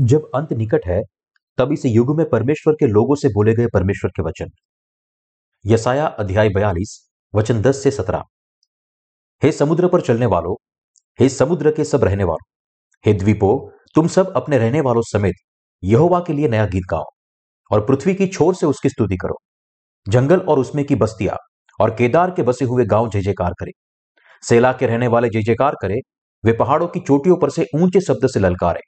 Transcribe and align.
जब 0.00 0.30
अंत 0.34 0.52
निकट 0.52 0.86
है, 0.86 1.02
तब 1.58 1.72
इस 1.72 1.84
युग 1.86 2.16
में 2.16 2.28
परमेश्वर 2.30 2.74
के 2.74 2.86
लोगों 2.86 3.14
से 3.14 3.28
बोले 3.28 3.54
गए 3.54 3.66
परमेश्वर 3.66 4.10
के 4.10 4.22
वचन। 4.22 4.46
यसाया 5.66 6.06
अध्याय 6.06 6.48
बयालीस, 6.48 7.10
वचन 7.34 7.62
दस 7.62 7.82
से 7.82 7.90
सत्रह। 7.90 8.22
हे 9.42 9.52
समुद्र 9.52 9.88
पर 9.88 10.00
चलने 10.00 10.26
वालों, 10.26 10.54
हे 11.20 11.28
समुद्र 11.28 11.70
के 11.70 11.84
सब 11.84 12.04
रहने 12.04 12.24
वालों, 12.24 12.52
हे 13.06 13.12
द्वीपो, 13.12 13.72
तुम 13.94 14.08
सब 14.08 14.32
अपने 14.36 14.58
रहने 14.58 14.80
वालों 14.80 15.02
समेत 15.02 15.34
यहोवा 15.84 16.20
के 16.20 16.32
लिए 16.32 16.48
नया 16.48 16.66
गीत 16.66 16.82
गाओ 16.90 17.04
और 17.70 17.86
पृथ्वी 17.86 18.14
की 18.14 18.26
छोर 18.26 18.54
से 18.54 18.66
उसकी 18.66 18.88
स्तुति 18.88 19.16
करो। 19.16 19.36
जंगल 20.08 20.40
और 20.40 20.58
उसमें 20.58 20.84
की 20.84 20.94
बस्तियाँ 20.94 21.36
और 21.80 21.90
केदार 21.90 22.30
के 22.30 22.42
बसे 22.42 22.64
हुए 22.64 22.84
गाँव 22.84 23.10
जय 23.10 23.20
जयकार 23.20 23.50
करे। 23.50 23.70
सेला 24.42 24.72
के 24.72 24.86
रहने 24.86 25.06
वाले 25.06 25.28
जय 25.28 25.42
जयकार 25.42 25.74
करे, 25.82 25.96
वे 26.44 26.52
पहाड़ों 26.52 26.88
की 26.88 27.00
चोटियों 27.00 27.36
पर 27.36 27.50
से 27.50 27.66
ऊँचे 27.74 28.00
शब्द 28.00 28.28
से 28.28 28.40
ललकारे। 28.40 28.80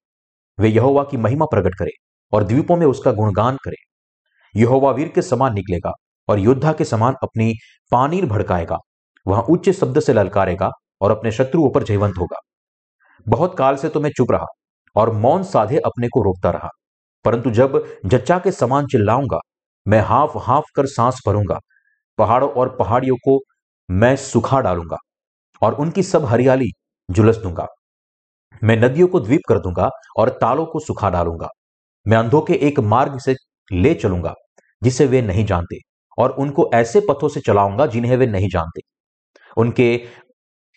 वे 0.58 0.68
यहोवा 0.68 1.04
की 1.04 1.16
महिमा 1.16 1.44
प्रकट 1.44 1.74
करे 1.74 1.90
और 2.32 2.44
द्वीपों 2.44 2.76
में 2.76 2.86
उसका 2.86 3.12
गुणगान 3.12 3.56
करे। 3.56 3.76
यहोवा 4.54 4.90
वीर 4.90 5.08
के 5.08 5.22
समान 5.22 5.54
निकलेगा 5.54 5.92
और 6.28 6.38
योद्धा 6.38 6.72
के 6.72 6.84
समान 6.84 7.14
अपनी 7.22 7.54
पानीर 7.92 8.26
भड़काएगा। 8.26 8.78
वह 9.26 9.38
उच्च 9.40 9.70
शब्द 9.70 10.00
से 10.00 10.12
ललकारेगा 10.12 10.70
और 11.00 11.10
अपने 11.10 11.32
शत्रुओं 11.32 11.70
पर 11.70 11.82
जयवंत 11.82 12.18
होगा। 12.18 12.36
बहुत 13.28 13.58
काल 13.58 13.76
से 13.76 13.88
तो 13.88 14.00
मैं 14.00 14.10
चुप 14.10 14.32
रहा 14.32 14.46
और 14.96 15.12
मौन 15.12 15.42
साधे 15.42 15.78
अपने 15.78 16.08
को 16.08 16.22
रोकता 16.22 16.50
रहा। 16.50 16.68
परंतु 17.24 17.50
जब 17.50 17.84
जच्चा 18.06 18.38
के 18.38 18.52
समान 18.52 18.86
चिल्लाऊँगा, 18.86 19.38
मैं 19.88 20.00
हाफ़ 20.00 20.38
हाफ़ 20.38 20.64
कर 20.74 20.86
सांस 20.86 21.20
भरूँगा, 21.26 21.58
पहाड़ों 22.18 22.50
और 22.50 22.76
पहाड़ियों 22.76 23.16
को 23.16 23.40
मैं 23.90 24.16
सुखा 24.16 24.60
डालूँगा 24.60 24.96
और 25.62 25.74
उनकी 25.74 26.02
सब 26.02 26.24
हरियाली 26.24 26.70
झुलस 27.10 27.36
दूँगा। 27.36 27.66
मैं 28.64 28.76
नदियों 28.76 29.08
को 29.08 29.20
द्वीप 29.20 29.40
कर 29.48 29.58
दूँगा 29.58 29.88
और 30.18 30.28
तालों 30.30 30.66
को 30.66 30.80
सुखा 30.80 31.10
डालूँगा। 31.10 31.48
मैं 32.06 32.16
अंधों 32.16 32.40
के 32.40 32.54
एक 32.54 32.80
मार्ग 32.80 33.18
से 33.18 33.34
ले 33.70 33.94
चलूँगा, 33.94 34.34
जिसे 34.82 35.06
वे 35.06 35.22
नहीं 35.22 35.44
जानते, 35.44 35.78
और 36.18 36.30
उनको 36.30 36.70
ऐसे 36.74 37.00
पथों 37.00 37.28
से 37.28 37.40
चलाऊँगा 37.40 37.86
जिन्हें 37.86 38.16
वे 38.16 38.26
नहीं 38.26 38.48
जानते। 38.48 38.80
उनके 39.56 40.04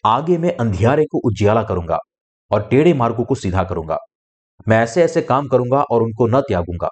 आगे 0.03 0.37
मैं 0.37 0.55
अंधियारे 0.57 1.05
को 1.05 1.19
उज्याला 1.27 1.63
करूँगा 1.63 1.97
और 2.51 2.67
टेढ़े 2.71 2.93
मार्गों 2.93 3.23
को 3.23 3.35
सीधा 3.35 3.63
करूँगा। 3.63 3.97
मैं 4.67 4.81
ऐसे 4.83 5.03
ऐसे 5.03 5.21
काम 5.21 5.47
करूँगा 5.47 5.81
और 5.81 6.03
उनको 6.03 6.27
न 6.27 6.41
त्यागूँगा। 6.41 6.89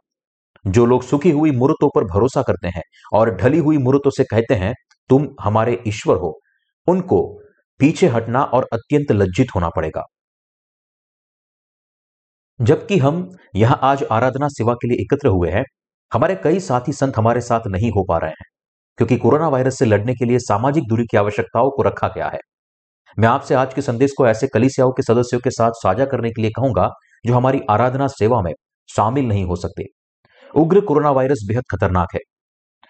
जो 0.66 0.86
लोग 0.86 1.04
सुखी 1.04 1.32
हुई 1.32 1.52
मूर्तों 1.52 1.90
पर 1.95 2.04
भरोसा 2.04 2.42
करते 2.42 2.67
हैं 2.67 2.82
और 3.14 3.36
ढली 3.36 3.58
हुई 3.58 3.78
मूर्तों 3.78 4.12
से 4.12 4.23
कहते 4.23 4.56
हैं, 4.56 4.73
तुम 5.10 5.28
हमारे 5.42 5.82
ईश्वर 5.88 6.17
हो, 6.17 6.40
उनको 6.88 7.22
पीछे 7.80 8.08
हटना 8.08 8.44
और 8.44 8.67
अत्यंत 8.73 9.12
लज्जित 9.12 9.48
होना 9.56 9.70
पड़ेगा। 9.70 10.04
जबकि 12.59 12.97
हम 12.97 13.29
यहाँ 13.55 13.79
आज 13.83 14.03
आराधना 14.11 14.47
सेवा 14.47 14.73
के 14.73 14.88
लिए 14.88 15.02
एकत्र 15.02 15.27
हुए 15.27 15.49
हैं, 15.49 15.63
हमारे 16.11 16.35
कई 16.35 16.59
साथी 16.59 16.93
संत 16.93 17.17
हमारे 17.17 17.41
साथ 17.41 17.67
नहीं 17.67 17.91
हो 17.91 18.03
पा 18.03 18.17
रहे 18.17 18.29
हैं, 18.29 18.45
क्योंकि 18.99 19.17
कोरोना 19.17 19.47
वायरस 19.47 19.77
से 19.79 19.85
लड़ने 19.85 20.13
के 20.13 20.25
लिए 20.25 20.39
सामाजिक 20.39 20.83
दूरी 20.83 21.05
की 21.05 21.17
आवश्यकताओं 21.17 21.69
को 21.69 21.83
रखा 21.83 22.07
गया 22.07 22.27
है। 22.27 22.39
मैं 23.17 23.27
आपसे 23.27 23.55
आज 23.55 23.73
के 23.73 23.81
संदेश 23.81 24.11
को 24.17 24.27
ऐसे 24.27 24.47
कलिसियाओं 24.47 24.91
के 24.91 25.03
सदस्यों 25.03 25.39
के 25.39 25.49
साथ 25.49 25.71
साझा 25.73 26.05
करने 26.05 26.30
के 26.30 26.41
लिए 26.41 26.52
कहूँगा, 26.52 26.89
जो 27.25 27.33
हमारी 27.33 27.61
आराधना 27.69 28.07
सेवा 28.07 28.41
में 28.41 28.53
शामिल 28.89 29.25
नहीं 29.25 29.43
हो 29.45 29.55
सकते। 29.55 29.85
उग्र 30.53 30.81
कोरोना 30.81 31.11
वायरस 31.11 31.45
बेहद 31.47 31.63
खतरनाक 31.71 32.13
है। 32.13 32.19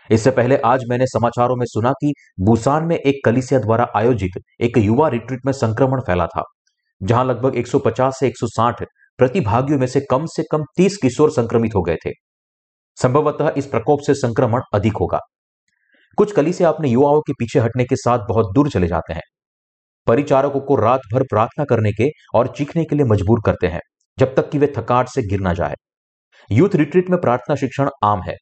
इससे 0.09 0.31
पहले 0.31 0.57
आज 0.57 0.83
मैंने 0.89 1.05
समाचारों 1.07 1.55
में 1.55 1.65
सुना 1.65 1.91
कि 1.93 2.13
बुसान 2.39 2.83
में 2.83 2.95
एक 2.97 3.25
कलिसिया 3.25 3.59
द्वारा 3.59 3.87
आयोजित 3.95 4.41
एक 4.61 4.77
युवा 4.77 5.07
रिट्रीट 5.07 5.45
में 5.45 5.53
संक्रमण 5.53 6.01
फैला 6.01 6.25
था, 6.27 6.43
जहाँ 7.01 7.25
लगभग 7.25 7.55
150 7.55 8.19
से 8.19 8.27
160 8.27 8.83
प्रतिभागियों 9.19 9.79
में 9.79 9.87
से 9.87 10.01
कम 10.01 10.25
से 10.27 10.43
कम 10.51 10.63
30 10.77 10.97
किशोर 10.97 11.31
संक्रमित 11.31 11.75
हो 11.75 11.81
गए 11.81 11.95
थे। 12.05 12.11
संभवतः 12.97 13.53
इस 13.57 13.65
प्रकोप 13.65 13.99
से 13.99 14.13
संक्रमण 14.15 14.61
अधिक 14.73 14.97
होगा। 14.97 15.19
कुछ 16.17 16.31
कलिसिया 16.31 16.69
अपने 16.69 16.89
युवाओं 16.89 17.19
के 17.21 17.33
पीछे 17.33 17.59
हटने 17.59 17.83
के 17.83 17.95
साथ 17.95 18.25
बहुत 18.29 18.53
दूर 18.55 18.69
चले 18.69 18.87
जाते 18.87 19.13
हैं। 19.13 19.21
परिचारकों 20.07 20.59
को 20.61 20.75
रात 20.75 21.01
भर 21.13 21.23
प्रार्थना 21.23 21.65
करने 21.65 21.91
के 21.93 22.09
और 22.35 22.47
चीखने 22.57 22.83
के 22.83 22.95
लिए 22.95 23.05
मजबूर 23.05 23.41
करते 23.45 23.67
हैं, 23.67 23.81
जब 24.17 24.35
तक 24.35 24.49
कि 24.49 24.57
वे 24.57 24.71
थकाट 24.77 25.09
से 25.09 25.21
गिर 25.21 25.39
ना 25.39 25.53
जाए। 25.53 25.75
यूथ 26.49 26.75
रिट्रीट 26.75 27.09
में 27.09 27.19
प्रार्थना 27.21 27.55
शिक्षण 27.55 27.89
आम 28.03 28.21
है, 28.23 28.35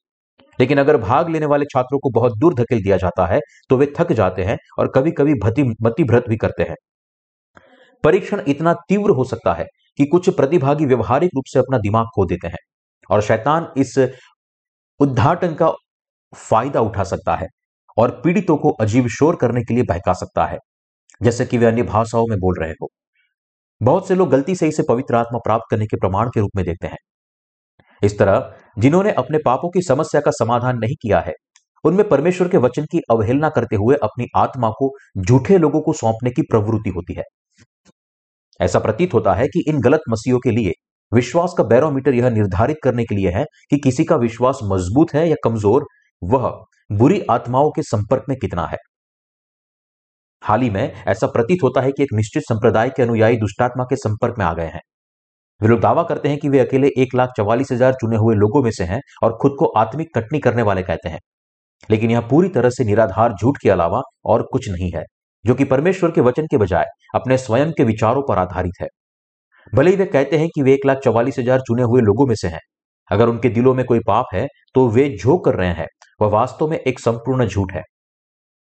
लेकिन 0.59 0.77
अगर 0.77 0.97
भाग 0.97 1.29
लेने 1.29 1.45
वाले 1.45 1.65
छात्रों 1.65 1.99
को 1.99 2.09
बहुत 2.11 2.37
दूर 2.37 2.53
धकेल 2.53 2.83
दिया 2.83 2.97
जाता 2.97 3.25
है 3.25 3.39
तो 3.69 3.77
वे 3.77 3.91
थक 3.97 4.11
जाते 4.13 4.43
हैं 4.43 4.57
और 4.79 4.91
कभी 4.95 5.11
कभी 5.11 5.33
भति 5.35 6.03
भी 6.03 6.37
करते 6.37 6.63
हैं। 6.63 6.75
परीक्षण 8.03 8.41
इतना 8.47 8.73
तीव्र 8.89 9.11
हो 9.11 9.23
सकता 9.25 9.53
है 9.53 9.65
कि 9.97 10.05
कुछ 10.05 10.29
प्रतिभागी 10.29 10.85
व्यवहारिक 10.85 11.31
रूप 11.35 11.43
से 11.47 11.59
अपना 11.59 11.77
दिमाग 11.77 12.05
खो 12.15 12.25
देते 12.25 12.47
हैं 12.47 12.57
और 13.09 13.21
शैतान 13.21 13.67
इस 13.77 13.97
उद्घाटन 14.99 15.53
का 15.53 15.71
फ़ायदा 16.33 16.81
उठा 16.81 17.03
सकता 17.03 17.35
है 17.35 17.47
और 17.97 18.11
पीड़ितों 18.23 18.57
को 18.57 18.69
अजीब 18.81 19.07
शोर 19.09 19.35
करने 19.35 19.63
के 19.63 19.73
लिए 19.73 19.83
बहका 19.83 20.13
सकता 20.13 20.45
है, 20.45 20.57
जैसे 21.21 21.45
कि 21.45 21.57
वे 21.57 21.65
अन्य 21.65 21.83
भाषाओं 21.83 22.25
में 22.29 22.37
बोल 22.39 22.59
रहे 22.59 22.71
हो। 22.71 22.89
बहुत 23.81 24.07
से 24.07 24.15
लोग 24.15 24.29
गलती 24.29 24.55
से 24.55 24.67
इसे 24.67 24.83
पवित्र 24.83 25.15
आत्मा 25.15 25.39
प्राप्त 25.39 25.65
करने 25.71 25.85
के 25.85 25.97
प्रमाण 25.97 26.29
के 26.29 26.39
रूप 26.39 26.51
में 26.55 26.65
देखते 26.65 26.87
हैं। 26.87 26.97
इस 28.03 28.17
तरह, 28.19 28.53
जिन्होंने 28.79 29.11
अपने 29.11 29.37
पापों 29.37 29.69
की 29.69 29.81
समस्या 29.81 30.21
का 30.21 30.31
समाधान 30.31 30.77
नहीं 30.77 30.95
किया 31.01 31.19
है, 31.19 31.33
उनमें 31.83 32.07
परमेश्वर 32.09 32.47
के 32.47 32.57
वचन 32.57 32.85
की 32.85 33.01
अवहेलना 33.11 33.49
करते 33.49 33.75
हुए 33.75 33.95
अपनी 33.95 34.25
आत्मा 34.35 34.69
को 34.69 34.91
झूठे 35.21 35.57
लोगों 35.57 35.81
को 35.81 35.93
सौंपने 35.93 36.29
की 36.29 36.41
प्रवृत्ति 36.41 36.89
होती 36.89 37.13
है। 37.13 37.23
ऐसा 38.59 38.79
प्रतीत 38.79 39.13
होता 39.13 39.33
है 39.33 39.47
कि 39.47 39.63
इन 39.67 39.79
गलत 39.81 40.01
मसीहों 40.09 40.39
के 40.39 40.51
लिए 40.51 40.71
विश्वास 41.11 41.53
का 41.57 41.63
बैरोमीटर 41.63 42.13
यह 42.13 42.29
निर्धारित 42.29 42.77
करने 42.83 43.03
के 43.03 43.15
लिए 43.15 43.29
है 43.29 43.43
कि 43.69 43.77
किसी 43.77 44.03
का 44.03 44.15
विश्वास 44.15 44.59
मज़बूत 44.63 45.13
है 45.13 45.27
या 45.29 45.35
कमज़ोर, 45.43 45.85
वह 46.21 46.49
बुरी 46.91 47.21
आत्माओं 47.31 47.69
के 47.71 47.81
संपर्क 47.81 48.23
में 48.29 48.37
कितना 48.37 48.65
है। 48.65 48.77
हाल 50.43 50.61
ही 50.61 50.69
में 50.69 50.93
ऐसा 51.07 51.27
प्रतीत 51.27 51.63
होता 51.63 51.81
है 51.81 51.91
कि 51.91 52.03
एक 52.03 52.09
निश्चित 52.13 52.43
संप्रदाय 52.43 52.89
के 52.89 53.03
अनुयायी 53.03 53.37
दुष्टात्मा 53.37 53.83
के 53.83 53.95
संपर्क 53.95 54.35
में 54.39 54.45
आ 54.45 54.53
गए 54.53 54.65
हैं। 54.65 54.81
वे 55.61 55.67
लोग 55.67 55.79
दावा 55.79 56.03
करते 56.03 56.29
हैं 56.29 56.37
कि 56.37 56.49
वे 56.49 56.59
अकेले 56.59 56.87
एक 56.97 57.15
लाख 57.15 57.29
चवालीस 57.37 57.71
हज़ार 57.71 57.93
चुने 57.93 58.17
हुए 58.17 58.35
लोगों 58.35 58.63
में 58.63 58.71
से 58.71 58.83
हैं 58.83 58.99
और 59.23 59.37
खुद 59.41 59.55
को 59.59 59.65
आत्मिक 59.65 60.07
कटनी 60.15 60.39
करने 60.39 60.61
वाले 60.61 60.83
कहते 60.83 61.09
हैं। 61.09 61.19
लेकिन 61.89 62.11
यह 62.11 62.21
पूरी 62.21 62.49
तरह 62.49 62.69
से 62.69 62.83
निराधार 62.83 63.33
झूठ 63.33 63.57
के 63.63 63.69
अलावा 63.69 64.01
और 64.25 64.43
कुछ 64.51 64.69
नहीं 64.69 64.91
है। 64.95 65.03
जो 65.45 65.55
कि 65.55 65.63
परमेश्वर 65.65 66.11
के 66.11 66.21
वचन 66.21 66.45
के 66.45 66.57
बजाय 66.57 66.85
अपने 67.15 67.37
स्वयं 67.37 67.71
के 67.71 67.83
विचारों 67.83 68.21
पर 68.27 68.37
आधारित 68.37 68.81
है। 68.81 68.87
भले 69.73 69.91
ही 69.91 69.97
वे 69.97 70.05
कहते 70.07 70.37
हैं 70.37 70.47
कि 70.55 70.61
वे 70.61 70.73
एक 70.73 70.85
लाख 70.85 70.97
चौवालीस 70.97 71.39
हज़ार 71.39 71.59
चुने 71.59 71.83
हुए 71.83 72.01
लोगों 72.01 72.25
में 72.27 72.35
से 72.35 72.47
हैं, 72.47 72.59
अगर 73.11 73.29
उनके 73.29 73.49
दिलों 73.49 73.73
में 73.73 73.85
कोई 73.85 73.99
पाप 74.07 74.25
है 74.33 74.45
तो 74.75 74.87
वे 74.89 75.07
जो 75.17 75.37
कर 75.39 75.55
रहे 75.55 75.73
हैं, 75.73 75.87
वह 76.21 76.27
वास्तव 76.29 76.67
में 76.67 76.77
एक 76.77 76.99
संपूर्ण 76.99 77.47
झूठ 77.47 77.73
है। 77.73 77.83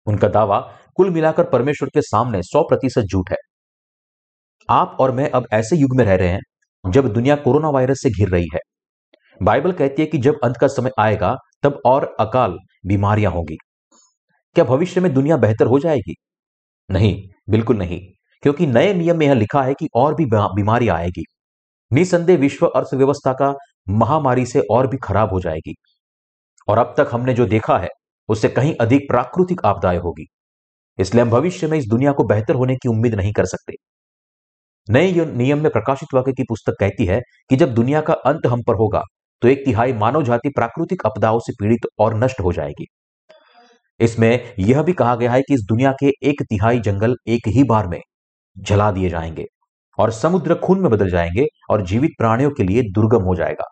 उनका 0.07 0.29
दावा 0.31 0.59
कुल 0.97 1.11
मिलाकर 1.11 1.45
परमेश्वर 1.45 1.89
के 1.89 2.03
सामने 2.03 2.43
सौ 2.43 2.63
प्रतिशत 2.63 3.05
झूठ 3.05 3.31
है। 3.31 3.37
आप 4.69 4.97
और 5.01 5.13
मैं 5.13 5.31
अब 5.31 5.47
ऐसे 5.53 5.77
युग 5.77 5.97
में 5.97 6.05
रह 6.05 6.15
रहे 6.15 6.29
हैं, 6.29 6.41
जब 6.85 7.13
दुनिया 7.13 7.37
कोरोना 7.39 7.69
वायरस 7.71 8.03
से 8.03 8.11
घिर 8.11 8.29
रही 8.29 8.49
है। 8.55 8.61
बाइबल 9.41 9.73
कहती 9.73 10.03
है 10.03 10.07
कि 10.07 10.19
जब 10.19 10.39
अंत 10.45 10.57
का 10.57 10.67
समय 10.69 10.91
आएगा, 10.99 11.35
तब 11.63 11.81
और 11.87 12.05
अकाल 12.21 12.57
बीमारियाँ 12.87 13.33
होंगी। 13.33 13.57
क्या 14.57 14.65
भविष्य 14.67 15.01
में 15.01 15.13
दुनिया 15.15 15.37
बेहतर 15.39 15.67
हो 15.67 15.79
जाएगी? 15.79 16.15
नहीं, 16.91 17.29
बिल्कुल 17.51 17.77
नहीं। 17.77 18.01
क्योंकि 18.43 18.67
नए 18.67 18.93
नियम 18.95 19.17
में 19.19 19.27
यह 19.27 19.35
लिखा 19.35 19.63
है 19.63 19.75
कि 19.75 19.89
और 19.95 20.15
भी 20.15 20.25
बीमारी 20.33 20.89
आएगी। 20.89 21.25
निसंदेह 21.91 22.39
विश्व 22.39 22.67
अर्थव्यवस्था 22.67 23.33
का 23.33 23.55
महामारी 23.91 24.47
से 24.47 24.61
और 24.71 24.87
भी 24.87 24.97
खराब 25.05 25.33
हो 25.33 25.41
जाएगी। 25.41 25.75
और 26.69 26.79
अब 26.79 26.95
तक 26.99 27.11
हमने 27.13 27.35
जो 27.35 27.47
देखा 27.47 27.79
है, 27.79 27.89
उससे 28.29 28.49
कहीं 28.49 28.75
अधिक 28.81 29.09
प्राकृतिक 29.09 29.61
आपदाएँ 29.65 29.99
होगी। 29.99 30.27
इसलिए 30.99 31.23
हम 31.25 31.31
भविष्य 31.31 31.69
में 31.69 31.79
इस 31.79 31.87
दुनिया 31.89 32.13
को 32.13 32.25
बेहतर 32.25 32.55
होने 32.55 32.77
की 32.77 32.89
उम्मीद 32.89 33.15
नहीं 33.15 33.33
कर 33.33 33.47
सकते। 33.47 33.75
नए 34.89 35.25
नियम 35.27 35.63
में 35.63 35.71
प्रकाशित 35.73 36.15
वाक्य 36.15 36.33
की 36.33 36.43
पुस्तक 36.43 36.75
कहती 36.81 37.05
है 37.05 37.21
कि 37.51 37.57
जब 37.57 37.75
दुनिया 37.75 38.01
का 38.01 38.13
अंत 38.27 38.47
हम 38.47 38.63
पर 38.63 38.75
होगा 38.75 39.03
तो 39.43 39.49
एक 39.49 39.65
तिहाई 39.65 39.93
मानव 39.93 40.23
जाति 40.23 40.49
प्राकृतिक 40.49 41.07
आपदाओं 41.07 41.39
से 41.39 41.53
पीड़ित 41.61 41.87
और 41.99 42.15
नष्ट 42.15 42.41
हो 42.41 42.53
जाएगी। 42.53 42.87
इसमें 44.01 44.55
यह 44.61 44.83
भी 44.83 44.93
कहा 44.93 45.15
गया 45.17 45.33
है 45.33 45.41
कि 45.43 45.55
इस 45.55 45.61
दुनिया 45.69 45.93
के 46.01 46.13
एक 46.31 46.43
तिहाई 46.43 46.81
जंगल 46.81 47.17
एक 47.29 47.49
ही 47.49 47.65
बार 47.65 47.87
में 47.89 48.01
जला 48.57 48.91
दिए 48.93 49.09
जाएँगे 49.11 49.47
और 49.99 50.11
समुद्र 50.13 50.55
खून 50.61 50.81
में 50.81 50.91
बदल 50.91 51.11
जाएँगे 51.11 51.47
और 51.71 51.87
जीवित 51.87 52.11
प्राणियों 52.19 52.51
के 52.51 52.63
लिए 52.63 52.83
दुर्गम 52.93 53.25
हो 53.25 53.35
जाएगा। 53.37 53.71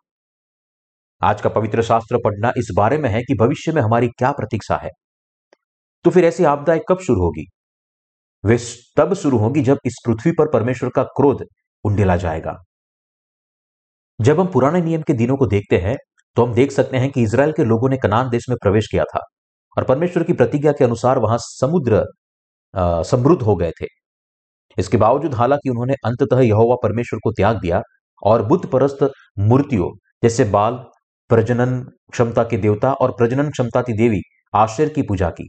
आज 1.23 1.41
का 1.41 1.49
पवित्र 1.49 1.83
शास्त्र 1.83 2.19
पढ़ना 2.25 2.53
इस 2.59 2.69
बारे 2.77 2.99
में 2.99 3.09
है 3.11 3.23
कि 3.23 3.35
भविष्य 3.35 3.73
में 3.73 3.81
हमारी 3.83 4.09
क्या 4.09 4.31
प्रतीक्षा 4.33 4.77
है। 4.77 4.91
तो 6.05 6.11
फिर 6.11 6.25
ऐसी 6.25 6.45
आपदाएँ 6.45 6.81
कब 6.89 6.99
शुरू 7.01 7.21
होगी? 7.23 7.47
वे 8.45 8.59
तब 8.97 9.15
शुरू 9.15 9.39
होगी 9.39 9.63
जब 9.63 9.79
इस 9.87 9.97
पृथ्वी 10.07 10.33
पर 10.33 10.51
परमेश्वर 10.53 10.91
का 10.91 11.03
क्रोध 11.17 11.45
उंडेला 11.85 12.17
जाएगा। 12.19 12.57
जब 14.19 14.41
हम 14.41 14.47
पुराने 14.47 14.81
नियम 14.83 15.03
के 15.03 15.13
दिनों 15.13 15.37
को 15.37 15.47
देखते 15.47 15.79
हैं 15.79 15.97
तो 16.37 16.45
हम 16.45 16.53
देख 16.55 16.73
सकते 16.73 16.97
हैं 16.97 17.11
कि 17.11 17.23
इसराइल 17.23 17.53
के 17.53 17.65
लोगों 17.65 17.89
ने 17.89 17.97
कनान 17.97 18.29
देश 18.31 18.49
में 18.49 18.57
प्रवेश 18.63 18.87
किया 18.91 19.05
था। 19.05 19.21
और 19.79 19.85
परमेश्वर 19.85 20.23
की 20.23 20.33
प्रतिज्ञा 20.33 20.73
के 20.73 20.85
अनुसार 20.85 21.19
वहाँ 21.19 21.37
समुद्र 21.41 22.05
समृद्ध 23.05 23.43
हो 23.43 23.55
गए 23.57 23.71
थे। 23.81 23.87
इसके 24.79 24.97
बावजूद 24.97 25.35
हालाँकि 25.35 25.71
उन्होंने 25.71 25.95
अंततः 26.05 26.41
यहोवा 26.41 26.77
परमेश्वर 26.83 27.21
को 27.25 27.33
त्याग 27.33 27.61
दिया 27.61 27.81
और 28.23 28.43
बुद्ध 28.43 28.69
परस्त 28.69 29.09
मूर्तियों 29.41 29.91
जैसे 30.23 30.45
बाल, 30.47 30.75
प्रजनन 31.31 31.81
क्षमता 32.13 32.43
के 32.43 32.57
देवता 32.57 32.93
और 32.93 33.13
प्रजनन 33.13 33.51
क्षमता 33.51 33.83
की 33.83 33.93
देवी 33.93 34.21
आश्चर्य 34.55 34.91
की 34.91 35.03
पूजा 35.03 35.31
की। 35.31 35.47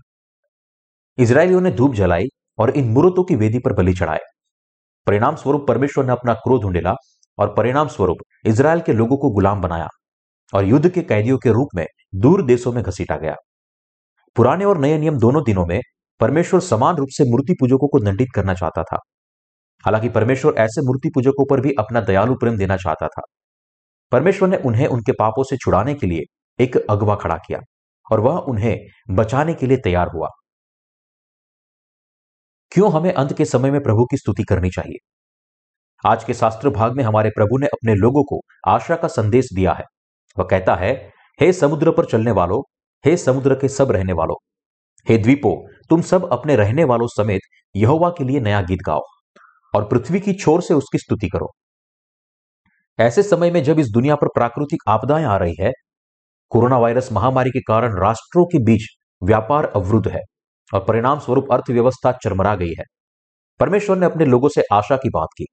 इसराइलियों 1.17 1.61
ने 1.61 1.71
धूप 1.71 1.95
जलाई 1.95 2.27
और 2.57 2.69
इन 2.69 2.89
मूर्तों 2.89 3.23
की 3.23 3.35
वेदी 3.35 3.59
पर 3.59 3.73
बलि 3.73 3.93
चढ़ाए। 3.93 4.19
परिणाम 5.07 5.35
स्वरूप 5.35 5.67
परमेश्वर 5.67 6.05
ने 6.05 6.11
अपना 6.11 6.33
क्रोध 6.37 6.65
उंडेला 6.65 6.95
और 7.37 7.53
परिणाम 7.55 7.87
स्वरूप 7.87 8.17
इसराइल 8.45 8.81
के 8.81 8.93
लोगों 8.93 9.17
को 9.17 9.29
गुलाम 9.31 9.61
बनाया 9.61 9.87
और 10.53 10.65
युद्ध 10.65 10.89
के 10.89 11.01
कैदियों 11.03 11.37
के 11.37 11.51
रूप 11.51 11.69
में 11.75 11.85
दूर 12.15 12.45
देशों 12.45 12.73
में 12.73 12.83
घसीटा 12.83 13.17
गया। 13.17 13.35
पुराने 14.35 14.65
और 14.65 14.77
नए 14.77 14.97
नियम 14.97 15.17
दोनों 15.17 15.43
दिनों 15.43 15.65
में 15.65 15.81
परमेश्वर 16.19 16.59
समान 16.59 16.95
रूप 16.95 17.07
से 17.11 17.23
मूर्ति 17.23 17.53
पूजकों 17.53 17.87
को 17.87 17.99
दंडित 17.99 18.27
करना 18.35 18.53
चाहता 18.53 18.83
था। 18.83 18.97
हालाँकि 19.85 20.09
परमेश्वर 20.09 20.53
ऐसे 20.53 20.81
मूर्ति 20.81 21.09
पूजकों 21.09 21.45
पर 21.45 21.61
भी 21.61 21.71
अपना 21.79 22.01
दयालु 22.01 22.35
प्रेम 22.35 22.57
देना 22.57 22.77
चाहता 22.77 23.07
था। 23.07 23.21
परमेश्वर 24.11 24.49
ने 24.49 24.57
उन्हें 24.57 24.87
उनके 24.87 25.11
पापों 25.11 25.43
से 25.43 25.57
छुड़ाने 25.57 25.93
के 25.93 26.07
लिए 26.07 26.21
एक 26.63 26.77
अगवा 26.89 27.15
खड़ा 27.15 27.35
किया 27.35 27.59
और 28.11 28.19
वह 28.19 28.37
उन्हें 28.37 28.79
बचाने 29.09 29.53
के 29.53 29.67
लिए 29.67 29.77
तैयार 29.77 30.07
हुआ। 30.15 30.27
क्यों 32.71 32.91
हमें 32.91 33.13
अंत 33.13 33.33
के 33.33 33.45
समय 33.45 33.71
में 33.71 33.83
प्रभु 33.83 34.05
की 34.05 34.17
स्तुति 34.17 34.43
करनी 34.43 34.69
चाहिए? 34.69 34.97
आज 36.05 36.23
के 36.23 36.33
शास्त्र 36.33 36.69
भाग 36.69 36.95
में 36.95 37.03
हमारे 37.03 37.29
प्रभु 37.29 37.57
ने 37.57 37.67
अपने 37.67 37.95
लोगों 37.95 38.23
को 38.23 38.41
आशा 38.67 38.95
का 38.95 39.07
संदेश 39.07 39.47
दिया 39.53 39.73
है। 39.73 39.83
वह 40.39 40.45
कहता 40.45 40.75
है, 40.75 41.11
हे 41.41 41.53
समुद्र 41.53 41.91
पर 41.91 42.05
चलने 42.05 42.31
वालों 42.31 42.61
हे 43.05 43.15
समुद्र 43.17 43.55
के 43.55 43.67
सब 43.67 43.91
रहने 43.91 44.13
वालों, 44.13 44.35
हे 45.07 45.17
द्वीपो, 45.17 45.51
तुम 45.89 46.01
सब 46.01 46.29
अपने 46.31 46.55
रहने 46.55 46.83
वालों 46.83 47.07
समेत 47.07 47.41
यहोवा 47.75 48.09
के 48.09 48.23
लिए 48.23 48.39
नया 48.39 48.61
गीत 48.61 48.79
गाओ 48.85 49.01
और 49.73 49.87
पृथ्वी 49.87 50.19
की 50.19 50.33
छोर 50.33 50.61
से 50.61 50.73
उसकी 50.73 50.97
स्तुति 50.97 51.27
करो। 51.27 51.51
ऐसे 52.99 53.23
समय 53.23 53.51
में 53.51 53.63
जब 53.63 53.79
इस 53.79 53.89
दुनिया 53.89 54.15
पर 54.15 54.27
प्राकृतिक 54.27 54.79
आपदाएँ 54.87 55.25
आ 55.25 55.37
रही 55.37 55.55
है, 55.59 55.71
कोरोना 56.51 56.77
वायरस 56.77 57.09
महामारी 57.11 57.49
के 57.49 57.59
कारण 57.59 57.99
राष्ट्रों 57.99 58.45
के 58.45 58.63
बीच 58.63 58.87
व्यापार 59.21 59.65
अवरुद्ध 59.65 60.07
है 60.07 60.21
और 60.73 60.83
परिणाम 60.87 61.19
स्वरूप 61.19 61.51
अर्थव्यवस्था 61.51 62.11
चरमरा 62.23 62.55
गई 62.55 62.73
है। 62.79 62.83
परमेश्वर 63.59 63.97
ने 63.97 64.05
अपने 64.05 64.25
लोगों 64.25 64.49
से 64.49 64.63
आशा 64.73 64.97
की 64.97 65.09
बात 65.09 65.27
की। 65.37 65.45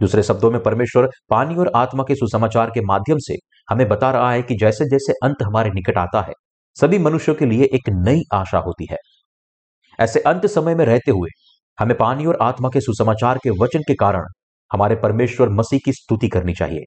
दूसरे 0.00 0.22
शब्दों 0.22 0.50
में, 0.50 0.62
परमेश्वर 0.62 1.10
पानी 1.30 1.56
और 1.56 1.70
आत्मा 1.76 2.04
के 2.08 2.14
सुसमाचार 2.14 2.70
के 2.70 2.80
माध्यम 2.80 3.18
से 3.20 3.36
हमें 3.70 3.88
बता 3.88 4.10
रहा 4.10 4.30
है 4.32 4.42
कि 4.42 4.56
जैसे 4.56 4.84
जैसे 4.84 5.12
अंत 5.22 5.42
हमारे 5.42 5.70
निकट 5.70 5.98
आता 5.98 6.20
है 6.20 6.32
सभी 6.78 6.98
मनुष्यों 6.98 7.34
के 7.34 7.46
लिए 7.46 7.64
एक 7.74 7.88
नई 7.90 8.22
आशा 8.34 8.58
होती 8.58 8.86
है। 8.90 8.96
ऐसे 9.98 10.20
अंत 10.20 10.46
समय 10.46 10.74
में 10.74 10.84
रहते 10.84 11.10
हुए 11.10 11.28
हमें 11.78 11.96
पानी 11.96 12.26
और 12.26 12.38
आत्मा 12.42 12.68
के 12.68 12.80
सुसमाचार 12.80 13.38
के 13.38 13.50
वचन 13.62 13.82
के 13.88 13.94
कारण 13.94 14.24
हमारे 14.70 14.96
परमेश्वर 14.96 15.48
मसीह 15.50 15.80
की 15.84 15.92
स्तुति 15.92 16.28
करनी 16.28 16.54
चाहिए। 16.54 16.84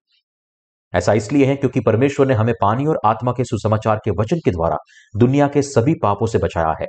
ऐसा 0.93 1.13
इसलिए 1.13 1.45
है 1.45 1.55
क्योंकि 1.55 1.79
परमेश्वर 1.79 2.27
ने 2.27 2.33
हमें 2.33 2.53
पानी 2.61 2.85
और 2.85 2.99
आत्मा 3.05 3.31
के 3.31 3.43
सुसमाचार 3.43 3.99
के 4.05 4.11
वचन 4.11 4.39
के 4.45 4.51
द्वारा 4.51 4.77
दुनिया 5.13 5.47
के 5.47 5.61
सभी 5.61 5.93
पापों 6.03 6.27
से 6.27 6.37
बचाया 6.37 6.73
है 6.81 6.87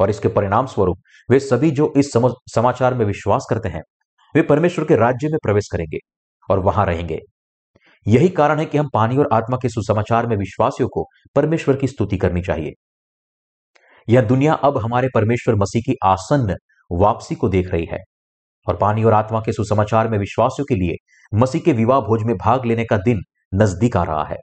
और 0.00 0.10
इसके 0.10 0.28
परिणाम 0.28 0.66
स्वरूप 0.66 0.98
वे 1.28 1.40
सभी 1.40 1.70
जो 1.70 1.92
इस 1.96 2.12
समाचार 2.54 2.94
में 2.94 3.04
विश्वास 3.06 3.46
करते 3.50 3.68
हैं, 3.68 3.82
वे 4.34 4.42
परमेश्वर 4.42 4.84
के 4.84 4.96
राज्य 4.96 5.28
में 5.28 5.38
प्रवेश 5.42 5.68
करेंगे 5.72 5.98
और 6.48 6.58
वहाँ 6.58 6.86
रहेंगे। 6.86 7.20
यही 8.06 8.28
कारण 8.28 8.58
है 8.58 8.64
कि 8.66 8.78
हम 8.78 8.88
पानी 8.94 9.16
और 9.16 9.28
आत्मा 9.32 9.56
के 9.56 9.68
सुसमाचार 9.68 10.26
में 10.26 10.36
विश्वासियों 10.36 10.88
को 10.88 11.06
परमेश्वर 11.36 11.76
की 11.76 11.86
स्तुति 11.86 12.16
करनी 12.16 12.42
चाहिए। 12.42 12.72
यह 14.08 14.22
दुनिया 14.22 14.52
अब 14.54 14.78
हमारे 14.78 15.08
परमेश्वर 15.14 15.54
मसीह 15.54 15.82
की 15.86 15.96
आसन्न 16.04 16.56
वापसी 16.90 17.34
को 17.34 17.48
देख 17.48 17.70
रही 17.70 17.86
है 17.86 17.98
और 18.66 18.76
पानी 18.76 19.04
और 19.04 19.12
आत्मा 19.12 19.40
के 19.40 19.52
सुसमाचार 19.52 20.08
में 20.08 20.18
विश्वासियों 20.18 20.64
के 20.64 20.74
लिए 20.74 20.96
मसीह 21.32 21.60
के 21.60 21.72
विवाह 21.72 22.00
भोज 22.00 22.22
में 22.22 22.36
भाग 22.36 22.66
लेने 22.66 22.84
का 22.84 22.96
दिन 22.96 23.20
नज़दीक 23.54 23.96
आ 23.96 24.02
रहा 24.02 24.24
है। 24.24 24.36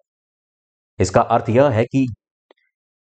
इसका 1.00 1.22
अर्थ 1.22 1.50
यह 1.50 1.69
है 1.69 1.84
कि 1.86 2.06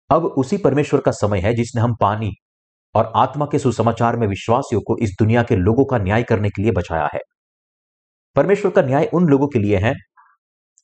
अब 0.10 0.26
उसी 0.26 0.58
परमेश्वर 0.58 1.02
का 1.02 1.12
समय 1.12 1.40
है 1.40 1.54
जिसने 1.54 1.82
हम 1.82 1.96
पानी 2.02 2.32
और 2.96 3.12
आत्मा 3.16 3.46
के 3.46 3.60
सुसमाचार 3.60 4.18
में 4.18 4.28
विश्वासियों 4.28 4.82
को 4.82 4.98
इस 4.98 5.16
दुनिया 5.20 5.44
के 5.44 5.56
लोगों 5.56 5.86
का 5.86 5.98
न्याय 5.98 6.24
करने 6.24 6.50
के 6.50 6.62
लिए 6.62 6.72
बचाया 6.72 7.10
है। 7.14 7.20
परमेश्वर 8.36 8.72
का 8.72 8.82
न्याय 8.82 9.10
उन 9.14 9.28
लोगों 9.28 9.48
के 9.48 9.60
लिए 9.60 9.78
है 9.78 9.94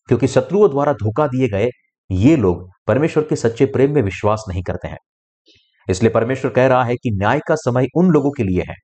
क्योंकि 0.10 0.28
शत्रुओं 0.28 0.70
द्वारा 0.70 0.94
धोखा 0.94 1.28
दिए 1.28 1.48
गए 1.48 1.70
ये 2.12 2.36
लोग 2.36 2.70
परमेश्वर 2.88 3.24
के 3.24 3.36
सच्चे 3.36 3.66
प्रेम 3.66 3.94
में 3.94 4.02
विश्वास 4.02 4.44
नहीं 4.50 4.64
करते 4.64 4.88
हैं। 4.88 4.98
इसलिए 5.90 6.12
परमेश्वर 6.12 6.52
कह 6.52 6.68
रहा 6.68 6.84
है 6.84 6.96
कि 6.96 7.12
न्याय 7.12 7.40
का 7.48 7.56
समय 7.56 7.88
उन 7.96 8.10
लोगों 8.10 8.32
के 8.32 8.44
लिए 8.44 8.64
है। 8.70 8.76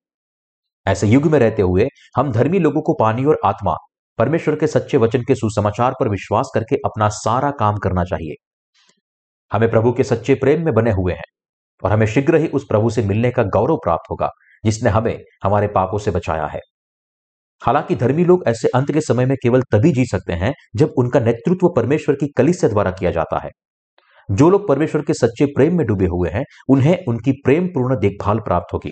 ऐसे 0.87 1.07
युग 1.07 1.25
में 1.25 1.39
रहते 1.39 1.61
हुए 1.61 1.87
हम 2.17 2.31
धर्मी 2.31 2.59
लोगों 2.59 2.81
को 2.81 2.93
पानी 2.93 3.25
और 3.25 3.39
आत्मा, 3.45 3.75
परमेश्वर 4.19 4.55
के 4.55 4.67
सच्चे 4.67 4.97
वचन 4.97 5.21
के 5.21 5.35
सुसमाचार 5.35 5.93
पर 5.99 6.09
विश्वास 6.09 6.51
करके 6.53 6.75
अपना 6.75 7.09
सारा 7.09 7.51
काम 7.51 7.77
करना 7.77 8.03
चाहिए। 8.03 8.35
हमें 9.51 9.69
प्रभु 9.71 9.91
के 9.91 10.03
सच्चे 10.03 10.35
प्रेम 10.35 10.65
में 10.65 10.73
बने 10.73 10.91
हुए 10.91 11.13
हैं 11.13 11.23
और 11.83 11.91
हमें 11.91 12.07
शीघ्र 12.07 12.35
ही 12.35 12.47
उस 12.47 12.65
प्रभु 12.69 12.89
से 12.89 13.03
मिलने 13.03 13.31
का 13.31 13.43
गौरव 13.43 13.75
प्राप्त 13.75 14.11
होगा, 14.11 14.29
जिसने 14.65 14.89
हमें, 14.89 15.19
हमारे 15.43 15.67
पापों 15.67 15.97
से 15.97 16.11
बचाया 16.11 16.45
है। 16.45 16.59
हालाँकि 17.61 17.95
धर्मी 17.95 18.25
लोग 18.25 18.43
ऐसे 18.47 18.67
अंत 18.67 18.91
के 18.91 19.01
समय 19.01 19.25
में 19.25 19.37
केवल 19.43 19.61
तभी 19.61 19.91
जी 19.91 20.05
सकते 20.05 20.33
हैं 20.33 20.53
जब 20.75 20.93
उनका 20.97 21.19
नेतृत्व 21.19 21.69
परमेश्वर 21.69 22.15
की 22.15 22.27
कलिसिया 22.37 22.71
द्वारा 22.71 22.91
किया 22.91 23.11
जाता 23.11 23.39
है। 23.39 23.49
जो 24.31 24.49
लोग 24.49 24.67
परमेश्वर 24.67 25.01
के 25.01 25.13
सच्चे 25.13 25.45
प्रेम 25.45 25.77
में 25.77 25.87
डूबे 25.87 26.05
हुए 26.05 26.29
हैं, 26.29 26.43
उन्हें 26.69 27.05
उनकी 27.07 27.31
प्रेम 27.31 27.67
पूर्ण 27.67 27.99
देखभाल 27.99 28.39
प्राप्त 28.39 28.73
होगी। 28.73 28.91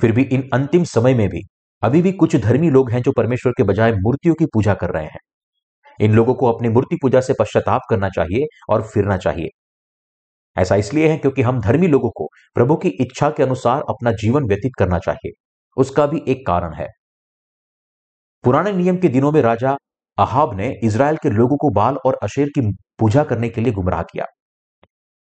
फिर 0.00 0.12
भी 0.12 0.22
इन 0.22 0.48
अंतिम 0.52 0.84
समय 0.84 1.14
में 1.14 1.28
भी, 1.28 1.40
अभी 1.82 2.02
भी 2.02 2.12
कुछ 2.12 2.36
धर्मी 2.36 2.70
लोग 2.70 2.90
हैं 2.90 3.02
जो 3.02 3.12
परमेश्वर 3.12 3.52
के 3.52 3.62
बजाय 3.62 3.92
मूर्तियों 3.92 4.34
की 4.34 4.46
पूजा 4.46 4.74
कर 4.74 4.90
रहे 4.90 5.04
हैं। 5.04 5.18
इन 6.00 6.12
लोगों 6.14 6.34
को 6.34 6.52
अपनी 6.52 6.68
मूर्ति 6.68 6.96
पूजा 7.02 7.20
से 7.20 7.34
पश्चाताप 7.40 7.80
करना 7.90 8.08
चाहिए 8.08 8.46
और 8.68 8.82
फिरना 8.82 9.16
चाहिए। 9.16 9.48
ऐसा 10.56 10.76
इसलिए 10.76 11.08
है 11.08 11.18
क्योंकि 11.18 11.42
हम 11.42 11.60
धर्मी 11.60 11.86
लोगों 11.86 12.10
को 12.10 12.28
प्रभु 12.54 12.76
की 12.76 12.88
इच्छा 12.88 13.30
के 13.30 13.42
अनुसार 13.42 13.82
अपना 13.88 14.12
जीवन 14.12 14.44
व्यतीत 14.44 14.72
करना 14.78 14.98
चाहिए। 14.98 15.30
उसका 15.76 16.06
भी 16.06 16.22
एक 16.28 16.46
कारण 16.46 16.74
है। 16.74 16.88
पुराने 18.44 18.72
नियम 18.72 18.96
के 18.96 19.08
दिनों 19.08 19.32
में 19.32 19.42
राजा 19.42 19.76
अहाब 20.18 20.54
ने 20.56 20.72
इसराइल 20.84 21.16
के 21.16 21.30
लोगों 21.30 21.56
को 21.56 21.70
बाल 21.70 21.96
और 22.06 22.18
अशेर 22.22 22.48
की 22.48 22.60
पूजा 22.98 23.24
करने 23.24 23.48
के 23.48 23.60
लिए 23.60 23.72
गुमराह 23.72 24.02
किया। 24.02 24.24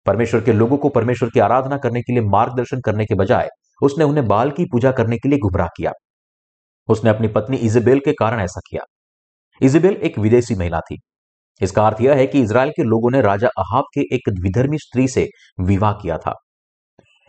परमेश्वर 0.07 0.41
के 0.41 0.53
लोगों 0.53 0.77
को 0.77 0.89
परमेश्वर 0.89 1.29
की 1.29 1.41
आराधना 1.41 1.77
करने 1.77 2.01
के 2.01 2.13
लिए, 2.13 2.23
मार्गदर्शन 2.23 2.81
करने 2.81 3.05
के 3.05 3.15
बजाय 3.15 3.49
उसने 3.83 4.05
उन्हें 4.05 4.27
बाल 4.29 4.51
की 4.51 4.65
पूजा 4.65 4.93
करने 4.93 5.17
के 5.17 5.29
लिए 5.29 5.39
गुमराह 5.39 5.67
किया। 5.67 5.93
उसने 6.89 7.11
अपनी 7.11 7.29
पत्नी 7.29 7.57
इजेबेल 7.57 7.99
के 7.99 8.13
कारण 8.13 8.41
ऐसा 8.41 8.61
किया। 8.71 8.83
इजेबेल 9.63 9.93
एक 9.93 10.19
विदेशी 10.19 10.55
महिला 10.55 10.81
थी। 10.81 10.99
इसका 11.63 11.87
अर्थ 11.87 12.01
यह 12.01 12.15
है 12.15 12.27
कि 12.27 12.43
इसराइल 12.43 12.71
के 12.71 12.83
लोगों 12.83 13.11
ने 13.11 13.21
राजा 13.21 13.49
अहाब 13.59 13.85
के 13.95 14.01
एक 14.01 14.29
विधर्मी 14.43 14.79
स्त्री 14.79 15.09
से 15.09 15.29
विवाह 15.61 15.93
किया 15.93 16.19
था। 16.19 16.35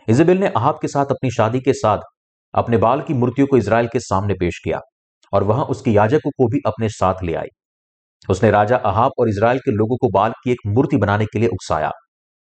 इजेबेल 0.08 0.38
ने 0.38 0.46
अहाब 0.46 0.78
के 0.82 0.88
साथ 0.88 1.06
अपनी 1.06 1.30
शादी 1.30 1.60
के 1.60 1.72
साथ 1.72 1.98
अपने 2.54 2.76
बाल 2.76 3.02
की 3.02 3.14
मूर्तियों 3.14 3.46
को 3.46 3.56
इसराइल 3.56 3.86
के 3.86 4.00
सामने 4.00 4.34
पेश 4.34 4.58
किया। 4.64 4.80
और 5.32 5.44
वहाँ 5.44 5.64
उसके 5.64 5.90
याजकों 5.90 6.30
को 6.30 6.46
भी 6.48 6.60
अपने 6.66 6.88
साथ 6.90 7.22
ले 7.24 7.34
आई। 7.34 7.48
उसने 8.28 8.50
राजा 8.50 8.76
अहाब 8.76 9.12
और 9.18 9.28
इसराइल 9.28 9.58
के 9.58 9.70
लोगों 9.70 9.96
को 9.96 10.08
बाल 10.10 10.32
की 10.44 10.50
एक 10.52 10.58
मूर्ति 10.66 10.96
बनाने 10.96 11.24
के 11.24 11.38
लिए 11.38 11.48
उकसाया 11.48 11.90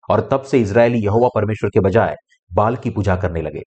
और 0.08 0.28
तब 0.32 0.42
से 0.42 0.60
इसराइली 0.60 1.04
यहोवा 1.04 1.28
परमेश्वर 1.34 1.70
के 1.70 1.80
बजाय 1.80 2.14
बाल 2.50 2.76
की 2.76 2.90
पूजा 2.90 3.16
करने 3.16 3.42
लगे। 3.42 3.62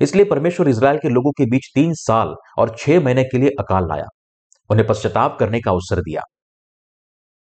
इसलिए 0.00 0.24
परमेश्वर 0.24 0.68
इसराइल 0.68 0.98
के 0.98 1.08
लोगों 1.08 1.32
के 1.32 1.44
बीच 1.46 1.70
तीन 1.74 1.92
साल 1.96 2.34
और 2.58 2.74
छह 2.78 3.00
महीने 3.00 3.24
के 3.24 3.38
लिए 3.38 3.50
अकाल 3.60 3.88
लाया। 3.88 4.06
उन्हें 4.70 4.86
पश्चाताप 4.88 5.36
करने 5.40 5.60
का 5.60 5.70
अवसर 5.70 6.00
दिया। 6.00 6.22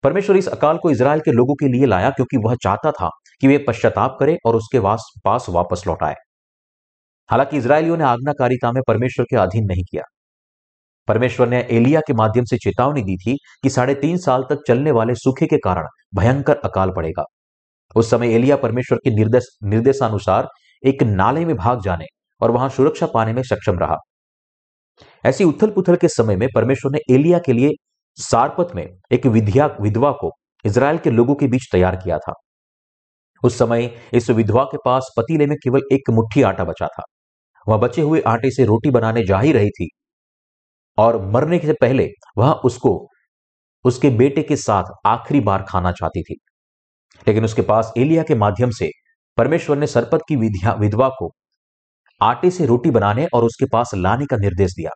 परमेश्वर 0.04 0.36
इस 0.36 0.48
अकाल 0.48 0.78
को 0.78 0.90
इसराइल 0.90 1.20
के 1.20 1.32
लोगों 1.32 1.54
के 1.54 1.68
लिए 1.68 1.86
लाया 1.86 2.10
क्योंकि 2.10 2.36
वह 2.46 2.54
चाहता 2.62 2.90
था 2.92 3.08
कि 3.40 3.48
वे 3.48 3.58
पश्चाताप 3.68 4.16
करें 4.20 4.36
और 4.46 4.56
उसके 4.56 4.80
पास 5.24 5.46
वापस 5.50 5.82
लौटाए 5.86 6.14
हालाँकि 7.30 7.56
इसराइलियों 7.56 7.96
ने 7.96 8.04
आज्ञाकारिता 8.04 8.72
में 8.72 8.82
परमेश्वर 8.88 9.24
के 9.24 9.36
अधीन 9.36 9.64
नहीं 9.64 9.82
किया। 9.82 10.02
परमेश्वर 11.08 11.48
ने 11.48 11.60
एलिया 11.70 12.00
के 12.00 12.12
माध्यम 12.12 12.44
से 12.44 12.56
चेतावनी 12.56 13.02
दी 13.02 13.16
थी 13.16 13.36
कि 13.62 13.70
साढ़े 13.70 13.94
तीन 13.94 14.16
साल 14.16 14.42
तक 14.42 14.62
चलने 14.68 14.90
वाले 14.90 15.14
सूखे 15.14 15.46
के 15.46 15.56
कारण 15.56 15.86
भयंकर 16.16 16.56
अकाल 16.56 16.90
पड़ेगा। 16.96 17.24
उस 17.96 18.10
समय 18.10 18.34
एलिया 18.34 18.56
परमेश्वर 18.56 18.98
के 18.98 19.10
निर्देश, 19.10 19.44
निर्देशानुसार 19.64 20.48
एक 20.86 21.02
नाले 21.02 21.44
में 21.44 21.56
भाग 21.56 21.80
जाने 21.80 22.04
और 22.40 22.50
वहाँ 22.50 22.68
सुरक्षा 22.68 23.06
पाने 23.06 23.32
में 23.32 23.42
सक्षम 23.42 23.78
रहा। 23.78 23.96
ऐसी 25.24 25.44
उथल 25.44 25.70
पुथल 25.70 25.96
के 25.96 26.08
समय 26.08 26.36
में 26.36 26.48
परमेश्वर 26.54 26.92
ने 26.92 27.14
एलिया 27.14 27.38
के 27.38 27.52
लिए 27.52 27.70
सारपत 28.14 28.68
में 28.74 28.86
एक 29.12 29.26
विधिया, 29.26 29.66
विधवा 29.80 30.10
को 30.12 30.30
इसराइल 30.64 30.98
के 30.98 31.10
लोगों 31.10 31.34
के 31.34 31.46
बीच 31.46 31.68
तैयार 31.72 31.96
किया 31.96 32.18
था। 32.18 32.32
उस 33.42 33.58
समय 33.58 33.90
इस 34.12 34.30
विधवा 34.30 34.64
के 34.64 34.78
पास 34.84 35.14
पतीले 35.16 35.46
में 35.46 35.56
केवल 35.56 35.80
एक 35.92 36.10
मुट्ठी 36.10 36.42
आटा 36.42 36.64
बचा 36.64 36.86
था। 36.86 37.02
वह 37.68 37.76
बचे 37.76 38.02
हुए 38.02 38.20
आटे 38.20 38.50
से 38.50 38.64
रोटी 38.64 38.90
बनाने 38.90 39.24
जा 39.24 39.40
ही 39.40 39.52
रही 39.52 39.70
थी। 39.70 39.88
और 40.98 41.26
मरने 41.26 41.58
से 41.58 41.72
पहले 41.72 42.08
वह 42.38 42.52
उसको, 42.52 43.08
उसके 43.84 44.10
बेटे 44.10 44.42
के 44.42 44.56
साथ 44.56 44.84
आखिरी 45.06 45.40
बार 45.40 45.66
खाना 45.68 45.92
चाहती 45.92 46.22
थी। 46.22 46.36
लेकिन 47.28 47.44
उसके 47.44 47.62
पास 47.62 47.92
एलिया 47.98 48.22
के 48.22 48.34
माध्यम 48.34 48.70
से 48.70 48.90
परमेश्वर 49.36 49.76
ने 49.76 49.86
सरपत 49.86 50.20
की 50.28 50.36
विधवा 50.36 51.08
को 51.08 51.30
आटे 52.22 52.50
से 52.50 52.66
रोटी 52.66 52.90
बनाने 52.90 53.26
और 53.34 53.44
उसके 53.44 53.66
पास 53.72 53.90
लाने 53.94 54.26
का 54.26 54.36
निर्देश 54.36 54.70
दिया। 54.70 54.90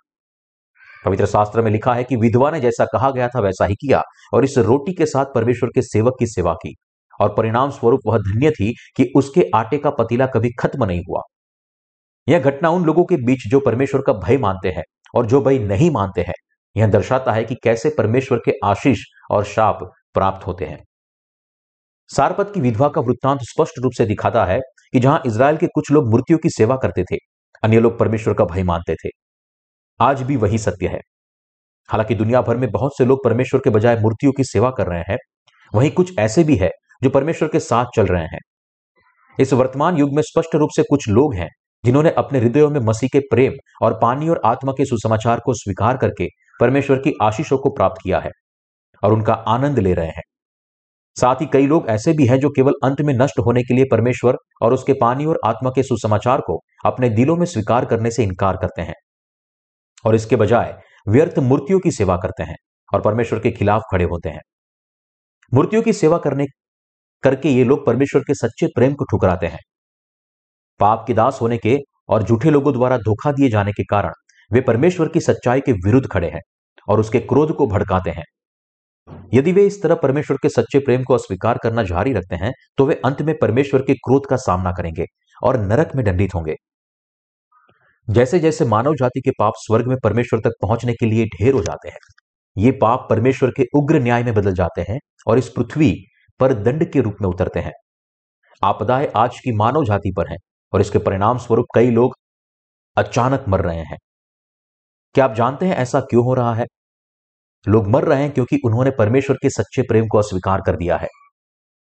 पवित्र 1.05 1.27
शास्त्र 1.27 1.63
में 1.63 1.71
लिखा 1.71 1.95
है 1.95 2.05
कि 2.05 2.17
विधवा 2.17 2.51
ने 2.51 2.61
जैसा 2.61 2.85
कहा 2.85 3.11
गया 3.11 3.29
था, 3.29 3.41
वैसा 3.41 3.65
ही 3.65 3.75
किया 3.75 4.03
और 4.35 4.45
इस 4.45 4.59
रोटी 4.59 4.93
के 4.93 5.07
साथ 5.07 5.27
परमेश्वर 5.35 5.71
के 5.75 5.83
सेवक 5.83 6.13
की 6.19 6.27
सेवा 6.27 6.55
की। 6.55 6.75
और 7.21 7.35
परिणाम 7.35 7.71
स्वरूप 7.71 8.01
वह 8.07 8.19
धन्य 8.19 8.51
थी 8.51 8.75
कि 8.97 9.13
उसके 9.17 9.51
आटे 9.55 9.79
का 9.79 9.91
पतीला 9.91 10.27
कभी 10.27 10.51
खत्म 10.61 10.85
नहीं 10.85 11.01
हुआ। 11.01 11.21
यह 12.29 12.39
घटना 12.41 12.71
उन 12.71 12.85
लोगों 12.85 13.05
के 13.05 13.17
बीच 13.17 13.39
जो 13.49 13.61
परमेश्वर 13.61 14.03
का 14.07 14.13
भय 14.13 14.39
मानते 14.39 14.69
हैं। 14.69 14.83
और 15.15 15.27
जो 15.27 15.41
भाई 15.41 15.59
नहीं 15.59 15.91
मानते 15.91 16.21
हैं, 16.21 16.35
यह 16.77 16.87
दर्शाता 16.87 17.33
है 17.33 17.45
कि 17.45 17.55
कैसे 17.55 17.91
परमेश्वर 17.99 18.39
के 18.39 18.53
आशीष 18.65 19.05
और 19.31 19.45
शाप 19.45 19.79
प्राप्त 20.15 20.47
होते 20.47 20.65
हैं। 20.65 20.85
सारपत 22.11 22.51
की 22.55 22.61
विधवा 22.61 22.89
का 22.89 23.01
वृत्तांत 23.01 23.41
स्पष्ट 23.43 23.75
रूप 23.79 23.93
से 23.93 24.07
दिखाता 24.07 24.45
है 24.45 24.61
कि 24.93 25.01
जहाँ 25.01 25.23
इसराइल 25.27 25.57
के 25.57 25.67
कुछ 25.67 25.91
लोग 25.91 26.11
मूर्तियों 26.11 26.39
की 26.39 26.51
सेवा 26.51 26.77
करते 26.77 27.05
थे, 27.05 27.17
अन्य 27.63 27.81
लोग 27.81 27.99
परमेश्वर 27.99 28.35
का 28.35 28.45
भय 28.45 28.63
मानते 28.63 28.95
थे। 28.95 29.09
आज 30.01 30.23
भी 30.23 30.37
वही 30.37 30.59
सत्य 30.59 30.89
है। 30.89 31.01
हालाँकि 31.89 32.15
दुनिया 32.15 32.43
भर 32.43 32.57
में 32.57 32.71
बहुत 32.71 32.97
से 32.99 33.05
लोग 33.05 33.25
परमेश्वर 33.25 33.61
के 33.65 33.71
बजाय 33.71 33.97
मूर्तियों 33.97 34.33
की 34.33 34.45
सेवा 34.45 34.71
कर 34.71 34.87
रहे 34.87 35.03
हैं, 35.11 35.17
वहीं 35.75 35.91
कुछ 35.91 36.19
ऐसे 36.19 36.45
भी 36.45 36.57
है 36.57 36.71
जो 37.03 37.11
परमेश्वर 37.11 37.49
के 37.49 37.61
साथ 37.61 37.87
चल 37.97 38.07
रहे 38.07 38.25
हैं। 38.25 38.41
इस 39.41 39.53
वर्तमान 39.53 39.97
युग 39.97 40.15
में 40.15 40.23
स्पष्ट 40.23 40.55
रूप 40.55 40.71
से 40.77 40.83
कुछ 40.83 41.09
लोग 41.09 41.35
हैं 41.35 41.49
जिन्होंने 41.85 42.11
अपने 42.11 42.39
हृदयों 42.39 42.71
में 42.71 42.81
मसीह 42.81 43.09
के 43.13 43.21
प्रेम 43.21 43.53
और 43.83 43.99
पानी 44.03 44.29
और 44.29 44.41
आत्मा 44.45 44.73
के 44.73 44.85
सुसमाचार 44.85 45.41
को 45.41 45.55
स्वीकार 45.55 45.97
करके 45.97 46.29
परमेश्वर 46.61 46.97
की 46.97 47.13
आशीषों 47.23 47.59
को 47.59 47.71
प्राप्त 47.71 48.01
किया 48.03 48.19
है 48.19 48.31
और 49.03 49.13
उनका 49.13 49.35
आनंद 49.49 49.79
ले 49.79 49.95
रहे 49.95 50.07
हैं। 50.07 50.23
साथ 51.17 51.41
ही 51.41 51.47
कई 51.53 51.67
लोग 51.67 51.89
ऐसे 51.89 52.13
भी 52.13 52.27
हैं 52.27 52.39
जो 52.39 52.49
केवल 52.49 52.73
अंत 52.85 53.01
में 53.01 53.15
नष्ट 53.15 53.39
होने 53.39 53.63
के 53.63 53.75
लिए 53.75 53.85
परमेश्वर 53.91 54.37
और 54.63 54.73
उसके 54.73 54.93
पानी 54.93 55.25
और 55.25 55.41
आत्मा 55.45 55.71
के 55.71 55.83
सुसमाचार 55.83 56.41
को 56.41 56.59
अपने 56.85 57.09
दिलों 57.09 57.37
में 57.37 57.47
स्वीकार 57.47 57.85
करने 57.85 58.11
से 58.11 58.25
इनकार 58.25 58.57
करते 58.57 58.83
हैं 58.83 58.95
और 60.05 60.15
इसके 60.15 60.37
बजाय 60.37 60.75
व्यर्थ 61.09 61.39
मूर्तियों 61.39 61.81
की 61.81 61.91
सेवा 61.91 62.17
करते 62.17 62.43
हैं 62.43 62.57
और 62.95 63.01
परमेश्वर 63.01 63.39
के 63.39 63.51
खिलाफ 63.51 63.83
खड़े 63.93 64.05
होते 64.05 64.29
हैं। 64.29 64.41
मूर्तियों 65.53 65.83
की 65.83 65.93
सेवा 65.93 66.19
करने, 66.19 66.47
करके 67.23 67.49
ये 67.49 67.65
लोग 67.65 67.87
परमेश्वर 67.87 68.23
के 68.23 68.35
सच्चे 68.35 68.67
प्रेम 68.67 68.95
को 68.95 69.05
ठुकराते 69.05 69.47
हैं। 69.47 69.61
पाप 70.81 71.05
के 71.07 71.15
दास 71.15 71.39
होने 71.43 71.59
के 71.59 71.77
और 72.09 72.23
झूठे 72.23 72.51
लोगों 72.51 72.73
द्वारा 72.73 72.99
धोखा 72.99 73.33
दिए 73.33 73.49
जाने 73.51 73.73
के 73.73 73.85
कारण 73.85 74.13
वे 74.51 74.61
परमेश्वर 74.61 75.09
की 75.09 75.21
सच्चाई 75.21 75.61
के 75.61 75.73
विरुद्ध 75.81 76.07
खड़े 76.09 76.29
हैं 76.29 76.41
और 76.89 77.01
उसके 77.01 77.21
क्रोध 77.23 77.55
को 77.57 77.67
भड़काते 77.67 78.11
हैं। 78.11 78.25
यदि 79.35 79.53
वे 79.53 79.65
इस 79.67 79.83
तरह 79.83 79.95
परमेश्वर 79.95 80.37
के 80.43 80.49
सच्चे 80.49 80.79
प्रेम 80.79 81.03
को 81.05 81.15
अस्वीकार 81.15 81.59
करना 81.63 81.83
जारी 81.85 82.13
रखते 82.13 82.37
हैं 82.37 82.53
तो 82.79 82.87
वे 82.87 83.01
अंत 83.05 83.23
में 83.23 83.35
परमेश्वर 83.39 83.83
के 83.83 83.95
क्रोध 83.97 84.27
का 84.27 84.37
सामना 84.39 84.73
करेंगे 84.73 85.05
और 85.43 85.61
नरक 85.63 85.95
में 85.97 86.05
दंडित 86.05 86.35
होंगे। 86.35 86.55
जैसे 88.09 88.39
जैसे 88.39 88.65
मानव 88.65 88.95
जाति 88.95 89.21
के 89.21 89.31
पाप 89.31 89.53
स्वर्ग 89.57 89.89
में 89.89 89.97
परमेश्वर 90.05 90.41
तक 90.41 90.53
पहुँचने 90.63 90.93
के 90.93 91.07
लिए 91.07 91.25
ढेर 91.29 91.55
हो 91.55 91.63
जाते 91.63 91.89
हैं, 91.89 91.99
ये 92.57 92.71
पाप 92.73 93.07
परमेश्वर 93.11 93.51
के 93.51 93.67
उग्र 93.75 94.01
न्याय 94.01 94.23
में 94.23 94.35
बदल 94.35 94.55
जाते 94.55 94.83
हैं 94.83 94.99
और 95.27 95.39
इस 95.39 95.49
पृथ्वी 95.49 95.95
पर 96.41 96.53
दंड 96.55 96.91
के 96.93 97.01
रूप 97.01 97.17
में 97.23 97.29
उतरते 97.29 97.61
हैं। 97.61 97.73
आपदाएँ 98.63 99.09
आज 99.17 99.39
की 99.39 99.57
मानव 99.57 99.85
जाति 99.85 100.13
पर 100.17 100.31
हैं। 100.31 100.39
और 100.73 100.81
इसके 100.81 100.99
परिणाम 100.99 101.39
स्वरूप 101.39 101.67
कई 101.75 101.91
लोग 101.91 102.17
अचानक 102.97 103.45
मर 103.49 103.61
रहे 103.61 103.83
हैं। 103.83 103.99
क्या 105.15 105.25
आप 105.25 105.35
जानते 105.35 105.67
हैं 105.67 105.77
ऐसा 105.77 106.01
क्यों 106.01 106.25
हो 106.25 106.35
रहा 106.35 106.55
है? 106.55 106.67
लोग 107.67 107.89
मर 107.89 108.05
रहे 108.05 108.23
हैं 108.23 108.31
क्योंकि 108.31 108.59
उन्होंने 108.65 108.91
परमेश्वर 108.91 109.37
के 109.37 109.51
सच्चे 109.51 109.83
प्रेम 109.83 110.07
को 110.09 110.19
अस्वीकार 110.19 110.61
कर 110.67 110.77
दिया 110.77 110.97
है। 110.97 111.09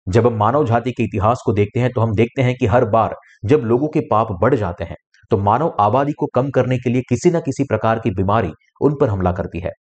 जब 0.07 0.27
हम 0.27 0.35
मानव 0.35 0.67
जाति 0.67 0.93
के 0.93 1.03
इतिहास 1.03 1.43
को 1.47 1.53
देखते 1.53 1.81
हैं 1.81 1.91
तो 1.93 2.01
हम 2.01 2.15
देखते 2.15 2.43
हैं 2.43 2.55
कि 2.57 2.67
हर 2.67 2.85
बार 2.85 3.15
जब 3.45 3.63
लोगों 3.65 3.89
के 3.89 4.01
पाप 4.01 4.29
बढ़ 4.43 4.55
जाते 4.55 4.85
हैं 4.85 4.97
तो 5.31 5.39
मानव 5.39 5.75
आबादी 5.81 6.13
को 6.13 6.27
कम 6.35 6.51
करने 6.51 6.79
के 6.79 6.91
लिए 6.91 7.03
किसी 7.09 7.31
न 7.31 7.41
किसी 7.41 7.65
प्रकार 7.65 7.99
की 7.99 8.11
बीमारी 8.11 8.53
उन 8.81 8.95
पर 8.95 9.09
हमला 9.09 9.33
करती 9.33 9.61
है। 9.61 9.73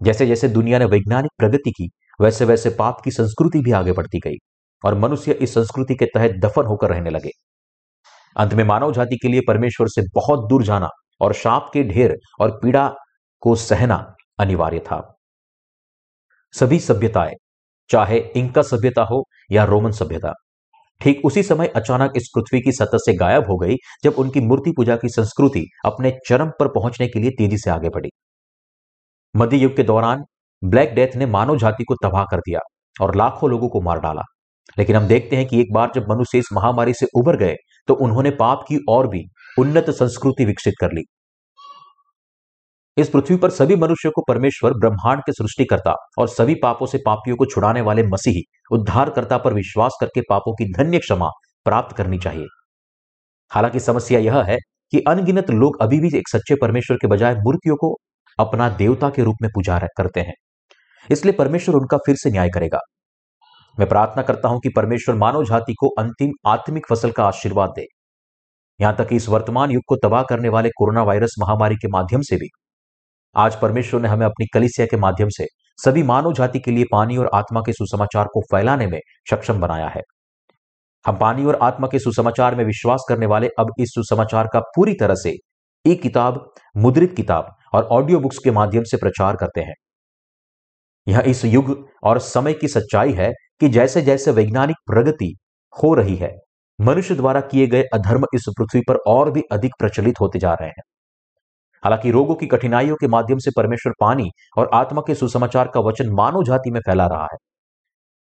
जैसे 0.00 0.26
जैसे 0.26 0.48
दुनिया 0.48 0.78
ने 0.78 0.84
वैज्ञानिक 0.84 1.30
प्रगति 1.38 1.70
की 1.70 1.88
वैसे 2.20 2.44
वैसे 2.44 2.70
पाप 2.70 3.00
की 3.04 3.10
संस्कृति 3.10 3.60
भी 3.60 3.72
आगे 3.72 3.92
बढ़ती 3.92 4.18
गई 4.18 4.36
और 4.84 4.98
मनुष्य 4.98 5.32
इस 5.32 5.54
संस्कृति 5.54 5.94
के 5.94 6.06
तहत 6.06 6.36
दफन 6.40 6.66
होकर 6.66 6.90
रहने 6.90 7.10
लगे। 7.10 7.30
अंत 8.36 8.54
में 8.54 8.64
मानव 8.64 8.92
जाति 8.92 9.16
के 9.16 9.28
लिए 9.28 9.40
परमेश्वर 9.48 9.88
से 9.88 10.02
बहुत 10.14 10.48
दूर 10.48 10.62
जाना 10.62 10.88
और 11.20 11.32
शाप 11.34 11.70
के 11.72 11.82
ढेर 11.84 12.16
और 12.40 12.58
पीड़ा 12.62 12.88
को 13.42 13.54
सहना 13.56 14.04
अनिवार्य 14.38 14.78
था। 14.80 15.00
सभी 16.54 16.78
सभ्यताएँ, 16.80 17.34
चाहे 17.90 18.18
इंका 18.36 18.62
सभ्यता 18.62 19.02
हो 19.04 19.22
या 19.52 19.64
रोमन 19.64 19.90
सभ्यता, 19.92 20.32
ठीक 21.00 21.24
उसी 21.24 21.42
समय 21.42 21.66
अचानक 21.76 22.12
इस 22.16 22.28
पृथ्वी 22.34 22.60
की 22.60 22.72
सतह 22.72 22.98
से 22.98 23.16
गायब 23.16 23.46
हो 23.50 23.56
गई 23.58 23.76
जब 24.04 24.14
उनकी 24.18 24.40
मूर्ति 24.40 24.72
पूजा 24.72 24.96
की 24.96 25.08
संस्कृति 25.08 25.64
अपने 25.86 26.10
चरम 26.28 26.50
पर 26.60 26.68
पहुँचने 26.68 27.08
के 27.08 27.20
लिए 27.20 27.30
तेज़ी 27.30 27.58
से 27.58 27.70
आगे 27.70 27.88
बढ़ी। 27.88 28.10
मध्य 29.34 29.56
युग 29.56 29.76
के 29.76 29.82
दौरान 29.82 30.24
ब्लैक 30.62 30.94
डेथ 30.94 31.16
ने 31.16 31.26
मानव 31.26 31.58
जाति 31.58 31.84
को 31.84 31.94
तबाह 32.02 32.24
कर 32.24 32.38
दिया 32.38 32.60
और 33.00 33.16
लाखों 33.16 33.50
लोगों 33.50 33.68
को 33.68 33.80
मार 33.80 34.00
डाला। 34.00 34.22
लेकिन 34.76 34.96
हम 34.96 35.06
देखते 35.06 35.36
हैं 35.36 35.46
कि 35.46 35.60
एक 35.60 35.72
बार 35.72 35.90
जब 35.94 36.10
मनुष्य 36.10 36.38
इस 36.38 36.48
महामारी 36.52 36.94
से 36.94 37.06
उबर 37.14 37.36
गए 37.36 37.54
तो 37.86 37.94
उन्होंने 37.94 38.30
पाप 38.30 38.64
की 38.68 38.78
और 38.88 39.08
भी 39.08 39.24
उन्नत 39.58 39.90
संस्कृति 39.90 40.44
विकसित 40.44 40.74
कर 40.80 40.92
ली। 40.92 41.02
इस 42.96 43.08
पृथ्वी 43.08 43.36
पर 43.36 43.50
सभी 43.50 43.76
मनुष्यों 43.76 44.12
को 44.12 44.22
परमेश्वर, 44.28 44.72
ब्रह्मांड 44.72 45.20
के 45.20 45.32
सृष्टिकर्ता 45.32 45.94
और 46.18 46.28
सभी 46.28 46.54
पापों 46.54 46.86
से 46.86 46.98
पापियों 47.06 47.36
को 47.36 47.46
छुड़ाने 47.46 47.80
वाले 47.80 48.02
मसीही, 48.02 48.42
उद्धारकर्ता 48.72 49.38
पर 49.38 49.54
विश्वास 49.54 49.96
करके 50.00 50.20
पापों 50.20 50.52
की 50.52 50.72
धन्य 50.72 50.98
क्षमा 50.98 51.28
प्राप्त 51.64 51.96
करनी 51.96 52.18
चाहिए। 52.18 52.46
हालाँकि 53.50 53.80
समस्या 53.80 54.18
यह 54.18 54.42
है 54.42 54.56
कि 54.90 55.00
अनगिनत 55.00 55.50
लोग 55.50 55.82
अभी 55.82 56.00
भी 56.00 56.18
एक 56.18 56.28
सच्चे 56.28 56.54
परमेश्वर 56.54 56.96
के 56.96 57.06
बजाय 57.06 57.34
मूर्तियों 57.34 57.76
को 57.76 57.96
अपना 58.38 58.68
देवता 58.68 59.10
के 59.10 59.22
रूप 59.22 59.36
में 59.42 59.50
पूजा 59.54 59.78
करते 59.78 60.20
हैं। 60.20 60.34
इसलिए 61.10 61.32
परमेश्वर 61.32 61.74
उनका 61.74 61.96
फिर 61.96 62.14
से 62.14 62.30
न्याय 62.30 62.48
करेगा। 62.48 62.78
मैं 63.78 63.88
प्रार्थना 63.88 64.22
करता 64.22 64.48
हूँ 64.48 64.60
कि 64.60 64.68
परमेश्वर 64.68 65.14
मानव 65.14 65.44
जाति 65.44 65.74
को 65.74 65.88
अंतिम 65.98 66.32
आत्मिक 66.46 66.86
फ़सल 66.86 67.10
का 67.10 67.24
आशीर्वाद 67.24 67.70
दे। 67.76 67.86
यहाँ 68.80 68.94
तक 68.96 69.08
कि 69.08 69.16
इस 69.16 69.28
वर्तमान 69.28 69.70
युग 69.70 69.82
को 69.86 69.96
तबाह 69.96 70.22
करने 70.22 70.48
वाले 70.48 70.68
कोरोना 70.68 71.02
वायरस 71.02 71.34
महामारी 71.40 71.76
के 71.76 71.88
माध्यम 71.88 72.20
से 72.20 72.36
भी। 72.36 72.48
आज 73.36 73.56
परमेश्वर 73.60 74.00
ने 74.00 74.08
हमें 74.08 74.24
अपनी 74.26 74.46
कलिसिया 74.54 74.86
के 74.86 74.96
माध्यम 74.96 75.28
से 75.28 75.46
सभी 75.78 76.02
मानव 76.02 76.32
जाति 76.32 76.58
के 76.58 76.70
लिए 76.70 76.84
पानी 76.92 77.16
और 77.16 77.30
आत्मा 77.34 77.60
के 77.60 77.72
सुसमाचार 77.72 78.26
को 78.26 78.40
फैलाने 78.50 78.86
में 78.86 78.98
सक्षम 79.30 79.60
बनाया 79.60 79.88
है। 79.88 80.02
हम 81.04 81.16
पानी 81.16 81.44
और 81.44 81.58
आत्मा 81.62 81.88
के 81.88 81.98
सुसमाचार 81.98 82.54
में 82.54 82.64
विश्वास 82.64 83.04
करने 83.08 83.26
वाले 83.26 83.48
अब 83.58 83.72
इस 83.80 83.88
सुसमाचार 83.88 84.48
का 84.52 84.60
पूरी 84.76 84.94
तरह 84.94 85.14
से 85.14 85.34
ई 85.84 85.94
किताब, 85.94 86.52
मुद्रित 86.76 87.14
किताब 87.16 87.48
और 87.74 87.84
ऑडियो 87.92 88.20
बुक्स 88.20 88.38
के 88.38 88.50
माध्यम 88.50 88.82
से 88.82 88.96
प्रचार 88.96 89.36
करते 89.36 89.60
हैं। 89.60 89.74
यह 91.06 91.22
इस 91.26 91.44
युग 91.44 91.76
और 92.02 92.18
समय 92.18 92.52
की 92.52 92.68
सच्चाई 92.68 93.12
है 93.12 93.32
कि 93.60 93.68
जैसे 93.68 94.02
जैसे 94.02 94.30
वैज्ञानिक 94.30 94.76
प्रगति 94.86 95.36
हो 95.82 95.94
रही 95.94 96.16
है, 96.16 96.32
मनुष्य 96.80 97.14
द्वारा 97.14 97.40
किए 97.40 97.66
गए 97.66 97.82
अधर्म 97.82 98.24
इस 98.34 98.44
पृथ्वी 98.58 98.80
पर 98.88 98.96
और 98.96 99.30
भी 99.30 99.42
अधिक 99.52 99.72
प्रचलित 99.78 100.14
होते 100.20 100.38
जा 100.38 100.52
रहे 100.54 100.68
हैं। 100.68 100.82
हालाँकि 101.82 102.10
रोगों 102.10 102.34
की 102.34 102.46
कठिनाइयों 102.46 102.96
के 102.96 103.08
माध्यम 103.08 103.38
से 103.38 103.50
परमेश्वर 103.56 103.92
पानी 104.00 104.30
और 104.58 104.70
आत्मा 104.74 105.02
के 105.06 105.14
सुसमाचार 105.14 105.68
का 105.74 105.80
वचन 105.80 106.08
मानव 106.08 106.44
जाति 106.44 106.70
में 106.70 106.80
फैला 106.80 107.06
रहा 107.06 107.24
है। 107.24 107.36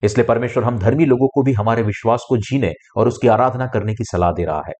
इसलिए 0.02 0.26
परमेश्वर 0.26 0.64
हम 0.64 0.78
धर्मी 0.78 1.04
लोगों 1.04 1.28
को 1.28 1.42
भी 1.42 1.52
हमारे 1.52 1.82
विश्वास 1.82 2.24
को 2.28 2.36
जीने 2.36 2.72
और 2.96 3.08
उसकी 3.08 3.28
आराधना 3.28 3.66
करने 3.66 3.94
की 3.94 4.04
सलाह 4.04 4.32
दे 4.32 4.44
रहा 4.44 4.62
है। 4.68 4.72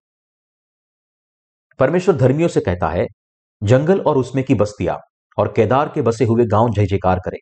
परमेश्वर 1.79 2.17
धर्मियों 2.17 2.49
से 2.49 2.61
कहता 2.61 2.89
है, 2.89 3.07
जंगल 3.63 4.01
और 4.01 4.17
उसमें 4.17 4.45
की 4.45 4.55
बस्तियाँ 4.55 4.99
और 5.39 5.53
केदार 5.57 5.93
के 5.95 6.03
बसे 6.03 6.25
हुए 6.25 6.45
गाँव 6.45 6.69
जय 6.71 6.87
जयकार 6.87 7.19
करें। 7.19 7.39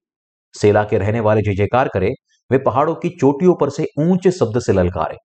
सेला 0.55 0.85
के 0.85 0.99
रहने 0.99 1.21
वाले 1.21 1.43
जय 1.43 1.55
जयकार 1.55 1.89
करे 1.89 2.11
वे 2.55 2.59
पहाड़ों 2.59 2.95
की 2.95 3.09
चोटियों 3.09 3.55
पर 3.55 3.71
से 3.71 3.87
ऊँचे 3.99 4.31
शब्द 4.31 4.61
से 4.61 4.73
ललकारे। 4.73 5.17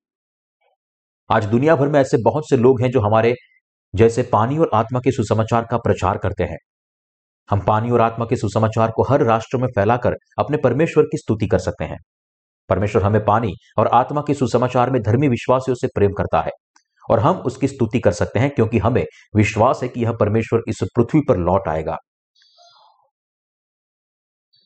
आज 1.30 1.46
दुनिया 1.46 1.76
भर 1.76 1.88
में 1.88 2.00
ऐसे 2.00 2.18
बहुत 2.18 2.44
से 2.50 2.58
लोग 2.58 2.82
हैं 2.82 2.90
जो 2.92 3.00
हमारे 3.00 3.36
जैसे 3.96 4.24
पानी 4.24 4.58
और 4.58 4.70
आत्मा 4.74 5.00
के 5.00 5.12
सुसमाचार 5.12 5.68
का 5.72 5.78
प्रचार 5.78 6.18
करते 6.18 6.44
हैं। 6.44 6.58
हम 7.50 7.60
पानी 7.60 7.92
और 7.92 8.02
आत्मा 8.02 8.26
के 8.26 8.36
सुसमाचार 8.36 8.92
को 8.92 9.04
हर 9.04 9.24
राष्ट्र 9.24 9.58
में 9.58 9.68
फैलाकर 9.68 10.16
अपने 10.40 10.58
परमेश्वर 10.58 11.04
की 11.04 11.18
स्तुति 11.18 11.48
कर 11.48 11.60
सकते 11.60 11.86
हैं। 11.86 11.98
परमेश्वर 12.70 13.04
हमें 13.04 13.26
पानी 13.26 13.54
और 13.78 13.88
आत्मा 13.88 14.22
के 14.28 14.34
सुसमाचार 14.34 14.90
में 14.90 15.02
धर्मी 15.02 15.28
विश्वासियों 15.28 15.76
से 15.76 15.88
प्रेम 15.88 16.12
करता 16.12 16.42
है 16.42 16.52
और 17.12 17.20
हम 17.20 17.38
उसकी 17.38 17.68
स्तुति 17.68 18.00
कर 18.00 18.12
सकते 18.12 18.40
हैं 18.40 18.50
क्योंकि 18.50 18.78
हमें 18.78 19.06
विश्वास 19.36 19.80
है 19.84 19.90
कि 19.90 20.04
यह 20.04 20.12
परमेश्वर 20.20 20.62
इस 20.68 20.80
पृथ्वी 20.96 21.22
पर 21.28 21.38
लौट 21.38 21.68
आएगा। 21.68 21.98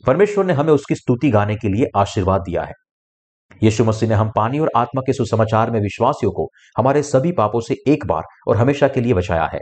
परमेश्वर 0.03 0.45
ने 0.45 0.53
हमें 0.53 0.73
उसकी 0.73 0.95
स्तुति 0.95 1.29
गाने 1.29 1.55
के 1.55 1.69
लिए 1.69 1.85
आशीर्वाद 1.95 2.41
दिया 2.41 2.63
है। 2.63 2.73
यीशु 3.63 3.83
मसीह 3.85 4.09
ने 4.09 4.15
हम 4.15 4.31
पानी 4.35 4.59
और 4.59 4.71
आत्मा 4.75 5.01
के 5.01 5.13
सुसमाचार 5.13 5.71
में 5.71 5.79
विश्वासियों 5.79 6.31
को 6.31 6.47
हमारे 6.77 7.03
सभी 7.03 7.31
पापों 7.31 7.59
से 7.59 7.75
एक 7.87 8.05
बार 8.05 8.23
और 8.47 8.57
हमेशा 8.57 8.87
के 8.87 9.01
लिए 9.01 9.13
बचाया 9.13 9.45
है। 9.45 9.59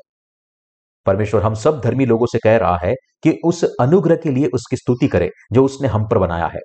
परमेश्वर 1.05 1.41
हम 1.41 1.53
सब 1.53 1.81
धर्मी 1.81 2.05
लोगों 2.05 2.25
से 2.25 2.39
कह 2.39 2.57
रहा 2.57 2.77
है 2.77 2.93
कि 3.24 3.38
उस 3.45 3.63
अनुग्रह 3.81 4.15
के 4.15 4.29
लिए 4.29 4.48
उसकी 4.53 4.77
स्तुति 4.77 5.07
करे 5.07 5.29
जो 5.53 5.65
उसने 5.65 5.88
हम 5.88 6.07
पर 6.07 6.17
बनाया 6.17 6.48
है 6.48 6.60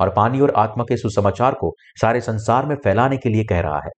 और 0.00 0.10
पानी 0.10 0.40
और 0.40 0.52
आत्मा 0.56 0.84
के 0.84 0.96
सुसमाचार 0.96 1.54
को 1.54 1.72
सारे 2.00 2.20
संसार 2.20 2.66
में 2.66 2.76
फैलाने 2.84 3.16
के 3.16 3.28
लिए 3.28 3.44
कह 3.44 3.60
रहा 3.60 3.80
है। 3.84 3.90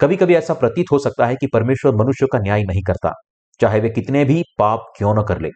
कभी 0.00 0.16
कभी 0.16 0.34
ऐसा 0.34 0.54
प्रतीत 0.54 0.86
हो 0.92 0.98
सकता 0.98 1.26
है 1.26 1.36
कि 1.36 1.46
परमेश्वर 1.46 1.94
मनुष्य 1.94 2.26
का 2.32 2.38
न्याय 2.38 2.62
नहीं 2.62 2.82
करता, 2.82 3.12
चाहे 3.60 3.80
वे 3.80 3.90
कितने 3.90 4.24
भी 4.24 4.42
पाप 4.58 4.92
क्यों 4.98 5.14
न 5.14 5.22
कर 5.22 5.40
ले। 5.40 5.48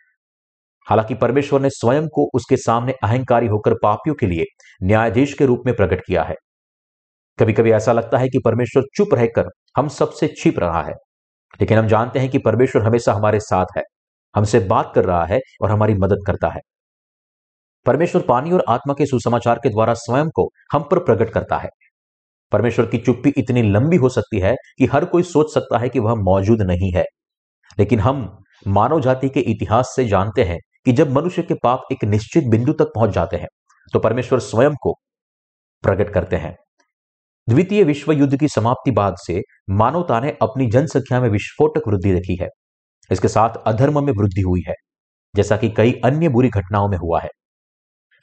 हालाँकि 0.87 1.14
परमेश्वर 1.14 1.61
ने 1.61 1.71
स्वयं 1.71 2.09
को 2.09 2.31
उसके 2.35 2.57
सामने 2.57 2.93
अहंकारी 2.93 3.47
होकर 3.47 3.75
पापियों 3.75 4.14
के 4.14 4.26
लिए 4.26 4.45
न्यायाधीश 4.83 5.35
के 5.35 5.47
रूप 5.47 5.62
में 5.66 5.76
प्रकट 5.76 6.00
किया 6.00 6.23
है। 6.23 6.35
कभी 7.38 7.52
कभी 7.52 7.71
ऐसा 7.71 7.93
लगता 7.93 8.19
है 8.19 8.28
कि 8.28 8.38
परमेश्वर 8.45 8.83
चुप 8.97 9.09
रहकर 9.14 9.49
हम 9.76 9.88
सबसे 9.88 10.35
छिप 10.38 10.59
रहा 10.59 10.83
है। 10.83 10.93
लेकिन 11.61 11.78
हम 11.78 11.87
जानते 11.87 12.19
हैं 12.19 12.28
कि 12.31 12.38
परमेश्वर 12.38 12.83
हमेशा 12.83 13.12
हमारे 13.12 13.40
साथ 13.40 13.66
है। 13.76 13.83
हमसे 14.37 14.61
बात 14.61 14.93
कर 14.95 15.05
रहा 15.05 15.25
है 15.25 15.40
और 15.62 15.71
हमारी 15.71 15.95
मदद 15.95 16.19
करता 16.26 16.49
है। 16.49 16.61
परमेश्वर 17.87 18.23
पानी 18.23 18.52
और 18.52 18.64
आत्मा 18.69 18.95
के 18.95 19.07
सुसमाचार 19.07 19.59
के 19.62 19.69
द्वारा 19.69 19.95
स्वयं 19.95 20.28
को 20.28 20.50
हम 20.73 20.83
पर 20.83 20.99
प्रकट 20.99 21.31
करता 21.31 21.57
है। 21.57 21.69
परमेश्वर 22.52 22.87
की 22.87 22.99
चुप्पी 22.99 23.33
इतनी 23.37 23.62
लंबी 23.62 23.97
हो 23.97 24.09
सकती 24.09 24.40
है 24.40 24.55
कि 24.78 24.87
हर 24.87 25.05
कोई 25.05 25.23
सोच 25.23 25.55
सकता 25.55 25.78
है 25.78 25.88
कि 25.88 25.99
वह 25.99 26.14
मौजूद 26.14 26.62
नहीं 26.62 26.93
है। 26.93 27.05
लेकिन 27.78 28.00
हम 28.00 28.43
मानव 28.69 29.00
जाति 29.00 29.28
के 29.28 29.40
इतिहास 29.40 29.93
से 29.97 30.05
जानते 30.05 30.45
हैं 30.45 30.59
कि 30.87 30.93
जब 30.93 31.12
मनुष्य 31.12 31.43
के 31.43 31.55
पाप 31.55 31.93
एक 31.93 32.05
निश्चित 32.05 32.45
बिंदु 32.45 32.73
तक 32.73 32.93
पहुँच 32.95 33.11
जाते 33.11 33.37
हैं 33.37 33.49
तो 33.93 33.99
परमेश्वर 33.99 34.38
स्वयं 34.40 34.75
को 34.83 34.93
प्रकट 35.85 36.12
करते 36.12 36.37
हैं। 36.37 36.55
द्वितीय 37.49 37.85
विश्व 37.85 38.12
युद्ध 38.12 38.38
की 38.40 38.49
समाप्ति 38.49 38.90
बाद 38.90 39.16
से 39.19 39.40
मानवता 39.73 40.21
ने 40.21 40.31
अपनी 40.43 40.66
जनसंख्या 40.66 41.21
में 41.21 41.28
विस्फोटक 41.28 41.88
वृद्धि 41.88 42.12
देखी 42.12 42.37
है। 42.37 42.49
इसके 43.11 43.28
साथ 43.28 43.57
अधर्म 43.66 44.05
में 44.05 44.12
वृद्धि 44.12 44.40
हुई 44.40 44.62
है, 44.69 44.75
जैसा 45.35 45.57
कि 45.57 45.69
कई 45.71 45.93
अन्य 46.05 46.28
बुरी 46.28 46.49
घटनाओं 46.50 46.88
में 46.88 46.97
हुआ 46.99 47.21
है। 47.21 47.28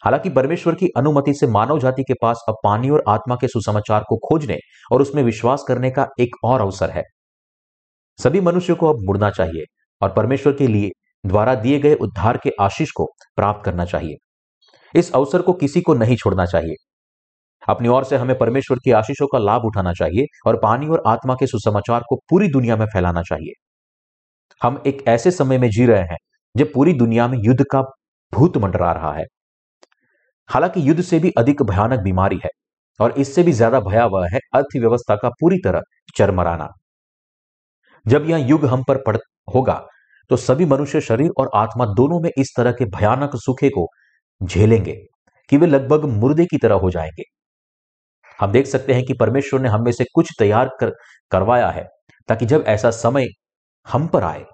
हालाँकि 0.03 0.29
परमेश्वर 0.29 0.75
की 0.75 0.87
अनुमति 0.97 1.33
से 1.33 1.47
मानव 1.47 1.79
जाति 1.79 2.03
के 2.03 2.13
पास 2.21 2.43
अब 2.49 2.55
पानी 2.63 2.89
और 2.89 3.03
आत्मा 3.07 3.35
के 3.35 3.47
सुसमाचार 3.47 4.03
को 4.09 4.17
खोजने 4.19 4.57
और 4.91 5.01
उसमें 5.01 5.23
विश्वास 5.23 5.63
करने 5.67 5.91
का 5.91 6.07
एक 6.19 6.35
और 6.43 6.61
अवसर 6.61 6.89
है। 6.89 7.03
सभी 8.19 8.41
मनुष्य 8.41 8.73
को 8.73 8.89
अब 8.89 9.05
मुड़ना 9.05 9.29
चाहिए 9.29 9.63
और 10.01 10.13
परमेश्वर 10.13 10.53
के 10.53 10.67
लिए 10.67 10.91
द्वारा 11.23 11.55
दिए 11.55 11.79
गए 11.79 11.95
उद्धार 11.95 12.37
के 12.37 12.51
आशीष 12.61 12.91
को 12.91 13.05
प्राप्त 13.35 13.65
करना 13.65 13.85
चाहिए। 13.85 14.15
इस 14.93 15.11
अवसर 15.11 15.41
को 15.41 15.53
किसी 15.53 15.81
को 15.81 15.93
नहीं 15.93 16.15
छोड़ना 16.15 16.45
चाहिए। 16.45 16.75
अपनी 17.67 17.87
ओर 17.87 18.03
से 18.03 18.17
हमें 18.17 18.37
परमेश्वर 18.37 18.77
की 18.77 18.91
आशीषों 18.91 19.27
का 19.27 19.39
लाभ 19.39 19.65
उठाना 19.65 19.93
चाहिए 19.93 20.25
और 20.47 20.59
पानी 20.63 20.87
और 20.87 21.03
आत्मा 21.07 21.33
के 21.33 21.47
सुसमाचार 21.47 22.03
को 22.09 22.15
पूरी 22.29 22.47
दुनिया 22.47 22.75
में 22.77 22.85
फैलाना 22.85 23.21
चाहिए। 23.21 23.53
हम 24.61 24.81
एक 24.87 25.03
ऐसे 25.07 25.31
समय 25.31 25.57
में 25.57 25.69
जी 25.69 25.85
रहे 25.85 26.01
हैं, 26.01 26.17
जब 26.55 26.73
पूरी 26.73 26.93
दुनिया 26.93 27.27
में 27.27 27.37
युद्ध 27.43 27.63
का 27.63 27.81
भूत 28.33 28.57
मंडरा 28.57 28.91
रहा 28.91 29.13
है। 29.13 29.25
हालाँकि 30.49 30.89
युद्ध 30.89 31.01
से 31.01 31.19
भी 31.19 31.31
अधिक 31.37 31.61
भयानक 31.63 31.99
बीमारी 31.99 32.39
है 32.45 32.49
और 32.99 33.11
इससे 33.11 33.43
भी 33.43 33.51
ज़्यादा 33.51 33.79
भयावह 33.79 34.27
है 34.33 34.39
अर्थव्यवस्था 34.53 35.15
का 35.15 35.29
पूरी 35.29 35.57
तरह 35.57 35.81
चरमराना। 36.15 36.67
जब 38.05 38.29
यह 38.29 38.47
युग 38.47 38.65
हम 38.65 38.83
पर 38.83 38.97
पड़ 38.97 39.17
होगा 39.55 39.81
तो 40.33 40.37
सभी 40.37 40.65
मनुष्य 40.65 41.01
शरीर 41.01 41.29
और 41.37 41.49
आत्मा 41.55 41.85
दोनों 41.85 42.19
में 42.19 42.29
इस 42.37 42.53
तरह 42.57 42.71
के 42.71 42.85
भयानक 42.85 43.31
सुखे 43.35 43.69
को 43.69 43.87
झेलेंगे 44.43 44.95
कि 45.49 45.57
वे 45.57 45.67
लगभग 45.67 46.05
मुर्दे 46.05 46.45
की 46.45 46.57
तरह 46.57 46.75
हो 46.75 46.89
जाएँगे। 46.89 47.23
हम 48.39 48.51
देख 48.51 48.65
सकते 48.65 48.93
हैं 48.93 49.03
कि 49.03 49.13
परमेश्वर 49.13 49.59
ने 49.59 49.69
हम 49.69 49.91
से 49.91 50.03
कुछ 50.13 50.29
तैयार 50.39 50.69
कर, 50.79 50.91
करवाया 51.31 51.69
है, 51.69 51.83
ताकि 52.27 52.45
जब 52.45 52.63
ऐसा 52.67 52.91
समय 52.91 53.25
हम 53.87 54.07
पर 54.07 54.23
आए, 54.23 54.45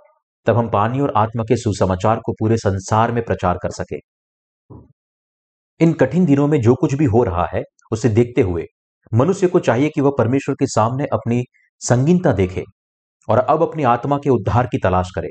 तब 0.45 0.57
हम 0.57 0.69
पानी 0.69 0.99
और 0.99 1.13
आत्मा 1.15 1.43
के 1.43 1.55
सुसमाचार 1.55 2.19
को 2.25 2.31
पूरे 2.31 2.57
संसार 2.57 3.11
में 3.11 3.23
प्रचार 3.23 3.57
कर 3.63 3.69
सके। 3.69 3.97
इन 5.79 5.93
कठिन 5.93 6.25
दिनों 6.25 6.47
में 6.47 6.61
जो 6.61 6.75
कुछ 6.75 6.93
भी 6.93 7.05
हो 7.05 7.23
रहा 7.23 7.47
है, 7.53 7.61
उसे 7.91 8.09
देखते 8.09 8.41
हुए 8.41 8.65
मनुष्य 9.13 9.47
को 9.47 9.59
चाहिए 9.59 9.89
कि 9.89 10.01
वह 10.01 10.11
परमेश्वर 10.17 10.55
के 10.55 10.67
सामने 10.67 11.05
अपनी 11.05 11.43
संगीनता 11.79 12.31
देखे 12.31 12.63
और 13.29 13.37
अब 13.37 13.61
अपनी 13.61 13.83
आत्मा 13.83 14.17
के 14.17 14.29
उद्धार 14.29 14.67
की 14.67 14.77
तलाश 14.83 15.09
करे। 15.15 15.29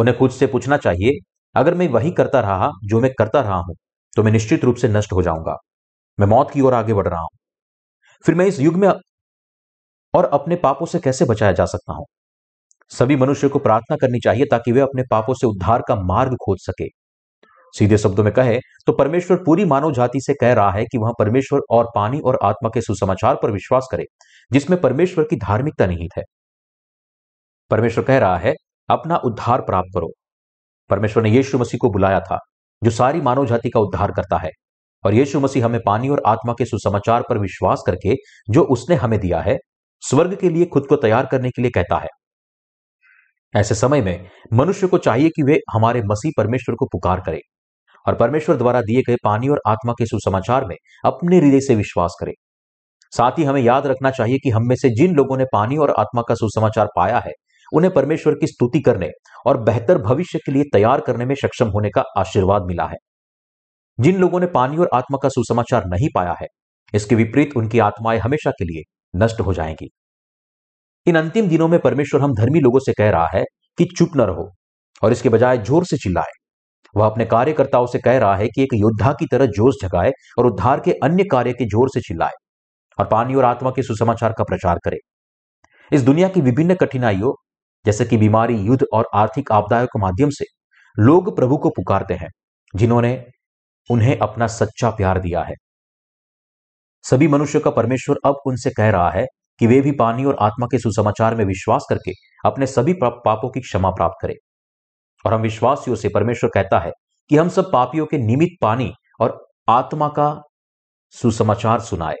उन्हें 0.00 0.16
खुद 0.18 0.30
से 0.30 0.46
पूछना 0.46 0.76
चाहिए, 0.78 1.18
अगर 1.54 1.74
मैं 1.74 1.88
वही 1.88 2.10
करता 2.12 2.40
रहा, 2.40 2.70
जो 2.84 3.00
मैं 3.00 3.10
करता 3.14 3.40
रहा 3.40 3.56
हूँ 3.58 3.74
तो 4.16 4.22
मैं 4.22 4.32
निश्चित 4.32 4.64
रूप 4.64 4.76
से 4.76 4.88
नष्ट 4.88 5.12
हो 5.12 5.22
जाऊँगा। 5.22 5.56
मैं 6.18 6.26
मौत 6.26 6.50
की 6.50 6.60
ओर 6.60 6.74
आगे 6.74 6.94
बढ़ 6.94 7.08
रहा 7.08 7.20
हूँ। 7.20 7.28
फिर 8.24 8.34
मैं 8.34 8.46
इस 8.46 8.60
युग 8.60 8.76
में 8.76 8.88
और 10.14 10.24
अपने 10.26 10.56
पापों 10.58 10.86
से 10.86 10.98
कैसे 10.98 11.24
बचाया 11.24 11.52
जा 11.52 11.64
सकता 11.66 11.92
हूँ? 11.92 12.06
सभी 12.90 13.16
मनुष्य 13.16 13.48
को 13.48 13.58
प्रार्थना 13.58 13.96
करनी 13.96 14.20
चाहिए 14.20 14.46
ताकि 14.46 14.72
वे 14.72 14.80
अपने 14.80 15.02
पापों 15.10 15.34
से 15.34 15.46
उद्धार 15.46 15.82
का 15.88 15.94
मार्ग 15.96 16.36
खोज 16.36 16.58
सके। 16.60 16.88
सीधे 17.74 17.98
शब्दों 17.98 18.24
में 18.24 18.32
कहे 18.32 18.58
तो 18.86 18.92
परमेश्वर 18.92 19.36
पूरी 19.36 19.64
मानव 19.64 19.92
जाति 19.92 20.20
से 20.20 20.34
कह 20.34 20.52
रहा 20.52 20.70
है 20.70 20.84
कि 20.84 20.98
वह 20.98 21.12
परमेश्वर 21.18 21.60
और 21.70 21.90
पानी 21.94 22.20
और 22.20 22.38
आत्मा 22.42 22.70
के 22.74 22.80
सुसमाचार 22.80 23.36
पर 23.42 23.50
विश्वास 23.50 23.88
करे, 23.92 24.04
जिसमें 24.50 24.80
परमेश्वर 24.80 25.24
की 25.24 25.36
धार्मिकता 25.38 25.86
निहित 25.86 26.16
है। 26.18 26.22
परमेश्वर 27.70 28.04
कह 28.04 28.18
रहा 28.18 28.36
है 28.38 28.54
अपना 28.90 29.16
उद्धार 29.16 29.60
प्राप्त 29.60 29.90
करो। 29.94 30.10
परमेश्वर 30.90 31.22
ने 31.22 31.30
यीशु 31.30 31.58
मसीह 31.58 31.78
को 31.80 31.90
बुलाया 31.90 32.20
था, 32.20 32.38
जो 32.84 32.90
सारी 32.90 33.20
मानव 33.20 33.46
जाति 33.46 33.70
का 33.70 33.80
उद्धार 33.80 34.12
करता 34.12 34.38
है। 34.38 34.50
और 35.04 35.14
यीशु 35.14 35.40
मसीह 35.40 35.64
हमें 35.64 35.80
पानी 35.86 36.08
और 36.08 36.22
आत्मा 36.26 36.52
के 36.52 36.64
सुसमाचार 36.64 37.22
पर 37.28 37.38
विश्वास 37.38 37.82
करके, 37.86 38.14
जो 38.50 38.62
उसने 38.62 38.96
हमें 38.96 39.20
दिया 39.20 39.40
है, 39.40 39.58
स्वर्ग 40.00 40.36
के 40.40 40.48
लिए 40.48 40.64
खुद 40.64 40.86
को 40.86 40.96
तैयार 40.96 41.26
करने 41.26 41.50
के 41.50 41.62
लिए 41.62 41.70
कहता 41.70 41.98
है। 41.98 42.08
ऐसे 43.56 43.74
समय 43.74 44.02
में, 44.02 44.30
मनुष्य 44.52 44.86
को 44.86 44.98
चाहिए 44.98 45.28
कि 45.28 45.42
वे 45.42 45.58
हमारे 45.72 46.02
मसीह 46.02 46.32
परमेश्वर 46.36 46.74
को 46.74 46.86
पुकार 46.86 47.20
करें, 47.20 47.40
और 48.08 48.14
परमेश्वर 48.14 48.56
द्वारा 48.56 48.80
दिए 48.80 49.02
गए 49.02 49.16
पानी 49.24 49.48
और 49.48 49.60
आत्मा 49.66 49.92
के 49.92 50.06
सुसमाचार 50.06 50.64
में 50.64 50.76
अपने 51.04 51.38
हृदय 51.38 51.60
से 51.60 51.74
विश्वास 51.74 52.16
करें। 52.20 52.32
साथ 53.16 53.32
ही 53.38 53.44
हमें 53.44 53.62
याद 53.62 53.86
रखना 53.86 54.10
चाहिए 54.10 54.38
कि 54.38 54.50
हम 54.50 54.62
में 54.62 54.76
से 54.76 54.90
जिन 54.90 55.14
लोगों 55.14 55.36
ने 55.36 55.44
पानी 55.52 55.76
और 55.76 55.90
आत्मा 55.90 56.22
का 56.28 56.34
सुसमाचार 56.34 56.88
पाया 56.96 57.18
है 57.18 57.32
उन्हें 57.72 57.92
परमेश्वर 57.94 58.34
की 58.34 58.46
स्तुति 58.46 58.80
करने 58.80 59.08
और 59.46 59.60
बेहतर 59.62 59.98
भविष्य 60.00 60.38
के 60.46 60.52
लिए 60.52 60.64
तैयार 60.72 61.00
करने 61.00 61.24
में 61.24 61.34
सक्षम 61.36 61.68
होने 61.68 61.90
का 61.90 62.04
आशीर्वाद 62.18 62.62
मिला 62.62 62.86
है। 62.86 62.96
जिन 63.98 64.18
लोगों 64.18 64.40
ने 64.40 64.46
पानी 64.48 64.76
और 64.76 64.88
आत्मा 64.94 65.18
का 65.22 65.28
सुसमाचार 65.28 65.86
नहीं 65.86 66.08
पाया 66.14 66.34
है, 66.40 66.46
इसके 66.92 67.14
विपरीत 67.14 67.56
उनकी 67.56 67.78
आत्माएँ 67.80 68.18
हमेशा 68.18 68.50
के 68.50 68.64
लिए 68.64 68.82
नष्ट 69.14 69.40
हो 69.40 69.52
जाएँगी। 69.54 69.88
इन 71.06 71.16
अंतिम 71.16 71.48
दिनों 71.48 71.68
में 71.68 71.78
परमेश्वर 71.80 72.20
हम 72.20 72.34
धर्मी 72.34 72.60
लोगों 72.60 72.78
से 72.78 72.92
कह 72.92 73.10
रहा 73.10 73.28
है 73.34 73.42
कि 73.78 73.84
चुप 73.98 74.16
न 74.16 74.20
रहो 74.22 74.50
और 75.02 75.12
इसके 75.12 75.28
बजाय 75.28 75.58
ज़ोर 75.58 75.84
से 75.84 75.96
चिल्लाए। 75.96 76.32
वह 76.94 77.06
अपने 77.06 77.24
कार्यकर्ताओं 77.26 77.86
से 77.86 77.98
कह 77.98 78.18
रहा 78.18 78.34
है 78.36 78.46
कि 78.48 78.62
एक 78.62 78.74
योद्धा 78.74 79.12
की 79.12 79.26
तरह 79.26 79.46
जोश 79.48 79.74
जगाए 79.82 80.10
और 80.38 80.46
उद्धार 80.46 80.80
के 80.80 80.92
अन्य 81.04 81.24
कार्य 81.24 81.52
के 81.52 81.64
ज़ोर 81.66 81.88
से 81.88 82.00
चिल्लाए 82.00 82.32
और 82.98 83.06
पानी 83.06 83.34
और 83.34 83.44
आत्मा 83.44 83.70
के 83.70 83.82
सुसमाचार 83.82 84.32
का 84.38 84.44
प्रचार 84.44 84.78
करे। 84.84 84.98
इस 85.90 86.02
दुनिया 86.02 86.28
की 86.28 86.40
विभिन्न 86.40 86.74
कठिनाइयों 86.74 87.32
जैसे 87.86 88.04
कि 88.04 88.16
बीमारी, 88.16 88.56
युद्ध 88.56 88.86
और 88.92 89.08
आर्थिक 89.14 89.52
आपदाओं 89.52 89.86
के 89.86 89.98
माध्यम 89.98 90.30
से 90.30 90.44
लोग 90.98 91.36
प्रभु 91.36 91.56
को 91.56 91.68
पुकारते 91.68 92.14
हैं, 92.14 92.28
जिन्होंने 92.76 93.26
उन्हें 93.90 94.18
अपना 94.18 94.46
सच्चा 94.46 94.90
प्यार 94.90 95.20
दिया 95.20 95.42
है। 95.42 95.54
सभी 97.02 97.28
मनुष्य 97.28 97.60
का 97.60 97.70
परमेश्वर 97.70 98.16
अब 98.24 98.36
उनसे 98.46 98.70
कह 98.70 98.90
रहा 98.90 99.10
है 99.10 99.26
कि 99.58 99.66
वे 99.66 99.80
भी 99.80 99.92
पानी 99.92 100.24
और 100.24 100.36
आत्मा 100.40 100.66
के 100.66 100.78
सुसमाचार 100.78 101.34
में 101.34 101.44
विश्वास 101.44 101.86
करके 101.90 102.12
अपने 102.44 102.66
सभी 102.66 102.92
पापों 103.02 103.50
की 103.50 103.60
क्षमा 103.60 103.90
प्राप्त 103.90 104.16
करें। 104.22 104.34
और 105.26 105.34
हम 105.34 105.40
विश्वासियों 105.40 105.96
से 105.96 106.08
परमेश्वर 106.08 106.50
कहता 106.54 106.78
है 106.78 106.90
कि 107.28 107.36
हम 107.36 107.48
सब 107.48 107.72
पापियों 107.72 108.06
के 108.06 108.18
निमित्त 108.18 108.62
पानी 108.62 108.92
और 109.20 109.48
आत्मा 109.68 110.08
का 110.08 110.42
सुसमाचार 111.10 111.80
सुनाए। 111.80 112.16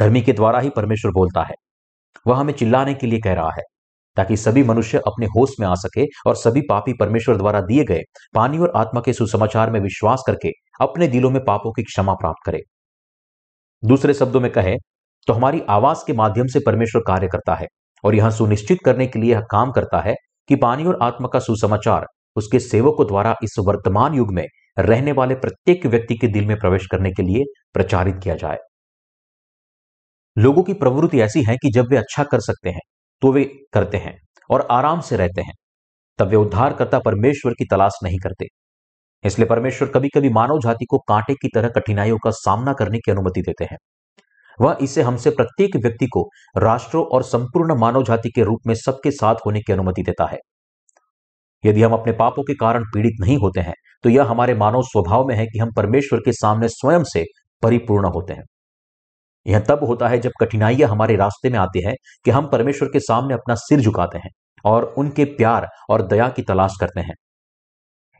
धर्मी 0.00 0.22
के 0.22 0.32
द्वारा 0.32 0.60
ही 0.60 0.70
परमेश्वर 0.70 1.10
बोलता 1.10 1.42
है। 1.42 1.54
वह 2.26 2.36
हमें 2.36 2.54
चिल्लाने 2.54 2.94
के 2.94 3.06
लिए 3.06 3.20
कह 3.20 3.32
रहा 3.32 3.50
है। 3.50 3.62
ताकि 4.18 4.36
सभी 4.36 4.62
मनुष्य 4.64 4.98
अपने 5.06 5.26
होश 5.26 5.50
में 5.60 5.66
आ 5.66 5.74
सके 5.74 6.06
और 6.26 6.36
सभी 6.36 6.60
पापी 6.60 6.92
परमेश्वर 6.92 7.36
द्वारा 7.36 7.60
दिए 7.60 7.84
गए 7.84 8.00
पानी 8.34 8.58
और 8.58 8.72
आत्मा 8.76 9.00
के 9.00 9.12
सुसमाचार 9.12 9.70
में 9.70 9.80
विश्वास 9.80 10.22
करके 10.26 10.50
अपने 10.80 11.08
दिलों 11.08 11.30
में 11.30 11.44
पापों 11.44 11.72
की 11.72 11.82
क्षमा 11.82 12.14
प्राप्त 12.14 12.44
करे। 12.46 12.60
दूसरे 13.82 14.14
शब्दों 14.14 14.40
में 14.40 14.50
कहे 14.52 14.76
तो 15.28 15.32
हमारी 15.32 15.60
आवाज़ 15.70 16.04
के 16.06 16.12
माध्यम 16.12 16.46
से 16.46 16.60
परमेश्वर 16.66 17.02
कार्य 17.06 17.28
करता 17.28 17.54
है 17.54 17.66
और 18.04 18.14
यह 18.14 18.30
सुनिश्चित 18.30 18.78
करने 18.84 19.06
के 19.06 19.18
लिए 19.18 19.40
काम 19.50 19.72
करता 19.72 20.00
है 20.00 20.14
कि 20.48 20.56
पानी 20.56 20.84
और 20.84 20.98
आत्मा 21.02 21.28
का 21.28 21.38
सुसमाचार 21.38 22.06
उसके 22.36 22.58
सेवकों 22.60 23.06
द्वारा 23.06 23.34
इस 23.42 23.54
वर्तमान 23.58 24.14
युग 24.14 24.32
में 24.32 24.46
रहने 24.78 25.12
वाले 25.12 25.34
प्रत्येक 25.34 25.86
व्यक्ति 25.86 26.14
के 26.14 26.28
दिल 26.28 26.46
में 26.46 26.56
प्रवेश 26.58 26.86
करने 26.86 27.10
के 27.10 27.22
लिए 27.22 27.44
प्रचारित 27.74 28.20
किया 28.24 28.34
जाए। 28.34 28.58
लोगों 30.36 30.62
की 30.62 30.72
प्रवृत्ति 30.74 31.20
ऐसी 31.20 31.42
है 31.42 31.56
कि 31.56 31.70
जब 31.70 31.90
वे 31.90 31.96
अच्छा 31.96 32.24
कर 32.24 32.40
सकते 32.40 32.70
हैं 32.70 32.80
तो 33.22 33.32
वे 33.32 33.44
करते 33.72 33.96
हैं 33.96 34.16
और 34.50 34.66
आराम 34.70 35.00
से 35.00 35.16
रहते 35.16 35.40
हैं। 35.40 35.54
तब 36.18 36.28
वे 36.28 36.36
उद्धारकर्ता 36.36 36.98
परमेश्वर 36.98 37.52
की 37.52 37.64
तलाश 37.64 37.98
नहीं 38.04 38.18
करते। 38.18 38.46
इसलिए 39.24 39.48
परमेश्वर 39.48 39.88
कभी 39.88 40.08
कभी 40.08 40.28
मानव 40.28 40.60
जाति 40.60 40.84
को 40.84 40.98
कांटे 40.98 41.34
की 41.34 41.48
तरह 41.54 41.68
कठिनाइयों 41.68 42.18
का 42.18 42.30
सामना 42.30 42.72
करने 42.72 42.98
की 42.98 43.10
अनुमति 43.10 43.42
देते 43.42 43.64
हैं। 43.64 43.78
वह 44.58 44.78
इसे 44.82 45.02
हमसे 45.02 45.30
प्रत्येक 45.30 45.76
व्यक्ति 45.76 46.06
को 46.06 46.22
राष्ट्रों 46.56 47.04
और 47.04 47.22
संपूर्ण 47.22 47.74
मानव 47.78 48.04
जाति 48.04 48.30
के 48.30 48.42
रूप 48.42 48.60
में 48.66 48.74
सबके 48.74 49.10
साथ 49.10 49.34
होने 49.46 49.60
की 49.60 49.72
अनुमति 49.72 50.02
देता 50.02 50.26
है। 50.26 50.38
यदि 51.64 51.82
हम 51.82 51.92
अपने 51.92 52.12
पापों 52.12 52.42
के 52.42 52.54
कारण 52.54 52.84
पीड़ित 52.84 53.20
नहीं 53.20 53.36
होते 53.36 53.60
हैं 53.60 53.74
तो 54.04 54.10
यह 54.10 54.24
हमारे 54.24 54.54
मानव 54.54 54.82
स्वभाव 54.82 55.26
में 55.26 55.34
है 55.34 55.46
कि 55.46 55.58
हम 55.58 55.72
परमेश्वर 55.72 56.20
के 56.20 56.32
सामने 56.32 56.68
स्वयं 56.68 57.04
से 57.04 57.24
परिपूर्ण 57.62 58.08
होते 58.08 58.32
हैं। 58.32 58.44
यह 59.48 59.60
तब 59.60 59.84
होता 59.84 60.08
है 60.08 60.18
जब 60.18 60.30
कठिनाइयाँ 60.40 60.90
हमारे 60.90 61.16
रास्ते 61.16 61.50
में 61.50 61.58
आती 61.58 61.82
है 61.82 61.94
कि 62.24 62.30
हम 62.30 62.46
परमेश्वर 62.46 62.88
के 62.88 63.00
सामने 63.00 63.34
अपना 63.34 63.54
सिर 63.54 63.80
झुकाते 63.80 64.18
हैं 64.18 64.30
और 64.64 64.84
उनके 64.84 65.24
प्यार 65.24 65.68
और 65.90 66.02
दया 66.02 66.28
की 66.28 66.42
तलाश 66.42 66.74
करते 66.80 67.00
हैं। 67.00 67.14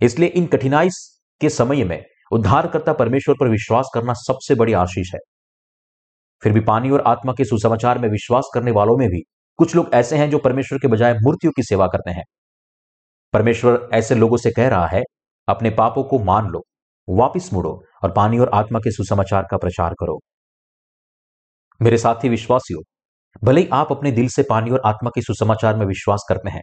इसलिए 0.02 0.28
इन 0.28 0.46
कठिनाई 0.46 0.88
के 1.40 1.48
समय 1.48 1.84
में 1.84 2.04
उद्धारकर्ता 2.32 2.92
परमेश्वर 2.92 3.34
पर 3.40 3.48
विश्वास 3.48 3.90
करना 3.94 4.12
सबसे 4.12 4.54
बड़ी 4.54 4.72
आशीष 4.72 5.14
है। 5.14 5.20
फिर 6.42 6.52
भी 6.52 6.60
पानी 6.60 6.90
और 6.90 7.00
आत्मा 7.00 7.32
के 7.32 7.44
सुसमाचार 7.44 7.98
में 7.98 8.08
विश्वास 8.08 8.50
करने 8.54 8.70
वालों 8.70 8.96
में 8.96 9.08
भी 9.08 9.20
कुछ 9.56 9.76
लोग 9.76 9.90
ऐसे 9.94 10.16
हैं 10.16 10.30
जो 10.30 10.38
परमेश्वर 10.38 10.78
के 10.78 10.88
बजाय 10.88 11.14
मूर्तियों 11.14 11.52
की 11.56 11.62
सेवा 11.62 11.86
करते 11.86 12.10
हैं। 12.10 12.24
परमेश्वर 13.32 13.88
ऐसे 13.92 14.14
लोगों 14.14 14.36
से 14.36 14.50
कह 14.50 14.68
रहा 14.68 14.86
है, 14.86 15.02
अपने 15.48 15.70
पापों 15.70 16.04
को 16.04 16.18
मान 16.18 16.46
लो, 16.46 16.62
वापिस 17.08 17.52
मुड़ो 17.52 17.84
और 18.02 18.12
पानी 18.12 18.38
और 18.38 18.50
आत्मा 18.54 18.78
के 18.78 18.90
सुसमाचार 18.90 19.46
का 19.50 19.56
प्रचार 19.56 19.94
करो। 20.00 20.20
मेरे 21.80 21.98
साथी 21.98 22.28
विश्वासियों, 22.28 22.80
भले 23.42 23.60
ही 23.60 23.68
आप 23.72 23.92
अपने 23.92 24.10
दिल 24.12 24.28
से 24.28 24.42
पानी 24.42 24.70
और 24.70 24.80
आत्मा 24.86 25.10
के 25.14 25.22
सुसमाचार 25.22 25.76
में 25.76 25.84
विश्वास 25.86 26.24
करते 26.28 26.50
हैं, 26.50 26.62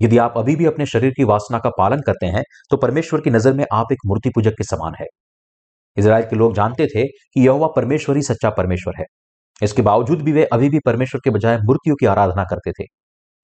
यदि 0.00 0.18
आप 0.18 0.34
अभी 0.36 0.56
भी 0.56 0.66
अपने 0.66 0.86
शरीर 0.86 1.12
की 1.16 1.24
वासना 1.24 1.58
का 1.58 1.70
पालन 1.70 2.00
करते 2.06 2.26
हैं 2.28 2.42
तो 2.70 2.76
परमेश्वर 2.76 3.20
की 3.20 3.30
नज़र 3.30 3.52
में 3.54 3.64
आप 3.72 3.92
एक 3.92 3.98
मूर्ति 4.06 4.30
पूजक 4.30 4.54
के 4.58 4.64
समान 4.66 4.94
है। 4.94 5.06
इसराइल 5.96 6.24
के 6.24 6.36
लोग 6.36 6.54
जानते 6.54 6.86
थे 6.86 7.06
कि 7.06 7.46
यह 7.46 7.66
परमेश्वर 7.76 8.16
ही 8.16 8.22
सच्चा 8.22 8.50
परमेश्वर 8.52 8.94
है। 8.98 9.04
इसके 9.62 9.82
बावजूद 9.82 10.22
भी 10.22 10.32
वे 10.32 10.44
अभी 10.52 10.68
भी 10.68 10.78
परमेश्वर 10.86 11.20
के 11.24 11.30
बजाय 11.30 11.58
मूर्तियों 11.60 11.96
की 11.96 12.06
आराधना 12.08 12.44
करते 12.44 12.72
थे, 12.72 12.86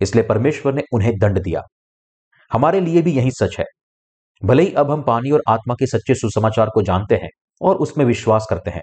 इसलिए 0.01 0.25
परमेश्वर 0.25 0.75
ने 0.75 0.83
उन्हें 0.93 1.13
दंड 1.19 1.43
दिया। 1.43 1.63
हमारे 2.51 2.81
लिए 2.81 3.03
भी 3.03 3.13
यही 3.13 3.31
सच 3.33 3.57
है। 3.59 3.65
भले 4.43 4.63
ही 4.63 4.73
अब 4.75 4.91
हम 4.91 5.03
पानी 5.05 5.31
और 5.31 5.43
आत्मा 5.49 5.75
के 5.75 5.87
सच्चे 5.89 6.15
सुसमाचार 6.17 6.71
को 6.75 6.83
जानते 6.85 7.15
हैं 7.17 7.29
और 7.61 7.77
उसमें 7.79 8.05
विश्वास 8.07 8.47
करते 8.51 8.71
हैं 8.71 8.83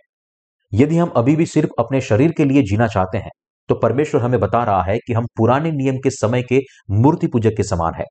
यदि 0.76 0.98
हम 0.98 1.10
अभी 1.18 1.36
भी 1.36 1.46
सिर्फ़ 1.46 1.70
अपने 1.80 2.02
शरीर 2.02 2.32
के 2.32 2.46
लिए 2.46 2.62
जीना 2.64 2.88
चाहते 2.88 3.18
हैं 3.18 3.32
तो 3.70 3.76
परमेश्वर 3.76 4.22
हमें 4.22 4.40
बता 4.40 4.64
रहा 4.64 4.84
है 4.84 4.98
कि 4.98 5.14
हम 5.14 5.26
पुराने 5.38 5.72
नियम 5.72 5.98
के 5.98 6.10
समय 6.10 6.44
के 6.44 6.60
मूर्ति 6.92 7.28
पूजक 7.28 7.56
के 7.58 7.64
समान 7.64 7.94
है। 7.94 8.06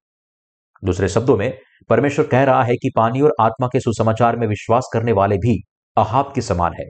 दूसरे 0.83 1.09
शब्दों 1.09 1.37
में, 1.37 1.59
परमेश्वर 1.91 2.27
कह 2.27 2.45
रहा 2.45 2.63
है 2.65 2.75
कि 2.75 2.91
पानी 2.97 3.21
और 3.21 3.35
आत्मा 3.41 3.67
के 3.67 3.81
सुसमाचार 3.81 4.37
में 4.37 4.47
विश्वास 4.47 4.89
करने 4.93 5.13
वाले 5.13 5.37
भी 5.37 5.57
अहाब 5.97 6.33
के 6.35 6.41
समान 6.41 6.73
है। 6.81 6.87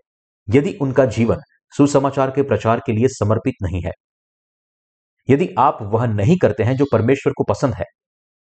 यदि 0.49 0.73
उनका 0.83 1.07
जीवन 1.09 1.41
सुसमाचार 1.73 2.31
के 2.31 2.43
प्रचार 2.43 2.81
के 2.87 2.93
लिए 2.93 3.09
समर्पित 3.11 3.55
नहीं 3.63 3.83
है, 3.83 3.93
यदि 5.29 5.49
आप 5.59 5.79
वह 5.83 6.07
नहीं 6.07 6.37
करते 6.39 6.63
हैं 6.63 6.77
जो 6.77 6.85
परमेश्वर 6.93 7.33
को 7.33 7.45
पसंद 7.45 7.75
है, 7.75 7.85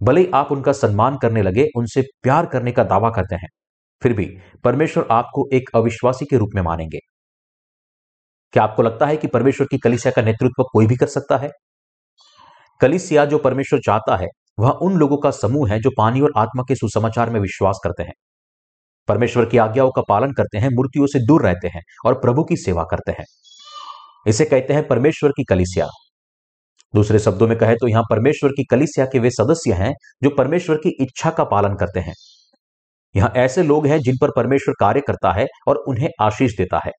भले 0.01 0.29
आप 0.34 0.51
उनका 0.51 0.71
सम्मान 0.73 1.17
करने 1.17 1.41
लगे, 1.41 1.67
उनसे 1.77 2.01
प्यार 2.23 2.45
करने 2.45 2.71
का 2.71 2.84
दावा 2.84 3.10
करते 3.10 3.36
हैं 3.36 3.49
फिर 4.04 4.14
भी 4.14 4.38
परमेश्वर 4.64 5.08
आपको 5.12 5.50
एक 5.54 5.70
अविश्वासी 5.76 6.26
के 6.26 6.38
रूप 6.38 6.50
में 6.56 6.62
मानेंगे। 6.62 7.00
क्या 8.54 8.64
आपको 8.64 8.84
लगता 8.84 9.06
है 9.06 9.18
कि 9.18 9.28
परमेश्वर 9.28 9.68
की 9.72 9.78
कलिसिया 9.78 10.14
का 10.16 10.22
नेतृत्व 10.22 10.64
कोई 10.64 10.88
भी 10.88 10.96
कर 10.96 11.08
सकता 11.08 11.38
है? 11.38 11.50
कलिसिया 12.80 13.26
जो 13.26 13.38
परमेश्वर 13.38 13.80
चाहता 13.80 14.18
है, 14.18 14.28
वह 14.60 14.70
उन 14.70 14.94
लोगों 14.94 15.18
का 15.18 15.32
समूह 15.32 15.70
है 15.70 15.80
जो 15.80 15.90
पानी 15.98 16.22
और 16.22 16.32
आत्मा 16.38 16.64
के 16.68 16.76
सुसमाचार 16.76 17.30
में 17.30 17.40
विश्वास 17.40 17.80
करते 17.84 18.04
हैं। 18.04 18.14
परमेश्वर 19.08 19.46
की 19.46 19.58
आज्ञाओं 19.58 19.92
का 19.92 20.02
पालन 20.10 20.32
करते 20.32 20.58
हैं, 20.58 20.70
मूर्तियों 20.70 21.06
से 21.08 21.26
दूर 21.26 21.44
रहते 21.44 21.68
हैं 21.68 21.82
और 22.06 22.14
प्रभु 22.14 22.44
की 22.44 22.58
सेवा 22.58 22.84
करते 22.84 23.12
हैं। 23.12 23.26
इसे 24.28 24.46
कहते 24.46 24.74
हैं 24.74 24.88
परमेश्वर 24.88 25.30
की 25.30 25.44
कलिसिया। 25.44 25.88
दूसरे 26.96 27.20
शब्दों 27.20 27.48
में 27.48 27.58
कहे 27.58 27.76
तो 27.76 27.88
यहाँ 27.88 28.04
परमेश्वर 28.10 28.50
की 28.50 28.64
कलिसिया 28.64 29.06
के 29.06 29.20
वे 29.20 29.30
सदस्य 29.30 29.74
हैं 29.74 29.94
जो 30.24 30.30
परमेश्वर 30.30 30.76
की 30.76 31.04
इच्छा 31.04 31.30
का 31.30 31.44
पालन 31.44 31.76
करते 31.76 32.00
हैं। 32.00 32.14
यहाँ 33.15 33.32
ऐसे 33.36 33.63
लोग 33.63 33.88
हैं 33.88 34.00
जिन 34.00 34.15
पर 34.21 34.32
परमेश्वर 34.36 34.76
कार्य 34.80 35.02
करता 35.08 35.32
है 35.32 35.47
और 35.67 35.78
उन्हें 35.88 36.10
आशीष 36.21 36.58
देता 36.58 36.80
है। 36.86 36.91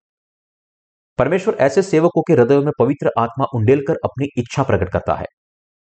परमेश्वर 1.19 1.57
ऐसे 1.61 1.83
सेवकों 1.83 2.23
के 2.23 2.33
हृदय 2.33 2.59
में 2.59 2.73
पवित्र 2.79 3.11
आत्मा 3.19 3.47
उंडेलकर 3.55 3.97
अपनी 4.05 4.29
इच्छा 4.39 4.63
प्रकट 4.63 4.91
करता 4.93 5.15
है। 5.15 5.27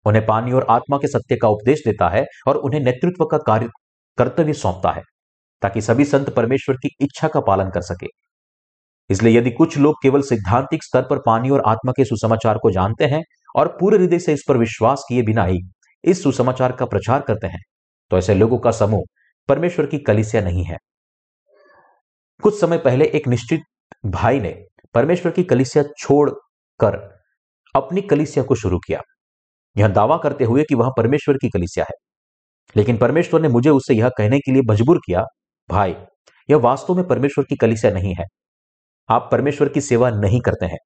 उन्हें 0.05 0.25
पानी 0.25 0.51
और 0.51 0.65
आत्मा 0.69 0.97
के 0.97 1.07
सत्य 1.07 1.35
का 1.35 1.47
उपदेश 1.49 1.81
देता 1.85 2.09
है 2.09 2.25
और 2.47 2.57
उन्हें 2.57 2.79
नेतृत्व 2.81 3.25
का 3.25 3.37
कार्य, 3.37 3.69
कर्तव्य 4.17 4.53
सौंपता 4.53 4.91
है, 4.91 5.01
ताकि 5.61 5.81
सभी 5.81 6.05
संत 6.05 6.29
परमेश्वर 6.29 6.75
की 6.75 6.89
इच्छा 7.01 7.27
का 7.27 7.39
पालन 7.39 7.69
कर 7.69 7.81
सके। 7.81 8.07
इसलिए 9.09 9.37
यदि 9.37 9.51
कुछ 9.51 9.77
लोग 9.77 9.95
केवल 10.03 10.21
सिद्धांतिक 10.21 10.83
स्तर 10.83 11.01
पर 11.01 11.17
पानी 11.25 11.49
और 11.49 11.61
आत्मा 11.67 11.91
के 11.91 12.05
सुसमाचार 12.05 12.57
को 12.57 12.71
जानते 12.71 13.05
हैं 13.05 13.21
और 13.55 13.67
पूरे 13.79 13.97
हृदय 13.97 14.19
से 14.19 14.33
इस 14.33 14.43
पर 14.47 14.57
विश्वास 14.57 15.03
किए 15.09 15.21
बिना 15.21 15.43
ही 15.43 15.59
इस 16.03 16.23
सुसमाचार 16.23 16.71
का 16.71 16.85
प्रचार 16.85 17.21
करते 17.21 17.47
हैं 17.47 17.59
तो 18.11 18.17
ऐसे 18.17 18.33
लोगों 18.35 18.57
का 18.57 18.71
समूह 18.71 19.03
परमेश्वर 19.47 19.85
की 19.85 19.99
कलिसिया 19.99 20.43
नहीं 20.43 20.63
है। 20.63 20.77
कुछ 22.43 22.61
समय 22.61 22.77
पहले 22.77 23.05
एक 23.05 23.27
निश्चित 23.27 23.61
भाई 24.05 24.39
ने 24.39 24.65
परमेश्वर 24.93 25.31
की 25.31 25.43
कलिसिया 25.43 25.83
छोड़कर 25.99 27.19
अपनी 27.75 28.01
कलिसिया 28.01 28.45
को 28.45 28.55
शुरू 28.55 28.77
किया। 28.77 29.01
यह 29.77 29.87
दावा 29.87 30.17
करते 30.17 30.43
हुए 30.43 30.63
कि 30.63 30.75
वह 30.75 30.93
परमेश्वर 30.97 31.35
की 31.35 31.49
कलिसिया 31.49 31.85
है। 31.85 31.95
लेकिन 32.77 32.97
परमेश्वर 32.97 33.41
ने 33.41 33.47
मुझे 33.47 33.69
उससे 33.69 33.93
यह 33.93 34.09
कहने 34.09 34.39
के 34.39 34.51
लिए 34.51 34.61
मजबूर 34.69 34.97
किया, 34.97 35.23
भाई, 35.69 35.95
यह 36.49 36.57
वास्तव 36.57 36.93
में 36.93 37.07
परमेश्वर 37.07 37.43
की 37.43 37.55
कलिसिया 37.55 37.91
नहीं 37.91 38.15
है। 38.15 38.25
आप 39.09 39.29
परमेश्वर 39.31 39.69
की 39.69 39.81
सेवा 39.81 40.09
नहीं 40.09 40.41
करते 40.41 40.65
हैं। 40.65 40.77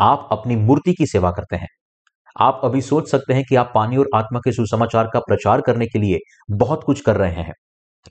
आप 0.00 0.28
अपनी 0.32 0.56
मूर्ति 0.56 0.94
की 0.94 1.06
सेवा 1.06 1.30
करते 1.30 1.56
हैं। 1.56 1.68
आप 2.40 2.60
अभी 2.64 2.80
सोच 2.82 3.10
सकते 3.10 3.34
हैं 3.34 3.44
कि 3.44 3.56
आप 3.56 3.72
पानी 3.74 3.96
और 3.96 4.08
आत्मा 4.14 4.38
के 4.38 4.52
सुसमाचार 4.52 5.10
का 5.12 5.20
प्रचार 5.20 5.60
करने 5.60 5.86
के 5.86 5.98
लिए 5.98 6.18
बहुत 6.50 6.84
कुछ 6.84 7.00
कर 7.00 7.16
रहे 7.16 7.32
हैं। 7.32 7.52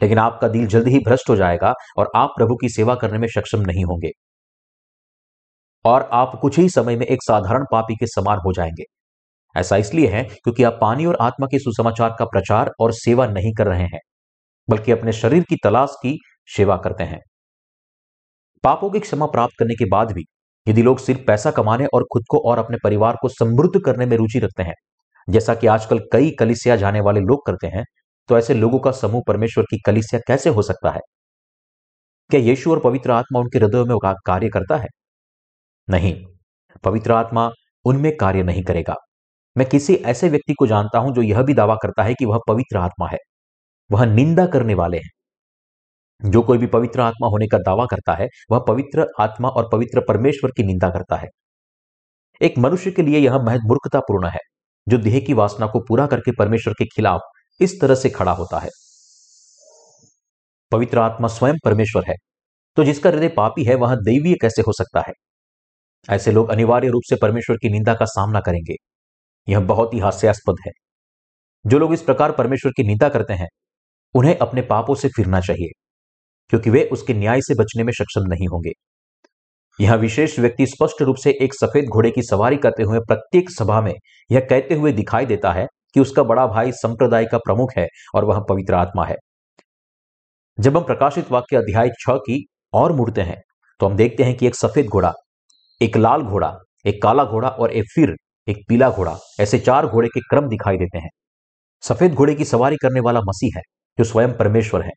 लेकिन 0.03 0.17
आपका 0.17 0.47
दिल 0.47 0.67
जल्द 0.67 0.88
ही 0.88 0.99
भ्रष्ट 0.99 1.29
हो 1.29 1.35
जाएगा 1.35 1.73
और 1.97 2.11
आप 2.15 2.29
प्रभु 2.38 2.55
की 2.55 2.69
सेवा 2.69 2.95
करने 2.95 3.17
में 3.17 3.27
सक्षम 3.27 3.61
नहीं 3.61 3.85
होंगे। 3.85 4.11
और 5.85 6.09
आप 6.13 6.39
कुछ 6.41 6.59
ही 6.59 6.69
समय 6.69 6.95
में 6.95 7.05
एक 7.05 7.23
साधारण 7.23 7.65
पापी 7.71 7.95
के 7.95 8.07
समान 8.07 8.38
हो 8.38 8.53
जाएँगे। 8.53 8.83
ऐसा 9.55 9.77
इसलिए 9.77 10.07
है 10.07 10.23
क्योंकि 10.23 10.63
आप 10.63 10.77
पानी 10.81 11.05
और 11.05 11.17
आत्मा 11.21 11.47
के 11.47 11.59
सुसमाचार 11.59 12.15
का 12.19 12.25
प्रचार 12.25 12.71
और 12.79 12.91
सेवा 12.93 13.27
नहीं 13.27 13.53
कर 13.53 13.67
रहे 13.67 13.83
हैं, 13.83 13.99
बल्कि 14.69 14.91
अपने 14.91 15.11
शरीर 15.13 15.43
की 15.43 15.55
तलाश 15.63 15.95
की 16.03 16.17
सेवा 16.57 16.77
करते 16.77 17.03
हैं। 17.03 17.19
पापों 18.63 18.89
की 18.89 18.99
क्षमा 18.99 19.25
प्राप्त 19.25 19.53
करने 19.59 19.75
के 19.75 19.85
बाद 19.85 20.11
भी 20.11 20.23
यदि 20.67 20.82
लोग 20.84 20.99
सिर्फ़ 20.99 21.21
पैसा 21.28 21.51
कमाने 21.54 21.86
और 21.88 22.06
खुद 22.12 22.23
को 22.30 22.39
और 22.41 22.60
अपने 22.60 22.78
परिवार 22.84 23.17
को 23.21 23.30
समृद्ध 23.30 23.82
करने 23.86 24.06
में 24.06 24.17
रुचि 24.17 24.39
रखते 24.39 24.63
हैं, 24.63 24.73
जैसा 25.28 25.56
कि 25.56 25.67
आजकल 25.69 25.99
कई 26.13 26.32
कलिसिया 26.39 26.75
जाने 26.78 27.01
वाले 27.01 27.19
लोग 27.21 27.45
करते 27.47 27.67
हैं 27.69 27.84
तो 28.30 28.38
ऐसे 28.38 28.54
लोगों 28.54 28.80
का 28.80 28.91
समूह 28.93 29.21
परमेश्वर 29.28 29.63
की 29.65 29.80
कलिसिया 29.86 30.21
कैसे 30.28 30.49
हो 30.51 30.62
सकता 30.63 30.91
है? 30.91 31.01
क्या 32.30 32.39
यीशु 32.41 32.71
और 32.71 32.80
पवित्र 32.80 33.12
आत्मा 33.12 33.39
उनके 33.39 33.60
हृदय 33.60 33.84
में 33.86 33.97
कार्य 34.25 34.49
करता 34.49 34.78
है? 34.78 34.88
नहीं। 35.88 36.13
पवित्र 36.84 37.12
आत्मा 37.13 37.49
उनमें 37.86 38.15
कार्य 38.17 38.43
नहीं 38.43 38.63
करेगा। 38.63 38.95
मैं 39.56 39.67
किसी 39.69 39.95
ऐसे 40.06 40.30
व्यक्ति 40.30 40.54
को 40.54 40.67
जानता 40.67 40.99
हूँ 40.99 41.13
जो 41.15 41.21
यह 41.23 41.41
भी 41.43 41.54
दावा 41.54 41.75
करता 41.84 42.04
है 42.04 42.13
कि 42.13 42.25
वह 42.25 42.39
पवित्र 42.47 42.78
आत्मा 42.80 43.08
है। 43.10 43.17
वह 43.89 44.06
निंदा 44.08 44.45
करने 44.47 44.73
वाले 44.75 44.97
हैं। 44.97 45.10
जो 46.21 46.41
कोई 46.41 46.58
भी 46.58 46.67
पवित्र 46.67 47.01
आत्मा 47.01 47.28
होने 47.28 47.47
का 47.47 47.58
दावा 47.58 47.86
करता 47.86 48.13
है, 48.13 48.28
वह 48.51 48.60
पवित्र 48.67 49.08
आत्मा 49.19 49.49
और 49.49 49.69
पवित्र 49.71 50.01
परमेश्वर 50.08 50.51
की 50.58 50.63
निंदा 50.63 50.89
करता 50.89 51.15
है। 51.15 51.28
एक 52.41 52.58
मनुष्य 52.58 52.91
के 52.91 53.01
लिए 53.01 53.19
यह 53.19 53.38
महज 53.38 53.60
मूर्खतापूर्ण 53.65 54.28
है, 54.28 54.39
जो 54.88 54.97
देह 54.97 55.19
की 55.19 55.34
वासना 55.34 55.67
को 55.67 55.80
पूरा 55.80 56.08
करके 56.08 56.32
परमेश्वर 56.32 56.73
के 56.73 56.86
खिलाफ 56.86 57.21
इस 57.60 57.80
तरह 57.82 57.95
से 57.95 58.10
खड़ा 58.10 58.32
होता 58.32 58.60
है। 58.60 58.69
पवित्र 60.71 60.99
आत्मा 60.99 61.28
स्वयं 61.28 61.56
परमेश्वर 61.65 62.04
है 62.10 62.15
तो 62.78 62.84
जिसका 62.84 63.10
हृदय 63.10 63.28
पापी 63.28 63.63
है, 63.63 63.75
वह 63.75 63.95
दैवीय 63.95 64.36
कैसे 64.41 64.62
हो 64.62 64.71
सकता 64.73 64.99
है? 64.99 65.12
ऐसे 66.10 66.32
लोग 66.32 66.49
अनिवार्य 66.49 66.88
रूप 66.89 67.01
से 67.10 67.15
परमेश्वर 67.15 67.58
की 67.58 67.69
निंदा 67.69 67.93
का 67.93 68.06
सामना 68.06 68.39
करेंगे। 68.39 68.75
यह 69.47 69.60
बहुत 69.60 69.93
ही 69.93 69.99
हास्यास्पद 69.99 70.56
है। 70.67 70.71
जो 71.65 71.80
लोग 71.80 71.93
इस 71.93 72.01
प्रकार 72.01 72.32
परमेश्वर 72.32 72.71
की 72.71 72.84
निंदा 72.84 73.10
करते 73.10 73.34
हैं, 73.34 73.47
उन्हें 74.15 74.38
अपने 74.38 74.62
पापों 74.62 74.95
से 74.95 75.10
फिरना 75.10 75.39
चाहिए। 75.41 75.71
क्योंकि 76.49 76.69
वे 76.69 76.84
उसके 76.91 77.13
न्याय 77.13 77.41
से 77.41 77.53
बचने 77.53 77.84
में 77.84 77.91
सक्षम 77.93 78.27
नहीं 78.27 78.47
होंगे। 78.47 78.71
यह 79.79 79.95
विशेष 79.95 80.38
व्यक्ति 80.39 80.65
स्पष्ट 80.65 81.01
रूप 81.01 81.15
से 81.15 81.31
एक 81.41 81.53
सफ़ेद 81.53 81.86
घोड़े 81.86 82.12
की 82.12 82.21
सवारी 82.21 82.58
करते 82.58 82.84
हुए 82.84 82.99
प्रत्येक 82.99 83.49
सभा 83.49 83.79
में 83.81 83.93
यह 84.29 84.45
कहते 84.49 84.75
हुए 84.75 84.91
दिखाई 84.93 85.25
देता 85.25 85.51
है 85.51 85.65
कि 85.95 85.99
उसका 85.99 86.23
बड़ा 86.23 86.45
भाई 86.47 86.71
संप्रदाय 86.73 87.25
का 87.25 87.38
प्रमुख 87.38 87.71
है 87.77 87.88
और 88.15 88.25
वह 88.25 88.39
पवित्र 88.49 88.73
आत्मा 88.73 89.05
है। 89.05 89.15
जब 90.58 90.77
हम 90.77 90.84
प्रकाशित 90.84 91.31
वाक्य 91.31 91.58
अध्याय 91.58 91.89
छ 91.99 92.17
की 92.19 92.43
और 92.73 92.91
मुड़ते 92.91 93.21
हैं 93.21 93.41
तो 93.79 93.86
हम 93.86 93.95
देखते 93.95 94.23
हैं 94.23 94.36
कि 94.38 94.47
एक 94.47 94.55
सफ़ेद 94.55 94.86
घोड़ा, 94.86 95.12
एक 95.81 95.97
लाल 95.97 96.21
घोड़ा, 96.21 96.53
एक 96.86 97.01
काला 97.03 97.23
घोड़ा 97.23 97.49
और 97.49 97.71
एक 97.71 97.86
फिर 97.95 98.15
एक 98.47 98.58
पीला 98.69 98.89
घोड़ा, 98.89 99.17
ऐसे 99.39 99.60
चार 99.60 99.88
घोड़े 99.88 100.08
के 100.08 100.19
क्रम 100.21 100.47
दिखाई 100.49 100.77
देते 100.77 100.97
हैं। 100.97 101.10
सफ़ेद 101.84 102.13
घोड़े 102.13 102.36
की 102.36 102.45
सवारी 102.45 102.75
करने 102.75 102.99
वाला 102.99 103.19
मसीह 103.21 103.58
है, 103.58 103.62
जो 103.97 104.03
स्वयं 104.03 104.38
परमेश्वर 104.38 104.81
है। 104.81 104.91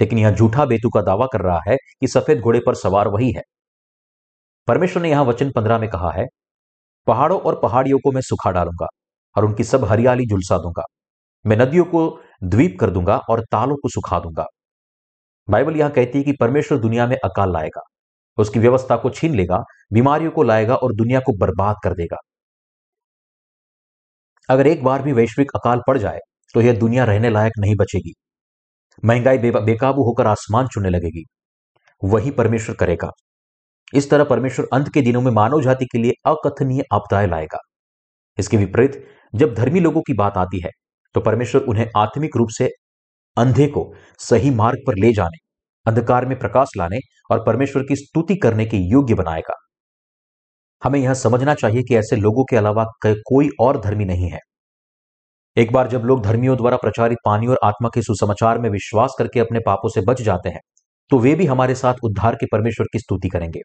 लेकिन 0.00 0.18
यह 0.18 0.30
झूठा 0.32 0.64
बेतु 0.66 0.88
का 0.90 1.02
दावा 1.02 1.26
कर 1.32 1.40
रहा 1.40 1.60
है 1.68 1.76
कि 2.00 2.08
सफ़ेद 2.08 2.40
घोड़े 2.40 2.60
पर 2.66 2.74
सवार 2.76 3.08
वही 3.08 3.30
है। 3.32 3.42
परमेश्वर 4.68 5.02
ने 5.02 5.10
यहाँ 5.10 5.24
वचन 5.24 5.50
पंद्रह 5.50 5.78
में 5.78 5.88
कहा 5.90 6.10
है, 6.12 6.26
पहाड़ों 7.06 7.40
और 7.40 7.60
पहाड़ियों 7.62 7.98
को 7.98 8.12
मैं 8.12 8.20
सुखा 8.22 8.50
डालूँगा 8.52 8.86
और 9.36 9.44
उनकी 9.44 9.64
सब 9.64 9.84
हरियाली 9.84 10.26
झुलसा 10.26 10.58
दूँगा। 10.58 10.84
मैं 11.44 11.56
नदियों 11.56 11.84
को 11.86 12.08
द्वीप 12.44 12.76
कर 12.80 12.90
दूँगा 12.90 13.16
और 13.30 13.40
तालों 13.52 13.76
को 13.76 13.88
सुखा 13.88 14.18
दूँगा। 14.20 14.46
बाइबल 15.48 15.76
यहाँ 15.76 15.90
कहती 15.90 16.18
है 16.18 16.24
कि 16.24 16.32
परमेश्वर 16.40 16.78
दुनिया 16.78 17.06
में 17.06 17.16
अकाल 17.16 17.52
लाएगा, 17.52 17.80
उसकी 18.38 18.58
व्यवस्था 18.58 18.96
को 18.96 19.10
छीन 19.10 19.34
लेगा, 19.34 19.62
बीमारियों 19.92 20.30
को 20.30 20.42
लाएगा 20.42 20.74
और 20.76 20.94
दुनिया 20.94 21.20
को 21.20 21.32
बर्बाद 21.38 21.76
कर 21.84 21.94
देगा। 21.94 22.16
अगर 24.48 24.66
एक 24.66 24.82
बार 24.84 25.02
भी 25.02 25.12
वैश्विक 25.12 25.50
अकाल 25.54 25.80
पड़ 25.86 25.96
जाए 25.98 26.18
तो 26.54 26.60
यह 26.60 26.78
दुनिया 26.78 27.04
रहने 27.04 27.30
लायक 27.30 27.52
नहीं 27.58 27.74
बचेगी। 27.76 28.12
महँगाई 29.02 29.38
बेकाबू 29.38 30.04
होकर 30.04 30.26
आसमान 30.26 30.66
चुनने 30.66 30.90
लगेगी। 30.90 31.24
वही 32.02 32.30
परमेश्वर 32.32 32.74
करेगा। 32.76 33.10
इस 33.92 34.10
तरह 34.10 34.24
परमेश्वर 34.24 34.66
अंत 34.72 34.88
के 34.88 35.02
दिनों 35.02 35.20
में 35.22 35.30
मानव 35.32 35.62
जाति 35.62 35.86
के 35.86 35.98
लिए 35.98 36.12
अकथनीय 36.26 36.82
आपदाएँ 36.92 37.26
लाएगा। 37.28 37.58
इसके 38.38 38.56
विपरीत, 38.56 39.04
जब 39.34 39.54
धर्मी 39.54 39.80
लोगों 39.80 40.00
की 40.00 40.14
बात 40.14 40.36
आती 40.38 40.60
है 40.64 40.70
तो 41.14 41.20
परमेश्वर 41.20 41.62
उन्हें 41.62 41.86
आत्मिक 41.96 42.36
रूप 42.36 42.48
से 42.50 42.68
अंधे 43.36 43.66
को 43.68 43.84
सही 44.20 44.50
मार्ग 44.50 44.78
पर 44.86 44.94
ले 44.96 45.12
जाने, 45.12 45.38
अंधकार 45.86 46.26
में 46.26 46.38
प्रकाश 46.38 46.68
लाने 46.78 46.98
और 47.30 47.44
परमेश्वर 47.46 47.82
की 47.82 47.96
स्तुति 47.96 48.36
करने 48.36 48.66
के 48.66 48.76
योग्य 48.90 49.14
बनाएगा। 49.14 49.54
हमें 50.82 50.98
यह 51.00 51.14
समझना 51.14 51.54
चाहिए 51.54 51.82
कि 51.82 51.96
ऐसे 51.96 52.16
लोगों 52.16 52.44
के 52.44 52.56
अलावा 52.56 52.84
कोई 53.06 53.48
और 53.60 53.80
धर्मी 53.80 54.04
नहीं 54.04 54.30
है। 54.30 54.38
एक 55.56 55.72
बार 55.72 55.88
जब 55.88 56.02
लोग 56.04 56.22
धर्मियों 56.22 56.56
द्वारा 56.56 56.76
प्रचारित 56.76 57.18
पानी 57.24 57.46
और 57.46 57.58
आत्मा 57.64 57.88
के 57.94 58.02
सुसमाचार 58.02 58.58
में 58.58 58.68
विश्वास 58.70 59.14
करके 59.18 59.40
अपने 59.40 59.58
पापों 59.66 59.88
से 59.88 60.00
बच 60.00 60.20
जाते 60.22 60.48
हैं 60.48 60.60
तो 61.10 61.18
वे 61.18 61.34
भी 61.34 61.46
हमारे 61.46 61.74
साथ 61.74 61.94
उद्धार 62.04 62.34
के 62.34 62.46
परमेश्वर 62.46 62.86
की 62.92 62.98
स्तुति 62.98 63.28
करेंगे। 63.28 63.60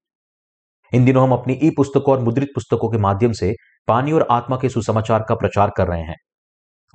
इन 0.93 1.05
दिनों 1.05 1.23
हम 1.23 1.33
अपनी 1.33 1.53
ई 1.63 1.69
पुस्तकों 1.77 2.15
और 2.15 2.23
मुद्रित 2.23 2.49
पुस्तकों 2.55 2.89
के 2.89 2.97
माध्यम 2.97 3.31
से 3.31 3.53
पानी 3.87 4.11
और 4.11 4.27
आत्मा 4.31 4.57
के 4.57 4.69
सुसमाचार 4.69 5.25
का 5.29 5.35
प्रचार 5.35 5.71
कर 5.77 5.87
रहे 5.87 6.01
हैं। 6.01 6.15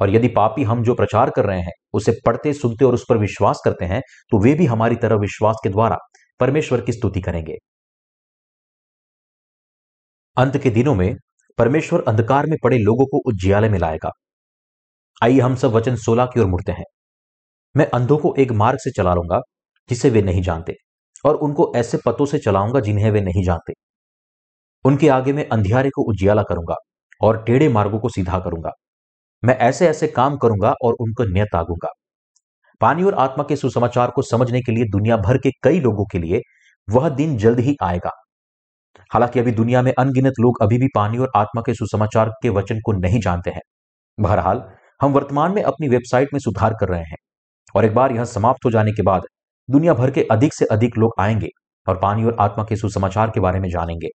और 0.01 0.11
यदि 0.11 0.29
पापी 0.29 0.65
हम 0.65 0.83
जो 0.83 0.95
प्रचार 0.95 1.31
कर 1.31 1.45
रहे 1.45 1.61
हैं, 1.61 1.73
उसे 1.95 2.13
पढ़ते, 2.27 2.53
सुनते 2.53 2.85
और 2.85 2.95
उस 2.95 3.05
पर 3.09 3.19
विश्वास 3.19 3.61
करते 3.65 3.85
हैं 3.85 4.01
तो 4.31 4.39
वे 4.39 4.55
भी 4.55 4.67
हमारी 4.67 4.97
तरह 4.97 5.17
विश्वास 5.17 5.61
के 5.65 5.69
द्वारा 5.69 5.97
परमेश्वर 6.41 6.81
की 6.81 6.93
स्तुति 6.93 7.21
करेंगे। 7.21 7.57
अंत 10.37 10.57
के 10.57 10.71
दिनों 10.71 10.95
में 10.95 11.15
परमेश्वर 11.59 12.05
अंधकार 12.09 12.47
में 12.47 12.57
पड़े 12.65 12.79
लोगों 12.79 13.07
को 13.07 13.29
उज्ज्याले 13.29 13.69
में 13.69 13.79
लाएगा। 13.79 14.11
आइए 15.23 15.41
हम 15.41 15.55
सब 15.55 15.73
वचन 15.73 15.97
सोलह 15.97 16.27
की 16.27 16.41
ओर 16.41 16.47
मुड़ते 16.47 16.73
हैं। 16.73 16.85
मैं 17.77 17.87
अंधों 17.87 18.19
को 18.19 18.35
एक 18.39 18.53
मार्ग 18.53 18.79
से 18.79 18.91
चला 18.91 19.15
लूँगा, 19.15 19.41
जिसे 19.91 20.11
वे 20.11 20.23
नहीं 20.23 20.43
जानते, 20.43 20.75
और 21.25 21.35
उनको 21.35 21.73
ऐसे 21.77 21.99
पतों 22.07 22.27
से 22.27 22.39
चलाऊँगा 22.39 22.81
जिन्हें 22.81 23.11
वे 23.11 23.21
नहीं 23.21 23.45
जानते। 23.45 23.73
उनके 24.85 25.09
आगे 25.09 25.33
मैं 25.33 25.49
अंधियारे 25.49 25.91
को 25.91 26.03
उजियाला 26.03 26.43
करूँगा 26.43 26.75
और 27.21 27.43
टेढ़े 27.45 27.69
मार्गों 27.69 27.99
को 27.99 28.09
सीधा 28.09 28.39
करूँगा। 28.39 28.71
मैं 29.45 29.57
ऐसे 29.59 29.89
ऐसे 29.89 30.07
काम 30.07 30.37
करूँगा 30.37 30.75
और 30.83 30.95
उनको 31.01 31.25
नियत 31.25 31.55
आगूँगा। 31.55 31.89
पानी 32.81 33.03
और 33.03 33.15
आत्मा 33.15 33.45
के 33.45 33.57
सुसमाचार 33.57 34.11
को 34.11 34.23
समझने 34.23 34.61
के 34.61 34.73
लिए 34.73 34.85
दुनिया 34.85 35.17
भर 35.17 35.39
के 35.39 35.51
कई 35.63 35.81
लोगों 35.81 36.05
के 36.05 36.19
लिए 36.19 36.41
वह 36.89 37.09
दिन 37.09 37.37
जल्द 37.37 37.61
ही 37.61 37.77
आएगा। 37.83 38.11
हालाँकि 39.11 39.41
अभी 39.41 39.53
दुनिया 39.53 39.83
में 39.83 39.93
अनगिनत 39.99 40.33
लोग 40.41 40.63
अभी 40.63 40.79
भी 40.79 40.89
पानी 40.95 41.19
और 41.19 41.31
आत्मा 41.37 41.63
के 41.67 41.75
सुसमाचार 41.75 42.31
के 42.43 42.49
वचन 42.49 42.81
को 42.81 42.93
नहीं 42.93 43.21
जानते 43.21 43.51
हैं। 43.51 43.63
बहरहाल 44.19 44.63
हम 45.01 45.13
वर्तमान 45.13 45.53
में 45.53 45.63
अपनी 45.63 45.89
वेबसाइट 45.89 46.29
में 46.33 46.41
सुधार 46.41 46.75
कर 46.81 46.89
रहे 46.89 47.01
हैं। 47.01 47.17
और 47.75 47.85
एक 47.85 47.95
बार 47.95 48.13
यह 48.13 48.25
समाप्त 48.25 48.65
हो 48.65 48.71
जाने 48.71 48.93
के 48.93 49.03
बाद, 49.03 49.23
दुनिया 49.71 49.95
भर 49.95 50.11
के 50.11 50.23
अधिक 50.31 50.55
से 50.55 50.65
अधिक 50.65 50.99
लोग 50.99 51.15
आएँगे 51.21 51.49
और 51.87 51.99
पानी 51.99 52.25
और 52.25 52.37
आत्मा 52.41 52.65
के 52.65 52.77
सुसमाचार 52.77 53.31
के 53.31 53.41
बारे 53.41 53.61
में 53.61 53.69
जानेंगे। 53.71 54.09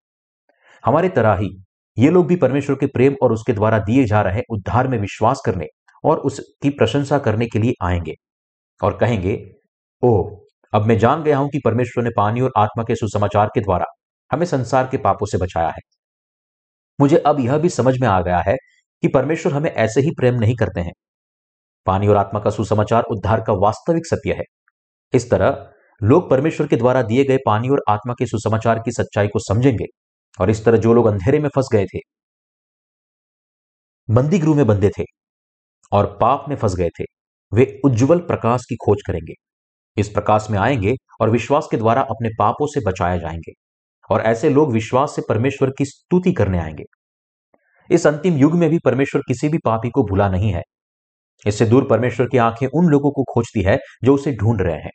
हमारे 0.86 1.10
तरह 1.10 1.36
ही 1.36 1.50
ये 1.98 2.10
लोग 2.10 2.28
भी 2.28 2.36
परमेश्वर 2.36 2.76
के 2.76 2.86
प्रेम 2.88 3.16
और 3.24 3.34
उसके 3.34 3.54
द्वारा 3.54 3.80
दिए 3.80 4.06
जा 4.06 4.22
रहे 4.22 4.42
उद्धार 4.50 4.88
में 4.88 4.98
विश्वास 5.00 5.42
करने 5.46 5.66
और 6.06 6.18
उसकी 6.18 6.70
प्रशंसा 6.70 7.20
करने 7.20 7.46
के 7.48 7.60
लिए 7.60 7.74
आएँगे 7.84 8.14
और 8.84 8.98
कहेंगे, 8.98 9.52
ओह, 10.04 10.38
अब 10.74 10.86
मैं 10.86 10.98
जान 11.00 11.24
गया 11.24 11.38
हूँ 11.38 11.50
कि 11.50 11.60
परमेश्वर 11.66 12.04
ने 12.04 12.10
पानी 12.18 12.42
और 12.42 12.52
आत्मा 12.58 12.84
के 12.84 12.96
सुसमाचार 12.96 13.48
के 13.48 13.62
द्वारा 13.62 13.86
हमें 14.32 14.46
संसार 14.46 14.88
के 14.92 14.98
पापों 14.98 15.26
से 15.26 15.38
बचाया 15.38 15.70
है। 15.70 15.82
मुझे 17.00 17.18
अब 17.18 17.40
यह 17.40 17.58
भी 17.58 17.70
समझ 17.70 17.94
में 18.02 18.08
आ 18.08 18.22
गया 18.22 18.40
है 18.40 18.56
कि 19.04 19.08
परमेश्वर 19.08 19.54
हमें 19.54 19.72
ऐसे 19.72 20.02
ही 20.02 20.12
प्रेम 20.12 20.36
नहीं 20.36 20.56
करते 20.56 20.82
हैं। 20.82 20.92
पानी 21.86 22.08
और 22.08 22.18
आत्मा 22.18 22.40
का 22.40 22.50
सुसमाचार 22.50 23.04
उद्धार 23.04 23.42
का 23.42 23.54
वास्तविक 23.54 24.08
सत्य 24.08 24.34
है। 24.34 24.44
इस 25.14 25.30
तरह, 25.32 25.68
लोग 26.02 26.30
परमेश्वर 26.30 26.68
के 26.68 26.76
द्वारा 26.76 27.02
दिए 27.02 27.24
गए 27.26 27.38
पानी 27.46 27.70
और 27.70 27.84
आत्मा 27.90 28.14
के 28.20 28.26
सुसमाचार 28.26 28.80
की 28.80 28.92
सच्चाई 28.92 29.28
को 29.28 29.40
समझेंगे 29.40 29.86
और 30.40 30.50
इस 30.50 30.66
तरह 30.66 30.78
जो 30.78 30.94
लोग 30.94 31.08
अंधेरे 31.08 31.40
में 31.40 31.50
फंस 31.50 31.70
गए 31.74 31.86
थे 31.86 32.00
बंदी 34.10 34.40
गृह 34.40 34.56
में 34.56 34.68
बंधे 34.68 34.90
थे 34.90 35.04
और 35.92 36.06
पाप 36.22 36.46
में 36.50 36.56
फंस 36.56 36.76
गए 36.76 36.90
थे, 36.90 37.04
वे 37.52 37.82
उज्जवल 37.86 38.20
प्रकाश 38.20 38.66
की 38.70 38.76
खोज 38.76 38.98
करेंगे। 39.08 39.34
इस 39.98 40.10
प्रकाश 40.10 40.48
में 40.52 40.60
आएँगे 40.60 40.96
और 41.22 41.30
विश्वास 41.30 41.68
के 41.72 41.78
द्वारा 41.78 42.02
अपने 42.02 42.30
पापों 42.40 42.68
से 42.68 42.82
बचाए 42.88 43.20
जाएँगे 43.20 43.54
और 44.10 44.22
ऐसे 44.22 44.50
लोग 44.50 44.74
विश्वास 44.74 45.16
से 45.16 45.22
परमेश्वर 45.30 45.72
की 45.78 45.86
स्तुति 45.86 46.34
करने 46.34 46.60
आएँगे। 46.60 46.84
इस 47.92 48.08
अंतिम 48.08 48.38
युग 48.38 48.56
में 48.56 48.70
भी 48.70 48.80
परमेश्वर 48.80 49.22
किसी 49.28 49.50
भी 49.50 49.58
पापी 49.58 49.90
को 49.90 50.04
भूला 50.04 50.30
नहीं 50.30 50.52
है। 50.54 50.62
इससे 51.46 51.66
दूर 51.66 51.88
परमेश्वर 51.90 52.28
की 52.28 52.38
आँखें 52.38 52.68
उन 52.68 52.88
लोगों 52.88 53.12
को 53.12 53.24
खोजती 53.24 53.62
है 53.62 53.78
जो 54.04 54.16
उसे 54.16 54.32
ढूंढ 54.34 54.62
रहे 54.62 54.78
हैं। 54.78 54.92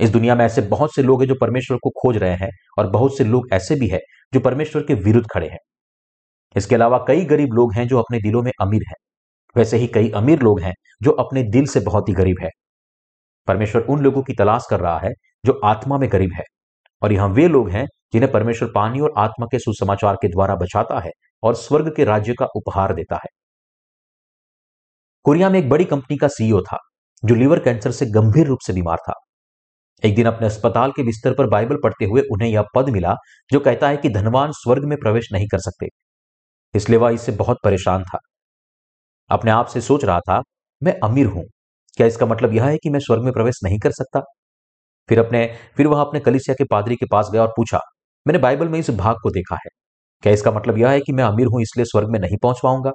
इस 0.00 0.10
दुनिया 0.10 0.34
में 0.34 0.44
ऐसे 0.44 0.60
बहुत 0.60 0.94
से 0.94 1.02
लोग 1.02 1.22
हैं 1.22 1.28
जो 1.28 1.34
परमेश्वर 1.40 1.76
को 1.76 1.90
खोज 1.90 2.16
रहे 2.16 2.34
हैं 2.36 2.50
और 2.78 2.90
बहुत 2.90 3.18
से 3.18 3.24
लोग 3.24 3.48
ऐसे 3.52 3.76
भी 3.76 3.88
हैं 3.88 4.00
जो 4.34 4.40
परमेश्वर 4.40 4.82
के 4.82 4.94
विरुद्ध 4.94 5.26
खड़े 5.32 5.48
हैं। 5.48 5.58
इसके 6.56 6.74
अलावा 6.74 7.04
कई 7.08 7.24
गरीब 7.24 7.52
लोग 7.52 7.74
हैं 7.74 7.86
जो 7.88 7.98
अपने 7.98 8.18
दिलों 8.18 8.42
में 8.42 8.52
अमीर 8.60 8.82
हैं। 8.88 8.96
वैसे 9.56 9.76
ही 9.76 9.86
कई 9.86 10.10
अमीर 10.10 10.40
लोग 10.40 10.60
हैं 10.60 10.74
जो 11.02 11.10
अपने 11.10 11.42
दिल 11.42 11.66
से 11.66 11.80
बहुत 11.80 12.08
ही 12.08 12.14
गरीब 12.14 12.36
है। 12.42 12.50
परमेश्वर 13.48 13.82
उन 13.82 14.00
लोगों 14.00 14.22
की 14.22 14.34
तलाश 14.34 14.66
कर 14.70 14.80
रहा 14.80 14.98
है 14.98 15.10
जो 15.46 15.60
आत्मा 15.64 15.98
में 15.98 16.08
गरीब 16.12 16.30
है 16.34 16.44
और 17.02 17.12
यहाँ 17.12 17.28
वे 17.28 17.48
लोग 17.48 17.70
हैं 17.70 17.86
जिन्हें 18.12 18.32
परमेश्वर 18.32 18.70
पानी 18.74 19.00
और 19.00 19.14
आत्मा 19.18 19.46
के 19.46 19.58
सुसमाचार 19.58 20.14
के 20.14 20.28
द्वारा 20.28 20.54
बचाता 20.54 21.00
है 21.00 21.10
और 21.42 21.54
स्वर्ग 21.54 21.94
के 21.96 22.04
राज्य 22.04 22.34
का 22.34 22.46
उपहार 22.56 22.94
देता 22.94 23.16
है। 23.16 23.28
कोरिया 25.24 25.50
में 25.50 25.58
एक 25.58 25.68
बड़ी 25.68 25.84
कंपनी 25.84 26.16
का 26.16 26.28
सीईओ 26.28 26.60
था, 26.60 26.78
जो 27.24 27.34
लीवर 27.34 27.58
कैंसर 27.58 27.90
से 27.90 28.06
गंभीर 28.06 28.46
रूप 28.46 28.58
से 28.66 28.72
बीमार 28.72 28.96
था। 28.96 29.12
एक 30.04 30.14
दिन 30.16 30.26
अपने 30.26 30.46
अस्पताल 30.46 30.90
के 30.90 31.02
बिस्तर 31.02 31.34
पर 31.34 31.46
बाइबल 31.46 31.76
पढ़ते 31.82 32.04
हुए 32.04 32.22
उन्हें 32.32 32.48
यह 32.48 32.64
पद 32.74 32.88
मिला, 32.88 33.14
जो 33.52 33.60
कहता 33.60 33.88
है 33.88 33.96
कि 33.96 34.08
धनवान 34.08 34.52
स्वर्ग 34.52 34.84
में 34.84 34.98
प्रवेश 34.98 35.28
नहीं 35.32 35.46
कर 35.46 35.58
सकते। 35.58 35.86
इसलिए 36.74 36.98
वह 36.98 37.10
इससे 37.10 37.32
बहुत 37.32 37.56
परेशान 37.64 38.04
था। 38.04 38.18
अपने 39.30 39.50
आप 39.50 39.66
से 39.66 39.80
सोच 39.80 40.04
रहा 40.04 40.20
था, 40.20 40.42
मैं 40.82 41.00
अमीर 41.04 41.26
हूँ। 41.26 41.44
क्या 41.96 42.06
इसका 42.06 42.26
मतलब 42.26 42.54
यह 42.54 42.64
है 42.64 42.76
कि 42.76 42.90
मैं 42.90 43.00
स्वर्ग 43.00 43.22
में 43.22 43.32
प्रवेश 43.32 43.60
नहीं 43.64 43.78
कर 43.78 43.90
सकता? 43.90 44.20
फिर 45.08 45.18
अपने, 45.18 45.56
फिर 45.76 45.86
वह 45.86 46.00
अपने 46.00 46.20
कलिसिया 46.20 46.54
के 46.54 46.64
पादरी 46.64 46.96
के 46.96 47.06
पास 47.06 47.30
गया 47.32 47.42
और 47.42 47.48
पूछा 47.48 47.80
मैंने 48.26 48.38
बाइबल 48.38 48.68
में 48.68 48.78
इस 48.78 48.90
भाग 48.92 49.16
को 49.22 49.30
देखा 49.30 49.56
है। 49.56 49.70
क्या 50.22 50.32
इसका 50.32 50.50
मतलब 50.52 50.78
यह 50.78 50.90
है 50.90 51.00
कि 51.00 51.12
मैं 51.12 51.24
अमीर 51.24 51.46
हूँ 51.46 51.60
इसलिए 51.62 51.84
स्वर्ग 51.86 52.10
में 52.10 52.18
नहीं 52.20 52.36
पहुँच 52.42 52.60
पाऊँगा 52.62 52.90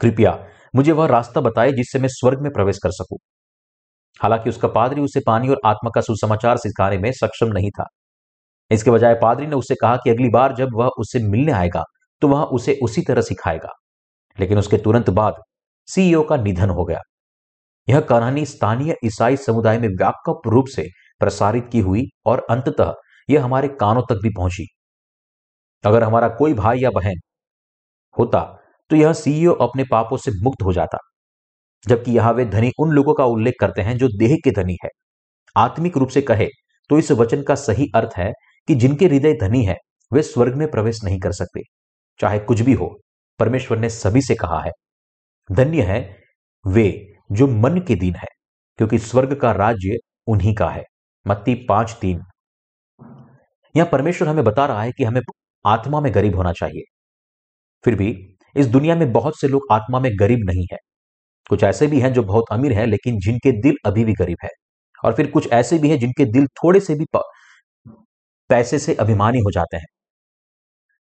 कृपया 0.00 0.38
मुझे 0.74 0.92
वह 0.92 1.06
रास्ता 1.06 1.40
बताए 1.40 1.72
जिससे 1.72 1.98
मैं 1.98 2.08
स्वर्ग 2.10 2.40
में 2.42 2.50
प्रवेश 2.52 2.78
कर 2.78 2.90
सकूँ। 2.92 3.18
हालाँकि 4.20 4.50
उसका 4.50 4.68
पादरी 4.68 5.00
उसे 5.00 5.20
पानी 5.26 5.48
और 5.48 5.60
आत्मा 5.66 5.90
का 5.94 6.00
सुसमाचार 6.00 6.56
सिखाने 6.56 6.98
में 6.98 7.10
सक्षम 7.12 7.48
नहीं 7.48 7.70
था। 7.70 7.86
इसके 8.70 8.90
बजाय 8.90 9.14
पादरी 9.14 9.46
ने 9.46 9.56
उससे 9.56 9.74
कहा 9.74 9.96
कि 9.96 10.10
अगली 10.10 10.28
बार 10.30 10.54
जब 10.56 10.68
वह 10.74 10.88
उससे 10.98 11.18
मिलने 11.20 11.52
आएगा 11.52 11.82
तो 12.22 12.28
वह 12.28 12.42
उसे 12.52 12.78
उसी 12.82 13.02
तरह 13.02 13.22
सिखाएगा। 13.22 13.72
लेकिन 14.38 14.58
उसके 14.58 14.78
तुरंत 14.78 15.10
बाद 15.12 15.42
सीईओ 15.88 16.22
का 16.22 16.36
निधन 16.36 16.70
हो 16.70 16.84
गया। 16.84 17.00
यह 17.88 18.00
कहानी 18.02 18.44
स्थानीय 18.46 18.94
ईसाई 19.04 19.36
समुदाय 19.38 19.78
में 19.78 19.88
व्यापक 19.88 20.46
रूप 20.46 20.66
से 20.66 20.88
प्रसारित 21.20 21.68
की 21.72 21.80
हुई 21.80 22.04
और 22.26 22.46
अंततः 22.50 22.92
यह 23.28 23.44
हमारे 23.44 23.68
कानों 23.80 24.02
तक 24.02 24.20
भी 24.22 24.30
पहुँची। 24.30 24.66
अगर 25.84 26.02
हमारा 26.02 26.28
कोई 26.30 26.54
भाई 26.54 26.78
या 26.78 26.90
बहन 26.90 27.20
होता 28.16 28.40
तो 28.90 28.96
यह 28.96 29.12
सीईओ 29.12 29.52
अपने 29.62 29.84
पापों 29.84 30.16
से 30.16 30.30
मुक्त 30.42 30.62
हो 30.62 30.72
जाता। 30.72 30.98
जबकि 31.86 32.12
यहाँ 32.12 32.32
वे 32.32 32.44
धनी 32.46 32.70
उन 32.80 32.90
लोगों 32.90 33.14
का 33.14 33.24
उल्लेख 33.26 33.54
करते 33.60 33.82
हैं 33.82 33.96
जो 33.98 34.08
देह 34.18 34.36
के 34.44 34.50
धनी 34.52 34.76
है। 34.84 34.88
आत्मिक 35.56 35.96
रूप 35.96 36.08
से 36.08 36.22
कहे 36.22 36.46
तो 36.90 36.98
इस 36.98 37.10
वचन 37.12 37.42
का 37.42 37.54
सही 37.54 37.86
अर्थ 37.96 38.16
है 38.16 38.30
कि 38.68 38.74
जिनके 38.74 39.06
हृदय 39.06 39.32
धनी 39.32 39.64
है, 39.64 39.76
वे 40.12 40.22
स्वर्ग 40.22 40.54
में 40.54 40.70
प्रवेश 40.70 41.02
नहीं 41.04 41.18
कर 41.20 41.32
सकते। 41.32 41.60
चाहे 42.20 42.38
कुछ 42.40 42.60
भी 42.60 42.72
हो, 42.72 42.88
परमेश्वर 43.40 43.78
ने 43.78 43.88
सभी 43.90 44.22
से 44.22 44.34
कहा 44.34 44.60
है। 44.62 44.70
धन्य 45.50 45.82
है 45.82 46.00
वे 46.64 46.90
जो 47.32 47.46
मन 47.48 47.78
के 47.78 47.94
दिन 47.94 48.14
है, 48.14 48.26
क्योंकि 48.78 48.98
स्वर्ग 49.00 49.34
का 49.34 49.52
राज्य 49.52 49.96
उन्हीं 50.26 50.54
का 50.54 50.68
है। 50.70 50.82
मत्ती 51.26 51.54
पाँच 51.68 51.96
तीन। 52.00 52.20
यहाँ 53.74 53.88
परमेश्वर 53.92 54.28
हमें 54.28 54.44
बता 54.44 54.66
रहा 54.66 54.82
है 54.82 54.92
कि 54.92 55.04
हमें 55.04 55.20
आत्मा 55.64 56.00
में 56.00 56.14
गरीब 56.14 56.36
होना 56.36 56.52
चाहिए। 56.52 56.82
फिर 57.84 57.94
भी, 57.94 58.36
इस 58.56 58.66
दुनिया 58.66 58.94
में 58.96 59.12
बहुत 59.12 59.40
से 59.40 59.48
लोग 59.48 59.66
आत्मा 59.72 60.00
में 60.00 60.10
गरीब 60.20 60.40
नहीं 60.46 60.66
है। 60.72 60.78
कुछ 61.48 61.64
ऐसे 61.64 61.86
भी 61.86 62.00
हैं 62.00 62.12
जो 62.12 62.22
बहुत 62.22 62.44
अमीर 62.52 62.72
हैं, 62.72 62.86
लेकिन 62.86 63.18
जिनके 63.18 63.52
दिल 63.62 63.76
अभी 63.86 64.04
भी 64.04 64.12
गरीब 64.12 64.36
है। 64.44 64.50
और 65.04 65.14
फिर 65.14 65.30
कुछ 65.30 65.52
ऐसे 65.52 65.78
भी 65.78 65.90
हैं 65.90 65.98
जिनके 65.98 66.24
दिल 66.24 66.46
थोड़े 66.46 66.80
से 66.80 66.94
भी 66.94 67.06
पैसे 68.50 68.78
से 68.78 68.94
अभिमानी 68.94 69.38
हो 69.38 69.50
जाते 69.50 69.76
हैं। 69.76 69.86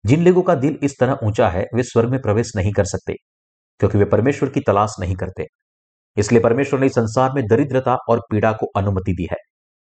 जिन 0.05 0.25
लोगों 0.25 0.41
का 0.41 0.55
दिल 0.55 0.77
इस 0.83 0.95
तरह 0.99 1.17
ऊँचा 1.23 1.49
है, 1.49 1.65
वे 1.75 1.83
स्वर्ग 1.83 2.09
में 2.09 2.21
प्रवेश 2.21 2.51
नहीं 2.55 2.71
कर 2.73 2.85
सकते, 2.85 3.13
क्योंकि 3.79 3.97
वे 3.97 4.05
परमेश्वर 4.05 4.49
की 4.49 4.59
तलाश 4.59 4.95
नहीं 4.99 5.15
करते। 5.15 5.45
इसलिए 6.17 6.41
परमेश्वर 6.41 6.79
ने 6.79 6.89
संसार 6.89 7.31
में 7.35 7.43
दरिद्रता 7.47 7.95
और 8.09 8.19
पीड़ा 8.31 8.51
को 8.53 8.65
अनुमति 8.77 9.13
दी 9.13 9.27
है। 9.31 9.37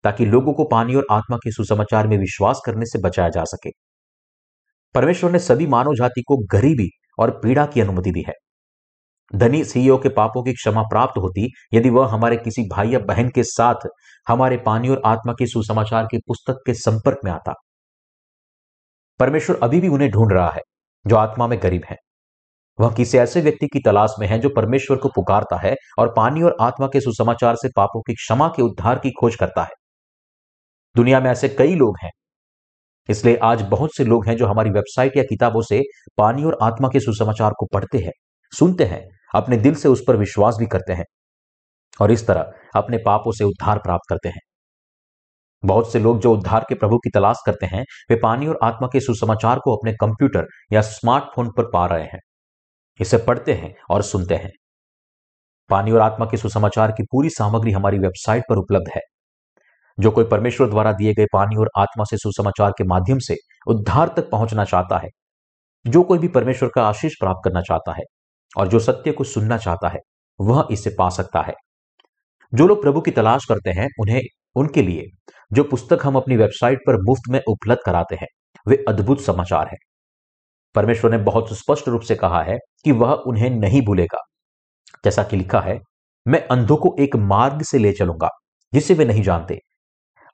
ताकि 0.04 0.26
लोगों 0.26 0.54
को 0.54 0.64
पानी 0.64 0.96
और 0.96 1.08
आत्मा 1.12 1.38
के 1.38 1.52
सुसमाचार 1.52 2.08
में 2.08 2.18
विश्वास 2.18 2.62
करने 2.66 2.86
से 2.86 3.00
बचाया 3.00 3.30
जा 3.30 3.44
सके। 3.44 3.70
परमेश्वर 4.96 5.32
ने 5.32 5.40
सभी 5.40 5.68
मानव 5.68 5.96
जाति 5.96 6.22
को 6.22 6.38
गरीबी 6.38 6.90
और 7.20 7.32
पीड़ा 7.32 7.66
की 7.66 7.82
अनुमति 7.82 8.12
दी 8.12 8.24
है। 8.28 8.34
धनी 9.36 9.64
सीईओ 9.64 9.98
के 9.98 10.10
पापों 10.10 10.44
की 10.44 10.54
क्षमा 10.54 10.82
प्राप्त 10.82 11.18
होती, 11.18 11.52
यदि 11.74 11.90
वह 11.90 12.08
हमारे 12.08 12.38
किसी 12.38 12.64
भाई 12.64 12.90
या 12.90 13.00
बहन 13.00 13.30
के 13.30 13.44
साथ 13.44 13.88
हमारे 14.28 14.58
पानी 14.58 14.90
और 14.90 15.02
आत्मा 15.06 15.34
के 15.34 15.48
सुसमाचार 15.48 16.06
की 16.06 16.18
पुस्तक 16.18 16.54
के 16.66 16.74
संपर्क 16.74 17.18
में 17.26 17.32
आता। 17.32 17.54
परमेश्वर 19.20 19.60
अभी 19.64 19.80
भी 19.82 19.88
उन्हें 19.88 20.12
ढूंढ 20.12 20.34
रहा 20.34 20.50
है, 20.50 20.62
जो 21.08 21.16
आत्मा 21.16 21.48
में 21.48 21.60
गरीब 21.64 21.82
है। 21.90 21.96
वह 22.80 22.94
किसी 22.94 23.18
ऐसे 23.18 23.42
व्यक्ति 23.42 23.68
की 23.68 23.80
तलाश 23.80 24.12
में 24.20 24.28
है 24.28 24.40
जो 24.40 24.50
परमेश्वर 24.50 24.98
को 24.98 25.10
पुकारता 25.10 25.68
है 25.68 25.76
और 26.00 26.14
पानी 26.18 26.42
और 26.42 26.58
आत्मा 26.62 26.88
के 26.88 27.00
सुसमाचार 27.00 27.56
से 27.56 27.70
पापों 27.76 28.02
की 28.02 28.14
क्षमा 28.14 28.48
के 28.48 28.62
उद्धार 28.62 29.00
की 29.00 29.10
खोज 29.10 29.36
करता 29.36 29.64
है। 29.64 29.87
दुनिया 30.96 31.20
में 31.20 31.30
ऐसे 31.32 31.50
कई 31.50 31.76
लोग 31.76 31.98
हैं। 32.04 32.10
इसलिए 33.10 33.36
आज 33.36 33.62
बहुत 33.62 33.96
से 33.98 34.04
लोग 34.04 34.28
हैं 34.28 34.36
जो 34.38 34.46
हमारी 34.46 34.70
वेबसाइट 34.70 35.18
या 35.18 35.24
किताबों 35.24 35.62
से 35.62 35.82
पानी 36.18 36.44
और 36.44 36.58
आत्मा 36.62 36.88
के 36.88 37.00
सुसमाचार 37.00 37.54
को 37.60 37.66
पढ़ते 37.66 37.98
हैं, 37.98 38.12
सुनते 38.54 38.86
हैं, 38.86 39.08
अपने 39.36 39.58
दिल 39.58 39.76
से 39.76 39.90
उस 39.90 40.04
पर 40.08 40.16
विश्वास 40.16 40.56
भी 40.60 40.66
करते 40.66 40.94
हैं 40.94 41.06
और 42.02 42.12
इस 42.12 42.28
तरह 42.28 42.52
अपने 42.76 42.98
पापों 42.98 43.32
से 43.32 43.44
उद्धार 43.44 43.78
प्राप्त 43.78 44.10
करते 44.10 44.30
हैं। 44.30 44.40
बहुत 45.64 45.92
से 45.94 46.00
लोग 46.00 46.20
जो 46.20 46.34
उद्धार 46.34 46.66
के 46.70 46.76
प्रभु 46.76 46.98
की 46.98 47.10
तलाश 47.10 47.38
करते 47.46 47.66
हैं, 47.66 47.84
वे 48.10 48.16
पानी 48.16 48.48
और 48.48 48.60
आत्मा 48.64 48.88
के 48.94 49.00
सुसमाचार 49.00 49.60
को 49.60 49.76
अपने 49.78 49.94
कंप्यूटर 49.94 50.48
या 50.74 50.82
स्मार्टफ़ोन 50.82 51.52
पर 51.58 51.64
पा 51.64 51.86
रहे 51.86 52.04
हैं। 52.04 52.20
इसे 53.00 53.18
पढ़ते 53.18 53.54
हैं 53.54 53.76
और 53.90 54.02
सुनते 54.02 54.36
हैं। 54.36 54.52
पानी 55.70 55.92
और 55.92 56.00
आत्मा 56.00 56.26
के 56.26 56.38
सुसमाचार 56.38 56.92
की 56.92 57.04
पूरी 57.04 57.30
सामग्री 57.30 57.72
हमारी 57.72 58.00
वेबसाइट 58.00 58.44
पर 58.50 58.58
उपलब्ध 58.58 58.92
है। 58.96 59.02
जो 60.00 60.12
कोई 60.12 60.26
परमेश्वर 60.26 60.70
द्वारा 60.70 60.92
दिए 60.92 61.14
गए 61.14 61.26
पानी 61.34 61.56
और 61.56 61.70
आत्मा 61.78 62.04
से 62.04 62.18
सुसमाचार 62.18 62.72
के 62.72 62.84
माध्यम 62.84 63.20
से 63.20 63.36
उद्धार 63.68 64.08
तक 64.08 64.30
पहुँचना 64.32 64.66
चाहता 64.66 64.98
है, 64.98 65.10
जो 65.88 66.04
कोई 66.04 66.20
भी 66.20 66.28
परमेश्वर 66.28 66.70
का 66.76 66.84
आशीष 66.84 67.14
प्राप्त 67.20 67.42
करना 67.46 67.62
चाहता 67.62 67.94
है 67.94 68.04
और 68.58 68.68
जो 68.68 68.80
सत्य 68.80 69.12
को 69.12 69.24
सुनना 69.24 69.58
चाहता 69.58 69.90
है, 69.90 70.00
वह 70.42 70.68
इसे 70.72 70.90
पा 70.90 71.10
सकता 71.10 71.42
है। 71.42 71.54
जो 72.54 72.68
लोग 72.68 72.82
प्रभु 72.82 73.02
की 73.02 73.12
तलाश 73.12 73.46
करते 73.46 73.70
हैं, 73.70 73.88
उन्हें, 74.00 74.22
उनके 74.56 74.82
लिए, 74.82 75.06
जो 75.54 75.64
पुस्तक 75.64 76.00
हम 76.04 76.16
अपनी 76.16 76.36
वेबसाइट 76.36 76.80
पर 76.88 77.02
मुफ़्त 77.02 77.30
में 77.30 77.42
उपलब्ध 77.48 77.82
कराते 77.86 78.16
हैं, 78.16 78.28
वे 78.68 78.86
अद्भुत 78.88 79.22
समाचार 79.22 79.68
है। 79.68 79.78
परमेश्वर 80.76 81.12
ने 81.12 81.18
बहुत 81.18 81.58
स्पष्ट 81.58 81.88
रूप 81.88 82.02
से 82.02 82.16
कहा 82.16 82.44
है 82.44 82.58
कि 82.86 82.92
वह 82.92 83.12
उन्हें 83.12 83.50
नहीं 83.50 83.82
भूलेगा। 83.82 84.20
जैसा 85.06 85.24
कि 85.24 85.38
लिखा 85.38 85.60
है, 85.60 85.80
मैं 86.28 86.48
अंधों 86.48 86.78
को 86.78 86.96
एक 87.00 87.16
मार्ग 87.16 87.62
से 87.62 87.78
ले 87.78 87.92
चलूँगा, 87.92 88.30
जिसे 88.74 88.94
वे 88.94 89.06
नहीं 89.06 89.24
जानते। 89.24 89.60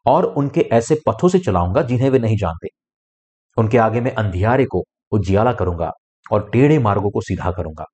और 0.06 0.26
उनके 0.26 0.62
ऐसे 0.74 0.96
पथों 1.08 1.30
से 1.30 1.40
चलाऊँगा 1.40 1.82
जिन्हें 1.82 2.10
वे 2.10 2.20
नहीं 2.20 2.38
जानते। 2.38 2.68
उनके 3.58 3.78
आगे 3.78 4.02
मैं 4.02 4.14
अंधियारे 4.16 4.66
को 4.66 4.84
उजियाला 5.12 5.54
करूँगा 5.54 5.92
और 6.32 6.50
टेढ़े 6.54 6.80
मार्गों 6.80 7.10
को 7.10 7.22
सीधा 7.22 7.52
करूँगा। 7.52 7.86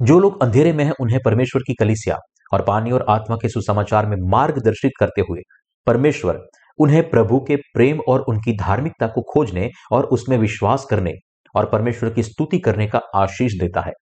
जो 0.00 0.18
लोग 0.18 0.42
अंधेरे 0.42 0.72
में 0.72 0.84
हैं, 0.84 0.92
उन्हें 1.00 1.18
परमेश्वर 1.24 1.62
की 1.62 1.74
कलिसिया 1.74 2.18
और 2.52 2.62
पानी 2.62 2.90
और 2.90 3.04
आत्मा 3.08 3.36
के 3.36 3.48
सुसमाचार 3.48 4.06
में 4.06 4.16
मार्गदर्शित 4.30 4.92
करते 5.00 5.20
हुए 5.20 5.40
परमेश्वर 5.86 6.40
उन्हें 6.78 7.02
प्रभु 7.10 7.38
के 7.40 7.56
प्रेम 7.74 8.00
और 8.08 8.20
उनकी 8.20 8.56
धार्मिकता 8.56 9.06
को 9.06 9.22
खोजने 9.22 9.70
और 9.92 10.04
उसमें 10.06 10.36
विश्वास 10.38 10.84
करने 10.84 11.12
और 11.54 11.66
परमेश्वर 11.70 12.10
की 12.10 12.22
स्तुति 12.22 12.58
करने 12.58 12.86
का 12.86 13.00
आशीष 13.14 13.58
देता 13.60 13.80
है। 13.80 13.92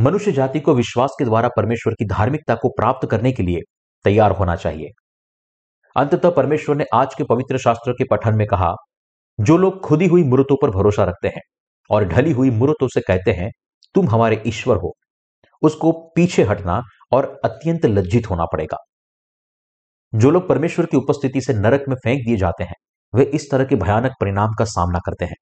मनुष्य 0.00 0.32
जाति 0.32 0.60
को 0.60 0.74
विश्वास 0.74 1.10
के 1.18 1.24
द्वारा 1.24 1.48
परमेश्वर 1.48 1.92
की 1.92 2.04
धार्मिकता 2.04 2.54
को 2.54 2.68
प्राप्त 2.68 3.08
करने 3.08 3.32
के 3.32 3.42
लिए 3.42 3.60
तैयार 4.04 4.30
होना 4.30 4.56
चाहिए। 4.56 4.88
अंततः 5.96 6.30
परमेश्वर 6.30 6.76
ने 6.76 6.84
आज 6.94 7.14
के 7.14 7.24
पवित्र 7.24 7.58
शास्त्र 7.58 7.92
के 7.92 8.04
पठन 8.04 8.34
में 8.34 8.46
कहा, 8.46 8.74
जो 9.40 9.56
लोग 9.56 9.80
खुदी 9.80 10.06
हुई 10.06 10.24
मूर्तों 10.24 10.56
पर 10.62 10.70
भरोसा 10.70 11.04
रखते 11.04 11.28
हैं 11.28 11.40
और 11.90 12.04
ढली 12.04 12.32
हुई 12.32 12.50
मूर्तों 12.50 12.88
से 12.88 13.00
कहते 13.00 13.32
हैं, 13.32 13.50
तुम 13.94 14.08
हमारे 14.08 14.42
ईश्वर 14.46 14.76
हो। 14.76 14.94
उसको 15.62 15.92
पीछे 16.16 16.42
हटना 16.42 16.82
और 17.12 17.40
अत्यंत 17.44 17.86
लज्जित 17.86 18.30
होना 18.30 18.44
पड़ेगा। 18.44 18.76
जो 20.14 20.30
लोग 20.30 20.48
परमेश्वर 20.48 20.86
की 20.86 20.96
उपस्थिति 20.96 21.40
से 21.40 21.54
नरक 21.54 21.84
में 21.88 21.96
फेंक 21.96 22.26
दिए 22.26 22.36
जाते 22.36 22.64
हैं, 22.64 22.74
वे 23.14 23.24
इस 23.24 23.50
तरह 23.50 23.64
के 23.64 23.76
भयानक 23.76 24.12
परिणाम 24.20 24.48
का 24.58 24.64
सामना 24.64 24.98
करते 24.98 25.24
हैं, 25.24 25.36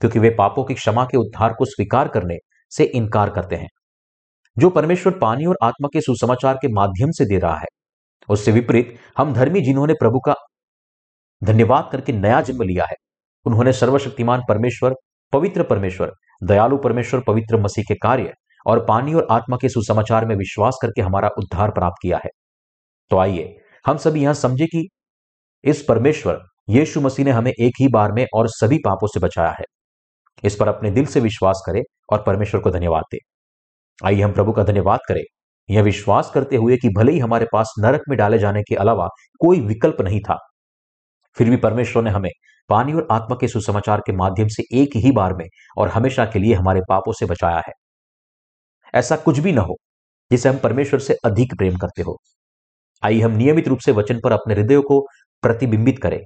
क्योंकि 0.00 0.18
वे 0.18 0.30
पापों 0.30 0.64
की 0.64 0.74
क्षमा 0.74 1.04
के 1.04 1.16
उद्धार 1.16 1.52
को 1.52 1.64
स्वीकार 1.64 2.08
करने 2.08 2.36
से 2.70 2.84
इनकार 2.84 3.30
करते 3.30 3.56
हैं। 3.56 3.68
जो 4.58 4.70
परमेश्वर 4.70 5.18
पानी 5.18 5.46
और 5.46 5.56
आत्मा 5.62 5.88
के 5.92 6.00
सुसमाचार 6.00 6.54
के 6.54 6.72
माध्यम 6.72 7.10
से 7.10 7.24
दे 7.24 7.38
रहा 7.38 7.56
है। 7.56 7.66
उससे 8.28 8.52
विपरीत, 8.52 8.98
हम 9.18 9.32
धर्मी 9.34 9.60
जिन्होंने 9.60 9.94
प्रभु 9.94 10.18
का 10.18 10.34
धन्यवाद 11.44 11.88
करके 11.92 12.12
नया 12.12 12.40
जन्म 12.40 12.62
लिया 12.62 12.84
है, 12.84 12.94
उन्होंने 13.46 13.72
सर्वशक्तिमान 13.72 14.42
परमेश्वर, 14.48 14.94
पवित्र 15.32 15.62
परमेश्वर, 15.62 16.12
दयालु 16.44 16.76
परमेश्वर, 16.76 17.20
पवित्र 17.20 17.60
मसीह 17.60 17.84
के 17.88 17.94
कार्य 17.94 18.32
और 18.66 18.84
पानी 18.84 19.14
और 19.14 19.26
आत्मा 19.30 19.56
के 19.56 19.68
सुसमाचार 19.68 20.26
में 20.26 20.36
विश्वास 20.36 20.78
करके 20.82 21.02
हमारा 21.02 21.28
उद्धार 21.28 21.70
प्राप्त 21.70 21.96
किया 22.02 22.20
है। 22.24 22.30
तो 23.10 23.18
आइए, 23.18 23.56
हम 23.86 23.96
सभी 23.96 24.22
यहाँ 24.22 24.34
समझे 24.34 24.66
कि 24.66 24.88
इस 25.64 25.84
परमेश्वर, 25.88 26.40
यीशु 26.68 27.00
मसीह 27.00 27.24
ने 27.24 27.30
हमें 27.30 27.52
एक 27.60 27.72
ही 27.80 27.88
बार 27.88 28.12
में 28.12 28.26
और 28.34 28.48
सभी 28.48 28.78
पापों 28.78 29.06
से 29.06 29.20
बचाया 29.20 29.50
है। 29.50 29.64
इस 30.44 30.56
पर 30.56 30.68
अपने 30.68 30.90
दिल 30.90 31.06
से 31.06 31.20
विश्वास 31.20 31.62
करें 31.66 31.82
और 32.12 32.22
परमेश्वर 32.26 32.60
को 32.60 32.70
धन्यवाद 32.70 33.02
दें। 33.12 33.18
आइए 33.98 34.20
हम 34.22 34.32
प्रभु 34.32 34.52
का 34.52 34.62
धन्यवाद 34.64 35.00
करें। 35.08 35.22
यह 35.68 35.82
विश्वास 35.82 36.30
करते 36.34 36.56
हुए 36.56 36.76
कि 36.76 36.88
भले 36.88 37.12
ही 37.12 37.18
हमारे 37.18 37.46
पास 37.52 37.72
नरक 37.78 38.02
में 38.08 38.16
डाले 38.18 38.38
जाने 38.38 38.62
के 38.62 38.74
अलावा 38.74 39.06
कोई 39.40 39.60
विकल्प 39.62 40.00
नहीं 40.00 40.20
था, 40.20 40.36
फिर 41.36 41.50
भी 41.50 41.56
परमेश्वर 41.58 42.02
ने 42.02 42.10
हमें 42.10 42.30
पानी 42.70 42.92
और 42.92 43.06
आत्मा 43.10 43.36
के 43.40 43.48
सुसमाचार 43.48 44.00
के 44.06 44.12
माध्यम 44.12 44.48
से 44.48 44.62
एक 44.72 44.96
ही 44.96 45.12
बार 45.12 45.34
में 45.34 45.46
और 45.78 45.88
हमेशा 45.88 46.24
के 46.24 46.38
लिए 46.38 46.54
हमारे 46.54 46.80
पापों 46.88 47.12
से 47.12 47.26
बचाया 47.26 47.58
है। 47.58 47.72
ऐसा 48.94 49.16
कुछ 49.18 49.38
भी 49.38 49.52
ना 49.52 49.62
हो 49.62 49.76
जिसे 50.30 50.48
हम 50.48 50.58
परमेश्वर 50.58 51.00
से 51.00 51.14
अधिक 51.24 51.54
प्रेम 51.58 51.76
करते 51.76 52.02
हो। 52.02 52.16
आइए 53.02 53.20
हम 53.20 53.32
नियमित 53.32 53.68
रूप 53.68 53.78
से 53.78 53.92
वचन 53.92 54.20
पर 54.20 54.32
अपने 54.32 54.54
हृदय 54.54 54.80
को 54.82 55.00
प्रतिबिंबित 55.42 55.98
करें 55.98 56.20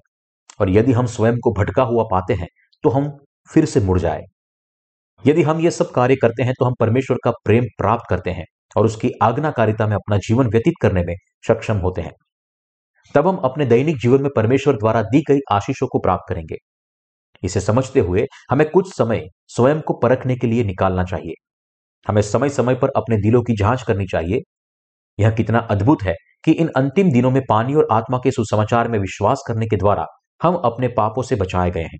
और 0.60 0.70
यदि 0.70 0.92
हम 0.92 1.06
स्वयं 1.08 1.38
को 1.38 1.52
भटका 1.54 1.82
हुआ 1.84 2.04
पाते 2.10 2.34
हैं 2.34 2.48
तो 2.84 2.90
हम 2.90 3.10
फिर 3.50 3.64
से 3.64 3.80
मुड़ 3.80 3.98
जाए। 4.00 4.22
यदि 5.24 5.42
हम 5.42 5.60
ये 5.60 5.70
सब 5.70 5.90
कार्य 5.90 6.16
करते 6.16 6.42
हैं 6.42 6.52
तो 6.58 6.64
हम 6.64 6.74
परमेश्वर 6.80 7.16
का 7.24 7.30
प्रेम 7.44 7.64
प्राप्त 7.78 8.04
करते 8.10 8.30
हैं 8.30 8.44
और 8.76 8.86
उसकी 8.86 9.10
आज्ञाकारिता 9.22 9.86
में 9.86 9.94
अपना 9.96 10.16
जीवन 10.18 10.46
व्यतीत 10.46 10.74
करने 10.82 11.02
में 11.04 11.14
सक्षम 11.48 11.76
होते 11.76 12.02
हैं। 12.02 12.12
तब 13.14 13.28
हम 13.28 13.36
अपने 13.36 13.66
दैनिक 13.66 13.96
जीवन 13.98 14.22
में 14.22 14.30
परमेश्वर 14.36 14.76
द्वारा 14.76 15.02
दी 15.02 15.22
गई 15.28 15.38
आशीषों 15.52 15.86
को 15.86 15.98
प्राप्त 15.98 16.24
करेंगे। 16.28 16.56
इसे 17.42 17.60
समझते 17.60 18.00
हुए 18.00 18.26
हमें 18.50 18.68
कुछ 18.70 18.94
समय 18.96 19.26
स्वयं 19.48 19.80
को 19.80 19.94
परखने 19.94 20.36
के 20.36 20.46
लिए 20.46 20.64
निकालना 20.64 21.04
चाहिए। 21.04 21.34
हमें 22.06 22.22
समय 22.22 22.48
समय 22.48 22.74
पर 22.74 22.90
अपने 22.96 23.16
दिलों 23.16 23.42
की 23.42 23.56
जाँच 23.56 23.82
करनी 23.82 24.06
चाहिए। 24.06 24.40
यह 25.18 25.30
कितना 25.30 25.58
अद्भुत 25.70 26.02
है 26.02 26.14
कि 26.44 26.52
इन 26.52 26.70
अंतिम 26.76 27.12
दिनों 27.12 27.30
में 27.30 27.42
पानी 27.48 27.74
और 27.74 27.88
आत्मा 27.92 28.18
के 28.18 28.30
सुसमाचार 28.30 28.88
में 28.88 28.98
विश्वास 28.98 29.42
करने 29.48 29.66
के 29.66 29.76
द्वारा 29.76 30.06
हम 30.40 30.54
अपने 30.64 30.88
पापों 30.88 31.22
से 31.22 31.36
बचाए 31.36 31.70
गए 31.70 31.82
हैं। 31.82 31.98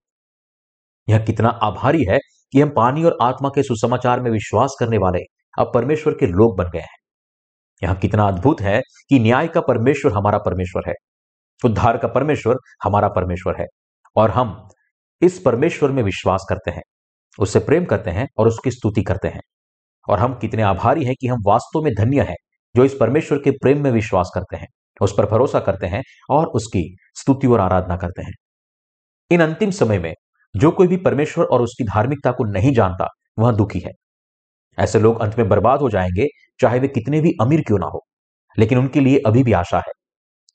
यह 1.09 1.24
कितना 1.24 1.48
आभारी 1.62 2.04
है 2.04 2.18
कि 2.53 2.61
हम 2.61 2.71
पानी 2.77 3.05
और 3.05 3.19
आत्मा 3.23 3.49
के 3.49 3.63
सुसमाचार 3.63 4.21
में 4.21 4.31
विश्वास 4.31 4.77
करने 4.81 4.99
वाले, 4.99 5.19
अब 5.59 5.71
परमेश्वर 5.75 6.13
के 6.13 6.27
लोग 6.27 6.59
बन 6.59 6.65
गए 6.65 6.81
हैं। 6.81 6.97
यह 7.83 7.95
कितना 7.95 8.29
अद्भुत 8.29 8.61
है 8.61 8.81
कि 9.09 9.19
न्याय 9.19 9.49
का 9.49 9.61
परमेश्वर 9.61 10.13
हमारा 10.13 10.39
परमेश्वर 10.39 10.83
है, 10.89 10.95
उद्धार 11.65 11.99
का 11.99 12.09
परमेश्वर 12.09 12.57
हमारा 12.85 13.09
परमेश्वर 13.09 13.61
है, 13.61 13.67
और 14.17 14.31
हम 14.31 14.69
इस 15.23 15.40
परमेश्वर 15.40 15.90
में 15.90 16.03
विश्वास 16.03 16.46
करते 16.49 16.71
हैं, 16.71 16.83
उससे 17.38 17.59
प्रेम 17.59 17.85
करते 17.85 18.11
हैं 18.11 18.27
और 18.38 18.49
उसकी 18.49 18.71
स्तुति 18.71 19.03
करते 19.03 19.29
हैं। 19.29 19.40
और 20.09 20.19
हम 20.19 20.35
कितने 20.35 20.63
आभारी 20.63 21.05
हैं 21.05 21.15
कि 21.21 21.27
हम 21.27 21.38
वास्तव 21.46 21.83
में 21.83 21.92
धन्य 21.94 22.23
हैं, 22.23 22.37
जो 22.77 22.85
इस 22.85 22.96
परमेश्वर 23.01 23.38
के 23.38 23.51
प्रेम 23.51 23.83
में 23.85 23.90
विश्वास 23.90 24.31
करते 24.35 24.57
हैं, 24.57 24.67
उस 25.01 25.15
पर 25.19 25.27
भरोसा 25.27 25.61
करते 25.61 25.87
हैं 25.87 26.03
और 26.31 26.46
उसकी 26.46 26.96
स्तुति 27.15 27.46
और 27.46 27.61
आराधना 27.61 27.96
करते 27.96 28.23
हैं। 28.23 28.33
इन 29.31 29.40
अंतिम 29.40 29.71
समय 29.71 29.99
में 29.99 30.15
जो 30.55 30.71
कोई 30.71 30.87
भी 30.87 30.96
परमेश्वर 30.96 31.44
और 31.44 31.63
उसकी 31.63 31.85
धार्मिकता 31.85 32.33
को 32.33 32.44
नहीं 32.44 32.73
जानता, 32.73 33.09
वह 33.38 33.53
दुखी 33.53 33.81
है। 33.81 33.92
ऐसे 34.79 35.01
लोग 35.01 35.21
अंत 35.21 35.38
में 35.38 35.49
बर्बाद 35.49 35.81
हो 35.81 35.90
जाएँगे, 35.90 36.27
चाहे 36.61 36.79
वे 36.81 36.88
कितने 36.88 37.21
भी 37.21 37.33
अमीर 37.42 37.61
क्यों 37.61 37.79
ना 37.79 37.87
हो। 37.87 38.05
लेकिन 38.59 38.79
उनके 38.79 39.01
लिए 39.01 39.23
अभी 39.27 39.42
भी 39.42 39.53
आशा 39.53 39.79
है, 39.79 39.92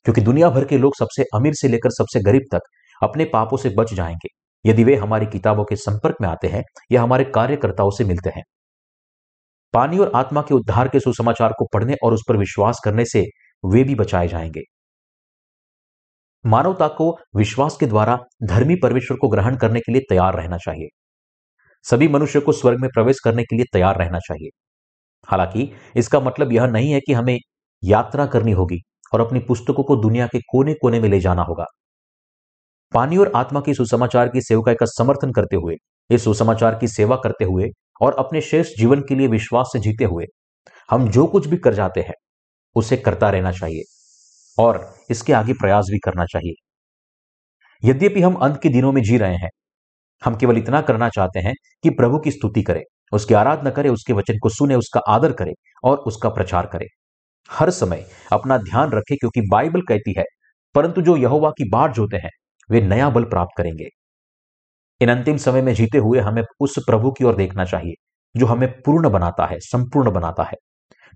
क्योंकि 0.04 0.20
दुनिया 0.20 0.50
भर 0.50 0.64
के 0.64 0.78
लोग 0.78 0.96
सबसे 0.98 1.24
अमीर 1.34 1.54
से 1.54 1.68
लेकर 1.68 1.90
सबसे 1.90 2.20
गरीब 2.20 2.42
तक 2.52 2.60
अपने 3.02 3.24
पापों 3.24 3.56
से 3.56 3.70
बच 3.78 3.94
जाएँगे। 3.94 4.28
यदि 4.64 4.84
वे 4.84 4.96
हमारी 4.96 5.26
किताबों 5.26 5.64
के 5.64 5.76
संपर्क 5.76 6.16
में 6.20 6.28
आते 6.28 6.48
हैं, 6.48 6.62
या 6.92 7.02
हमारे 7.02 7.24
कार्यकर्ताओं 7.24 7.90
से 7.90 8.04
मिलते 8.04 8.30
हैं। 8.30 8.42
पानी 9.74 9.98
और 9.98 10.12
आत्मा 10.14 10.42
के 10.42 10.54
उद्धार 10.54 10.88
के 10.88 11.00
सुसमाचार 11.00 11.52
को 11.58 11.66
पढ़ने 11.74 11.96
और 12.04 12.14
उस 12.14 12.22
पर 12.28 12.36
विश्वास 12.36 12.80
करने 12.84 13.04
से 13.04 13.24
वे 13.64 13.84
भी 13.84 13.94
बचाए 13.94 14.28
जाएँगे। 14.28 14.60
मानवता 16.46 16.88
को 16.88 17.18
विश्वास 17.36 17.76
के 17.76 17.86
द्वारा 17.86 18.18
धर्मी 18.42 18.74
परमेश्वर 18.74 19.16
को 19.16 19.28
ग्रहण 19.28 19.56
करने 19.56 19.80
के 19.80 19.92
लिए 19.92 20.02
तैयार 20.08 20.34
रहना 20.34 20.56
चाहिए। 20.56 20.88
सभी 21.82 22.08
मनुष्य 22.08 22.40
को 22.40 22.52
स्वर्ग 22.52 22.80
में 22.80 22.90
प्रवेश 22.90 23.20
करने 23.20 23.42
के 23.42 23.56
लिए 23.56 23.64
तैयार 23.72 23.98
रहना 23.98 24.18
चाहिए। 24.18 24.48
हालाँकि, 25.28 25.72
इसका 25.96 26.20
मतलब 26.20 26.52
यह 26.52 26.66
नहीं 26.66 26.92
है 26.92 27.00
कि 27.00 27.12
हमें 27.12 27.38
यात्रा 27.84 28.26
करनी 28.26 28.52
होगी 28.52 28.78
और 29.12 29.20
अपनी 29.20 29.38
पुस्तकों 29.40 29.82
को 29.82 29.96
दुनिया 29.96 30.26
के 30.26 30.38
कोने 30.38 30.74
कोने 30.74 31.00
में 31.00 31.08
ले 31.08 31.20
जाना 31.20 31.42
होगा। 31.42 31.64
पानी 32.92 33.16
और 33.16 33.32
आत्मा 33.36 33.60
के 33.60 33.74
सुसमाचार 33.74 34.28
की 34.28 34.40
सेवकाई 34.40 34.74
का 34.74 34.86
समर्थन 34.86 35.32
करते 35.32 35.56
हुए, 35.56 35.74
इस 36.10 36.24
सुसमाचार 36.24 36.74
की 36.74 36.88
सेवा 36.88 37.16
करते 37.16 37.44
हुए 37.44 37.68
और 38.00 38.16
अपने 38.18 38.40
शेष 38.40 38.76
जीवन 38.78 39.00
के 39.00 39.14
लिए 39.14 39.26
विश्वास 39.26 39.70
से 39.72 39.78
जीते 39.78 40.04
हुए, 40.04 40.24
हम 40.90 41.10
जो 41.10 41.26
कुछ 41.26 41.46
भी 41.46 41.56
कर 41.56 41.74
जाते 41.74 42.00
हैं, 42.00 42.14
उसे 42.74 42.96
करता 42.96 43.30
रहना 43.30 43.52
चाहिए। 43.52 43.82
और 44.58 44.94
इसके 45.10 45.32
आगे 45.32 45.52
प्रयास 45.52 45.86
भी 45.90 45.98
करना 45.98 46.24
चाहिए। 46.24 46.54
यद्यपि 47.82 48.20
हम 48.20 48.34
अंत 48.34 48.60
के 48.62 48.68
दिनों 48.68 48.92
में 48.92 49.02
जी 49.02 49.16
रहे 49.18 49.36
हैं, 49.36 49.50
हम 50.22 50.36
केवल 50.36 50.58
इतना 50.58 50.80
करना 50.80 51.08
चाहते 51.08 51.40
हैं 51.40 51.54
कि 51.82 51.90
प्रभु 51.90 52.18
की 52.18 52.30
स्तुति 52.30 52.62
करें, 52.62 52.82
उसकी 53.12 53.34
आराधना 53.34 53.70
करें, 53.70 53.90
उसके 53.90 54.12
वचन 54.12 54.38
को 54.38 54.48
सुने, 54.48 54.74
उसका 54.74 55.00
आदर 55.08 55.32
करें 55.32 55.52
और 55.84 55.96
उसका 55.98 56.28
प्रचार 56.28 56.66
करें। 56.66 56.86
हर 57.50 57.70
समय 57.70 58.04
अपना 58.32 58.58
ध्यान 58.58 58.90
रखें 58.90 59.16
क्योंकि 59.16 59.40
बाइबल 59.50 59.80
कहती 59.80 60.14
है, 60.18 60.24
परंतु 60.74 61.02
जो 61.02 61.16
यहोवा 61.16 61.50
की 61.50 61.68
बाट 61.70 61.92
जोते 61.92 62.16
हैं, 62.16 62.30
वे 62.70 62.80
नया 62.80 63.10
बल 63.10 63.24
प्राप्त 63.24 63.56
करेंगे। 63.58 63.88
इन 65.00 65.08
अंतिम 65.08 65.36
समय 65.36 65.62
में 65.62 65.72
जीते 65.74 65.98
हुए 65.98 66.20
हमें 66.20 66.42
उस 66.60 66.74
प्रभु 66.86 67.10
की 67.10 67.24
ओर 67.24 67.36
देखना 67.36 67.64
चाहिए, 67.64 67.94
जो 68.34 68.46
हमें 68.46 68.68
पूर्ण 68.80 69.10
बनाता 69.10 69.46
है, 69.46 69.58
संपूर्ण 69.60 70.10
बनाता 70.10 70.42
है। 70.42 70.56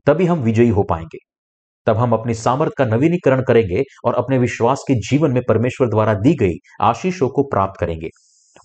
तभी 0.07 0.27
हम 0.27 0.39
विजयी 0.39 0.69
हो 0.69 0.83
पाएँगे। 0.83 1.19
तब 1.89 1.97
हम 1.97 2.13
अपनी 2.13 2.35
सामर्थ 2.35 2.73
का 2.79 2.85
नवीनीकरण 2.85 3.43
करेंगे 3.43 3.83
और 4.05 4.15
अपने 4.15 4.39
विश्वास 4.39 4.85
के 4.89 4.95
जीवन 4.95 5.33
में 5.33 5.43
परमेश्वर 5.49 5.89
द्वारा 5.89 6.15
दी 6.15 6.35
गई 6.35 6.55
आशीषों 6.81 7.29
को 7.29 7.43
प्राप्त 7.43 7.81
करेंगे। 7.81 8.09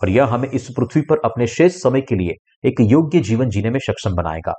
और 0.01 0.09
यह 0.09 0.25
हमें 0.25 0.49
इस 0.49 0.67
पृथ्वी 0.69 1.01
पर 1.01 1.17
अपने 1.25 1.47
शेष 1.47 1.81
समय 1.81 2.01
के 2.01 2.15
लिए 2.15 2.33
एक 2.67 2.81
योग्य 2.81 3.19
जीवन 3.19 3.49
जीने 3.49 3.69
में 3.69 3.79
सक्षम 3.79 4.15
बनाएगा। 4.15 4.53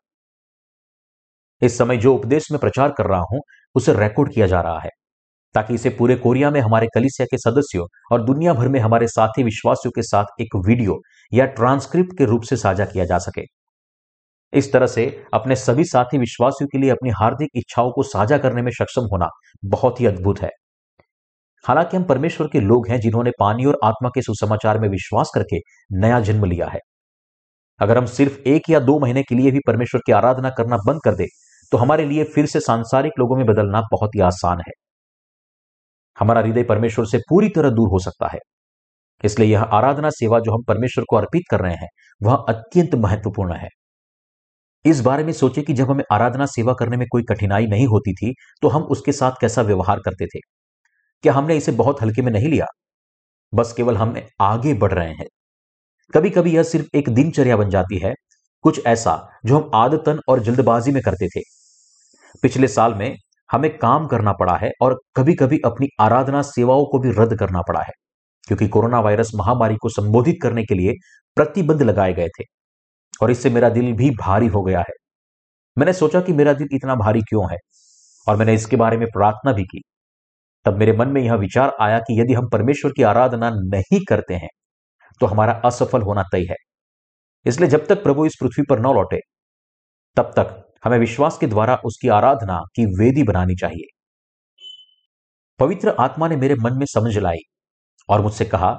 इस 1.62 1.78
समय 1.78 1.96
जो 1.96 2.14
उपदेश 2.14 2.50
में 2.52 2.60
प्रचार 2.60 2.92
कर 2.98 3.06
रहा 3.06 3.24
हूँ, 3.32 3.40
उसे 3.74 3.92
रिकॉर्ड 3.92 4.32
किया 4.32 4.46
जा 4.46 4.60
रहा 4.60 4.78
है, 4.78 4.90
ताकि 5.54 5.74
इसे 5.74 5.90
पूरे 5.90 6.16
कोरिया 6.16 6.50
में 6.50 6.60
हमारे 6.60 6.86
कलिसिया 6.94 7.26
के 7.26 7.38
सदस्यों 7.38 7.86
और 8.12 8.24
दुनिया 8.24 8.54
भर 8.54 8.68
में 8.68 8.80
हमारे 8.80 9.06
साथी 9.06 9.42
विश्वासियों 9.42 9.90
के 9.90 10.02
साथ 10.02 10.40
एक 10.40 10.56
वीडियो 10.66 11.00
या 11.32 11.46
ट्रांसक्रिप्ट 11.46 12.18
के 12.18 12.24
रूप 12.24 12.42
से 12.42 12.56
साझा 12.56 12.84
किया 12.84 13.04
जा 13.04 13.18
सके। 13.18 13.42
इस 14.54 14.72
तरह 14.72 14.86
से 14.86 15.06
अपने 15.34 15.56
सभी 15.56 15.84
साथी 15.84 16.18
विश्वासियों 16.18 16.68
के 16.68 16.78
लिए 16.78 16.90
अपनी 16.90 17.10
हार्दिक 17.10 17.50
इच्छाओं 17.54 17.90
को 17.90 18.02
साझा 18.02 18.38
करने 18.38 18.62
में 18.62 18.70
सक्षम 18.72 19.06
होना 19.12 19.28
बहुत 19.64 20.00
ही 20.00 20.06
अद्भुत 20.06 20.40
है। 20.40 20.50
हालाँकि 21.64 21.96
हम 21.96 22.04
परमेश्वर 22.04 22.48
के 22.48 22.60
लोग 22.60 22.88
हैं 22.88 23.00
जिन्होंने 23.00 23.30
पानी 23.40 23.64
और 23.64 23.78
आत्मा 23.84 24.08
के 24.08 24.22
सुसमाचार 24.22 24.78
में 24.78 24.88
विश्वास 24.88 25.30
करके 25.34 25.58
नया 25.98 26.20
जन्म 26.20 26.44
लिया 26.44 26.66
है। 26.66 26.80
अगर 27.80 27.98
हम 27.98 28.06
सिर्फ़ 28.06 28.38
एक 28.48 28.70
या 28.70 28.80
दो 28.80 28.98
महीने 28.98 29.22
के 29.22 29.34
लिए 29.34 29.50
भी 29.50 29.60
परमेश्वर 29.66 30.00
की 30.06 30.12
आराधना 30.12 30.50
करना 30.50 30.76
बंद 30.86 31.00
कर 31.04 31.14
दे 31.14 31.26
तो 31.72 31.78
हमारे 31.78 32.04
लिए 32.04 32.24
फिर 32.24 32.46
से 32.46 32.60
सांसारिक 32.60 33.12
लोगों 33.18 33.36
में 33.36 33.46
बदलना 33.46 33.80
बहुत 33.92 34.10
ही 34.16 34.20
आसान 34.20 34.58
है। 34.58 34.72
हमारा 36.18 36.40
हृदय 36.40 36.62
परमेश्वर 36.62 37.06
से 37.06 37.18
पूरी 37.18 37.48
तरह 37.48 37.70
दूर 37.70 37.88
हो 37.88 37.98
सकता 37.98 38.28
है। 38.32 38.38
इसलिए 39.24 39.48
यह 39.48 39.62
आराधना 39.62 40.10
सेवा 40.10 40.38
जो 40.38 40.52
हम 40.52 40.62
परमेश्वर 40.64 41.04
को 41.08 41.16
अर्पित 41.16 41.42
कर 41.50 41.60
रहे 41.60 41.74
हैं, 41.74 41.88
वह 42.22 42.44
अत्यंत 42.48 42.94
महत्वपूर्ण 42.94 43.54
है। 43.54 43.68
इस 44.84 45.00
बारे 45.00 45.24
में 45.24 45.32
सोचे 45.32 45.62
कि 45.62 45.72
जब 45.72 45.90
हमें 45.90 46.04
आराधना 46.12 46.46
सेवा 46.46 46.72
करने 46.74 46.96
में 46.96 47.06
कोई 47.12 47.22
कठिनाई 47.22 47.66
नहीं 47.66 47.86
होती 47.86 48.12
थी 48.14 48.32
तो 48.62 48.68
हम 48.68 48.82
उसके 48.86 49.12
साथ 49.12 49.32
कैसा 49.40 49.62
व्यवहार 49.62 50.00
करते 50.00 50.26
थे? 50.26 50.40
क्या 51.24 51.32
हमने 51.32 51.56
इसे 51.56 51.72
बहुत 51.74 52.02
हल्के 52.02 52.22
में 52.22 52.32
नहीं 52.32 52.48
लिया? 52.48 52.66
बस 53.52 53.72
केवल 53.72 53.96
हम 53.96 54.14
आगे 54.42 54.74
बढ़ 54.74 54.92
रहे 54.92 55.10
हैं। 55.10 55.26
कभी 56.14 56.30
कभी 56.30 56.54
यह 56.54 56.62
सिर्फ़ 56.64 56.96
एक 56.96 57.08
दिनचर्या 57.10 57.56
बन 57.56 57.70
जाती 57.70 57.98
है, 57.98 58.14
कुछ 58.64 58.80
ऐसा 58.86 59.16
जो 59.46 59.58
हम 59.58 59.70
आदतन 59.74 60.20
और 60.28 60.40
जल्दबाजी 60.42 60.92
में 60.92 61.02
करते 61.02 61.28
थे। 61.28 61.42
पिछले 62.42 62.68
साल 62.68 62.94
में 62.94 63.14
हमें 63.50 63.70
काम 63.78 64.06
करना 64.06 64.32
पड़ा 64.32 64.56
है 64.56 64.70
और 64.82 65.00
कभी 65.16 65.34
कभी 65.34 65.60
अपनी 65.66 65.88
आराधना 66.00 66.42
सेवाओं 66.44 66.84
को 66.86 66.98
भी 66.98 67.10
रद्द 67.12 67.38
करना 67.38 67.62
पड़ा 67.68 67.80
है, 67.80 67.92
क्योंकि 68.48 68.68
कोरोना 68.68 69.00
वायरस 69.00 69.30
महामारी 69.36 69.76
को 69.76 69.88
संबोधित 69.90 70.38
करने 70.42 70.64
के 70.64 70.74
लिए 70.74 70.92
प्रतिबंध 71.36 71.82
लगाए 71.82 72.12
गए 72.14 72.28
थे। 72.30 72.44
और 73.22 73.30
इससे 73.30 73.50
मेरा 73.50 73.68
दिल 73.68 73.92
भी 73.92 74.10
भारी 74.10 74.46
हो 74.46 74.62
गया 74.62 74.80
है। 74.80 74.94
मैंने 75.78 75.92
सोचा 75.92 76.20
कि 76.20 76.32
मेरा 76.32 76.52
दिल 76.52 76.68
इतना 76.72 76.94
भारी 76.94 77.20
क्यों 77.20 77.50
है? 77.52 77.58
और 78.26 78.36
मैंने 78.36 78.54
इसके 78.54 78.76
बारे 78.76 78.96
में 78.96 79.06
प्रार्थना 79.14 79.52
भी 79.52 79.64
की। 79.64 79.80
तब 80.66 80.76
मेरे 80.78 80.92
मन 80.92 81.08
में 81.08 81.20
यह 81.22 81.34
विचार 81.34 81.76
आया 81.80 81.98
कि 81.98 82.20
यदि 82.20 82.34
हम 82.34 82.48
परमेश्वर 82.48 82.92
की 82.92 83.02
आराधना 83.02 83.50
नहीं 83.50 84.00
करते 84.08 84.34
हैं 84.34 84.48
तो 85.20 85.26
हमारा 85.26 85.52
असफल 85.64 86.02
होना 86.02 86.22
तय 86.32 86.46
है। 86.50 86.56
इसलिए 87.46 87.68
जब 87.68 87.86
तक 87.86 88.02
प्रभु 88.02 88.26
इस 88.26 88.36
पृथ्वी 88.40 88.64
पर 88.70 88.80
न 88.80 88.94
लौटे, 88.94 89.18
तब 90.16 90.32
तक 90.38 90.72
हमें 90.84 90.98
विश्वास 90.98 91.38
के 91.38 91.46
द्वारा 91.46 91.76
उसकी 91.84 92.08
आराधना 92.08 92.60
की 92.76 92.84
वेदी 92.98 93.22
बनानी 93.22 93.54
चाहिए। 93.54 93.86
पवित्र 95.60 95.94
आत्मा 96.00 96.28
ने 96.28 96.36
मेरे 96.36 96.54
मन 96.54 96.78
में 96.78 96.86
समझ 96.86 97.18
लाई 97.18 97.38
और 98.08 98.20
मुझसे 98.20 98.44
कहा 98.44 98.70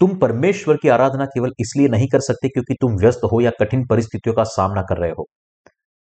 तुम 0.00 0.14
परमेश्वर 0.18 0.76
की 0.76 0.88
आराधना 0.88 1.24
केवल 1.26 1.50
इसलिए 1.60 1.88
नहीं 1.88 2.06
कर 2.08 2.20
सकते 2.20 2.48
क्योंकि 2.48 2.74
तुम 2.80 2.96
व्यस्त 2.96 3.20
हो 3.32 3.40
या 3.40 3.50
कठिन 3.60 3.86
परिस्थितियों 3.86 4.34
का 4.34 4.44
सामना 4.46 4.82
कर 4.82 4.98
रहे 4.98 5.10
हो। 5.10 5.26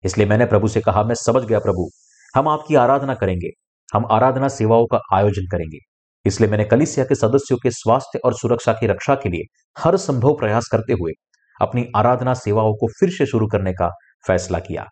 इसलिए 0.04 0.26
मैंने 0.26 0.46
प्रभु 0.46 0.68
से 0.68 0.80
कहा, 0.80 1.02
मैं 1.04 1.14
समझ 1.16 1.42
गया 1.44 1.58
प्रभु, 1.58 1.88
हम 2.34 2.48
आपकी 2.48 2.74
आराधना 2.76 3.14
करेंगे, 3.14 3.50
हम 3.94 4.06
आराधना 4.10 4.48
सेवाओं 4.48 4.86
का 4.86 5.00
आयोजन 5.14 5.46
करेंगे। 5.50 5.78
इसलिए 6.24 6.50
मैंने 6.50 6.64
कलिसिया 6.64 7.04
के 7.04 7.14
सदस्यों 7.14 7.58
के 7.58 7.70
स्वास्थ्य 7.70 8.18
और 8.24 8.34
सुरक्षा 8.34 8.72
की 8.72 8.86
रक्षा 8.86 9.14
के 9.14 9.28
लिए 9.28 9.44
हर 9.76 9.96
संभव 9.98 10.36
प्रयास 10.40 10.68
करते 10.72 10.92
हुए 10.92 11.12
अपनी 11.60 11.86
आराधना 11.96 12.34
सेवाओं 12.34 12.74
को 12.74 12.88
फिर 13.00 13.10
से 13.10 13.26
शुरू 13.26 13.46
करने 13.46 13.72
का 13.72 13.90
फैसला 14.24 14.58
किया। 14.58 14.86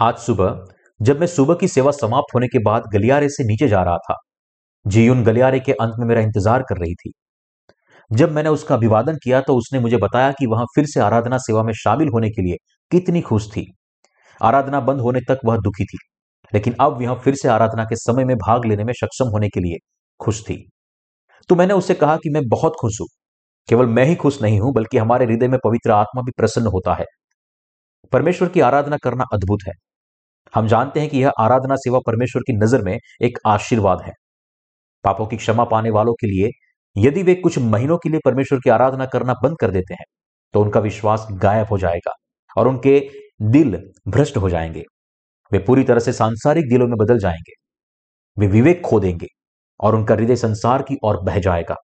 आज 0.00 0.18
सुबह, 0.18 0.64
जब 1.00 1.20
मैं 1.20 1.26
सुबह 1.28 1.54
की 1.54 1.68
सेवा 1.68 1.90
समाप्त 1.92 2.34
होने 2.34 2.46
के 2.46 2.58
बाद 2.62 2.82
गलियारे 2.92 3.28
से 3.28 3.44
नीचे 3.44 3.68
जा 3.68 3.82
रहा 3.82 3.96
था 4.00 4.16
जीयुन 4.86 5.24
गलियारे 5.24 5.60
के 5.60 5.72
अंत 5.72 5.94
में 5.98 6.06
मेरा 6.06 6.20
इंतज़ार 6.20 6.62
कर 6.62 6.76
रही 6.76 6.94
थी। 6.94 7.12
जब 8.10 8.32
मैंने 8.32 8.48
उसका 8.48 8.74
अभिवादन 8.74 9.16
किया 9.16 9.40
तो 9.40 9.56
उसने 9.56 9.80
मुझे 9.80 9.96
बताया 9.96 10.30
कि 10.32 10.46
वहाँ 10.46 10.64
फिर 10.74 10.86
से 10.86 11.00
आराधना 11.00 11.38
सेवा 11.38 11.62
में 11.62 11.72
शामिल 11.74 12.08
होने 12.08 12.30
के 12.30 12.42
लिए 12.42 12.56
कितनी 12.90 13.20
खुश 13.20 13.48
थी। 13.50 13.66
आराधना 14.40 14.80
बंद 14.80 15.00
होने 15.00 15.20
तक 15.28 15.40
वह 15.44 15.56
दुखी 15.58 15.84
थी, 15.84 15.98
लेकिन 16.52 16.74
अब 16.80 17.00
वह 17.02 17.14
फिर 17.14 17.34
से 17.34 17.48
आराधना 17.48 17.84
के 17.84 17.96
समय 17.96 18.24
में 18.24 18.36
भाग 18.38 18.64
लेने 18.64 18.84
में 18.84 18.92
सक्षम 18.92 19.28
होने 19.28 19.48
के 19.48 19.60
लिए 19.60 19.76
खुश 20.20 20.42
थी। 20.42 20.56
तो 21.50 21.54
मैंने 21.54 21.74
उससे 21.74 21.94
कहा 21.94 22.16
कि 22.16 22.30
मैं 22.30 22.42
बहुत 22.48 22.72
खुश 22.80 23.00
हूँ। 23.00 23.06
केवल 23.68 23.86
मैं 23.88 24.04
ही 24.04 24.14
खुश 24.14 24.40
नहीं 24.42 24.58
हूँ, 24.60 24.72
बल्कि 24.72 24.98
हमारे 24.98 25.24
हृदय 25.26 25.48
में 25.48 25.58
पवित्र 25.64 25.90
आत्मा 25.90 26.22
भी 26.22 26.32
प्रसन्न 26.36 26.66
होता 26.66 26.94
है। 26.94 27.04
परमेश्वर 28.12 28.48
की 28.48 28.60
आराधना 28.60 28.96
करना 28.96 29.24
अद्भुत 29.32 29.60
है। 29.68 29.72
हम 30.54 30.66
जानते 30.68 31.00
हैं 31.00 31.08
कि 31.08 31.18
यह 31.18 31.32
आराधना 31.40 31.76
सेवा 31.76 31.98
परमेश्वर 32.06 32.42
की 32.42 32.52
नज़र 32.54 32.82
में 32.82 32.98
एक 33.22 33.38
आशीर्वाद 33.46 34.02
है। 34.02 34.12
पापों 35.04 35.26
की 35.26 35.36
क्षमा 35.36 35.64
पाने 35.66 35.90
वालों 35.90 36.12
के 36.14 36.26
लिए 36.26 36.50
यदि 36.96 37.22
वे 37.22 37.34
कुछ 37.34 37.58
महीनों 37.58 37.96
के 37.98 38.08
लिए 38.08 38.20
परमेश्वर 38.24 38.58
की 38.58 38.70
आराधना 38.70 39.06
करना 39.06 39.34
बंद 39.42 39.56
कर 39.60 39.70
देते 39.70 39.94
हैं 39.94 40.04
तो 40.54 40.62
उनका 40.62 40.80
विश्वास 40.80 41.26
गायब 41.32 41.66
हो 41.70 41.78
जाएगा 41.78 42.12
और 42.56 42.68
उनके 42.68 42.98
दिल 43.42 43.76
भ्रष्ट 44.08 44.36
हो 44.36 44.50
जाएँगे। 44.50 44.82
वे 45.52 45.58
पूरी 45.58 45.84
तरह 45.84 45.98
से 46.00 46.12
सांसारिक 46.12 46.68
दिलों 46.70 46.86
में 46.88 46.96
बदल 46.98 47.18
जाएँगे। 47.18 47.52
वे 48.36 48.46
विवेक 48.46 48.82
खो 48.86 49.00
देंगे 49.00 49.26
और 49.80 49.94
उनका 49.94 50.14
हृदय 50.14 50.36
संसार 50.36 50.82
की 50.82 50.96
ओर 51.04 51.20
बह 51.22 51.38
जाएगा। 51.38 51.76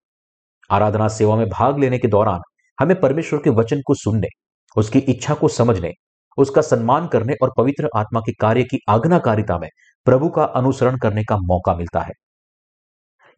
आराधना 0.70 1.08
सेवा 1.08 1.36
में 1.36 1.48
भाग 1.48 1.78
लेने 1.78 1.98
के 1.98 2.08
दौरान 2.08 2.40
हमें 2.78 3.00
परमेश्वर 3.00 3.40
के 3.44 3.50
वचन 3.50 3.82
को 3.86 3.94
सुनने, 3.94 4.28
उसकी 4.76 4.98
इच्छा 4.98 5.34
को 5.34 5.48
समझने, 5.48 5.92
उसका 6.38 6.62
सम्मान 6.62 7.06
करने 7.08 7.34
और 7.42 7.52
पवित्र 7.58 7.88
आत्मा 7.96 8.20
के 8.20 8.32
कार्य 8.32 8.62
की 8.64 8.78
आज्ञाकारिता 8.88 9.58
में 9.58 9.68
प्रभु 10.06 10.28
का 10.28 10.44
अनुसरण 10.44 10.98
करने 10.98 11.24
का 11.24 11.36
मौका 11.42 11.74
मिलता 11.76 12.00
है। 12.00 12.12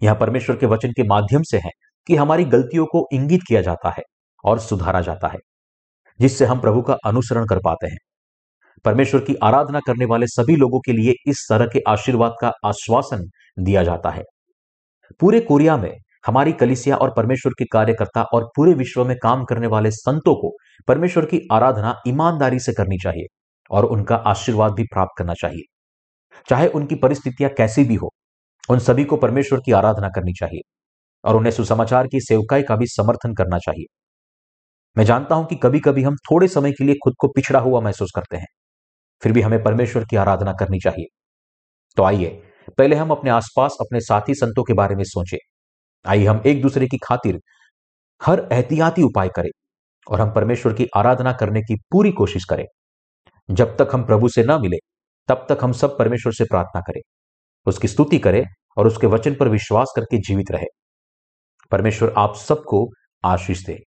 यह 0.03 0.15
परमेश्वर 0.15 0.57
के 0.57 0.67
वचन 0.67 0.93
के 0.93 1.03
माध्यम 1.03 1.43
से 1.43 1.59
है 1.59 1.71
कि 2.07 2.17
हमारी 2.17 2.45
गलतियों 2.45 2.87
को 2.87 3.07
इंगित 3.13 3.41
किया 3.49 3.63
जाता 3.63 3.91
है 3.91 4.03
और 4.45 4.59
सुधारा 4.59 5.01
जाता 5.01 5.29
है, 5.29 5.39
जिससे 6.21 6.45
हम 6.45 6.61
प्रभु 6.61 6.83
का 6.83 6.97
अनुसरण 7.07 7.47
कर 7.47 7.59
पाते 7.59 7.87
हैं। 7.87 7.99
परमेश्वर 8.85 9.21
की 9.21 9.35
आराधना 9.35 9.81
करने 9.81 10.05
वाले 10.05 10.27
सभी 10.27 10.57
लोगों 10.57 10.81
के 10.81 10.93
लिए 10.93 11.15
इस 11.27 11.47
तरह 11.51 11.67
के 11.67 11.81
आशीर्वाद 11.89 12.35
का 12.41 12.53
आश्वासन 12.65 13.25
दिया 13.59 13.83
जाता 13.83 14.11
है। 14.11 14.23
पूरे 15.21 15.41
कोरिया 15.41 15.77
में 15.77 15.93
हमारी 16.27 16.53
कलिसिया 16.53 16.97
और 16.97 17.13
परमेश्वर 17.17 17.53
के 17.59 17.65
कार्यकर्ता 17.65 18.23
और 18.23 18.45
पूरे 18.57 18.75
विश्व 18.75 19.05
में 19.05 19.17
काम 19.23 19.45
करने 19.45 19.67
वाले 19.67 19.91
संतों 19.91 20.35
को 20.35 20.51
परमेश्वर 20.89 21.25
की 21.25 21.41
आराधना 21.53 21.95
ईमानदारी 22.09 22.59
से 22.59 22.73
करनी 22.73 22.99
चाहिए 22.99 23.27
और 23.71 23.85
उनका 23.85 24.17
आशीर्वाद 24.27 24.73
भी 24.73 24.85
प्राप्त 24.85 25.19
करना 25.19 25.35
चाहिए। 25.35 25.63
चाहे 26.49 26.69
उनकी 26.69 26.95
परिस्थितियाँ 26.95 27.51
कैसी 27.57 27.85
भी 27.85 27.95
हो 27.95 28.11
उन 28.71 28.79
सभी 28.79 29.05
को 29.05 29.17
परमेश्वर 29.17 29.61
की 29.61 29.73
आराधना 29.73 30.09
करनी 30.09 30.33
चाहिए 30.33 30.61
और 31.25 31.37
उन्हें 31.37 31.53
सुसमाचार 31.53 32.07
की 32.07 32.21
सेवकाई 32.21 32.63
का 32.63 32.77
भी 32.77 32.87
समर्थन 32.87 33.35
करना 33.35 33.59
चाहिए। 33.59 33.85
मैं 34.99 35.05
जानता 35.05 35.35
हूँ 35.35 35.47
कि 35.47 35.57
कभी 35.57 35.81
कभी 35.81 36.03
हम 36.03 36.17
थोड़े 36.17 36.49
समय 36.49 36.73
के 36.73 36.85
लिए 36.85 36.95
खुद 36.95 37.15
को 37.19 37.29
पिछड़ा 37.29 37.61
हुआ 37.61 37.81
महसूस 37.81 38.11
करते 38.15 38.37
हैं। 38.37 38.47
फिर 39.23 39.33
भी 39.33 39.41
हमें 39.41 39.63
परमेश्वर 39.63 40.05
की 40.05 40.17
आराधना 40.17 40.53
करनी 40.53 40.79
चाहिए। 40.79 41.07
तो 41.97 42.03
आइए, 42.03 42.29
पहले 42.79 42.97
हम 42.97 43.11
अपने 43.11 43.31
आसपास 43.31 43.77
अपने 43.81 44.01
साथी 44.01 44.35
संतों 44.35 44.65
के 44.65 44.73
बारे 44.73 44.97
में 44.97 45.05
सोचें। 45.05 45.39
आइए 46.07 46.27
हम 46.27 46.43
एक 46.47 46.63
दूसरे 46.63 46.87
की 46.87 46.99
खातिर 46.99 47.41
हर 48.23 48.49
एहतियाती 48.53 49.03
उपाय 49.03 49.29
करें 49.29 49.51
और 50.11 50.21
हम 50.21 50.33
परमेश्वर 50.33 50.73
की 50.73 50.87
आराधना 50.97 51.33
करने 51.33 51.61
की 51.63 51.77
पूरी 51.91 52.13
कोशिश 52.13 52.45
करें। 52.45 52.65
जब 53.51 53.77
तक 53.77 53.89
हम 53.93 54.05
प्रभु 54.05 54.29
से 54.29 54.45
ना 54.45 54.59
मिले, 54.59 54.77
तब 55.29 55.47
तक 55.49 55.59
हम 55.63 55.73
सब 55.73 55.99
परमेश्वर 55.99 56.33
से 56.33 56.45
प्रार्थना 56.45 56.81
करें। 56.81 57.01
उसकी 57.67 57.89
स्तुति 57.89 58.19
करें 58.19 58.45
और 58.77 58.87
उसके 58.87 59.07
वचन 59.07 59.35
पर 59.35 59.49
विश्वास 59.49 59.93
करके 59.97 60.19
जीवित 60.19 60.51
रहे। 60.51 60.67
परमेश्वर 61.71 62.15
आप 62.19 62.35
सबको 62.35 62.91
आशीष 63.25 63.67
दे। 63.67 63.88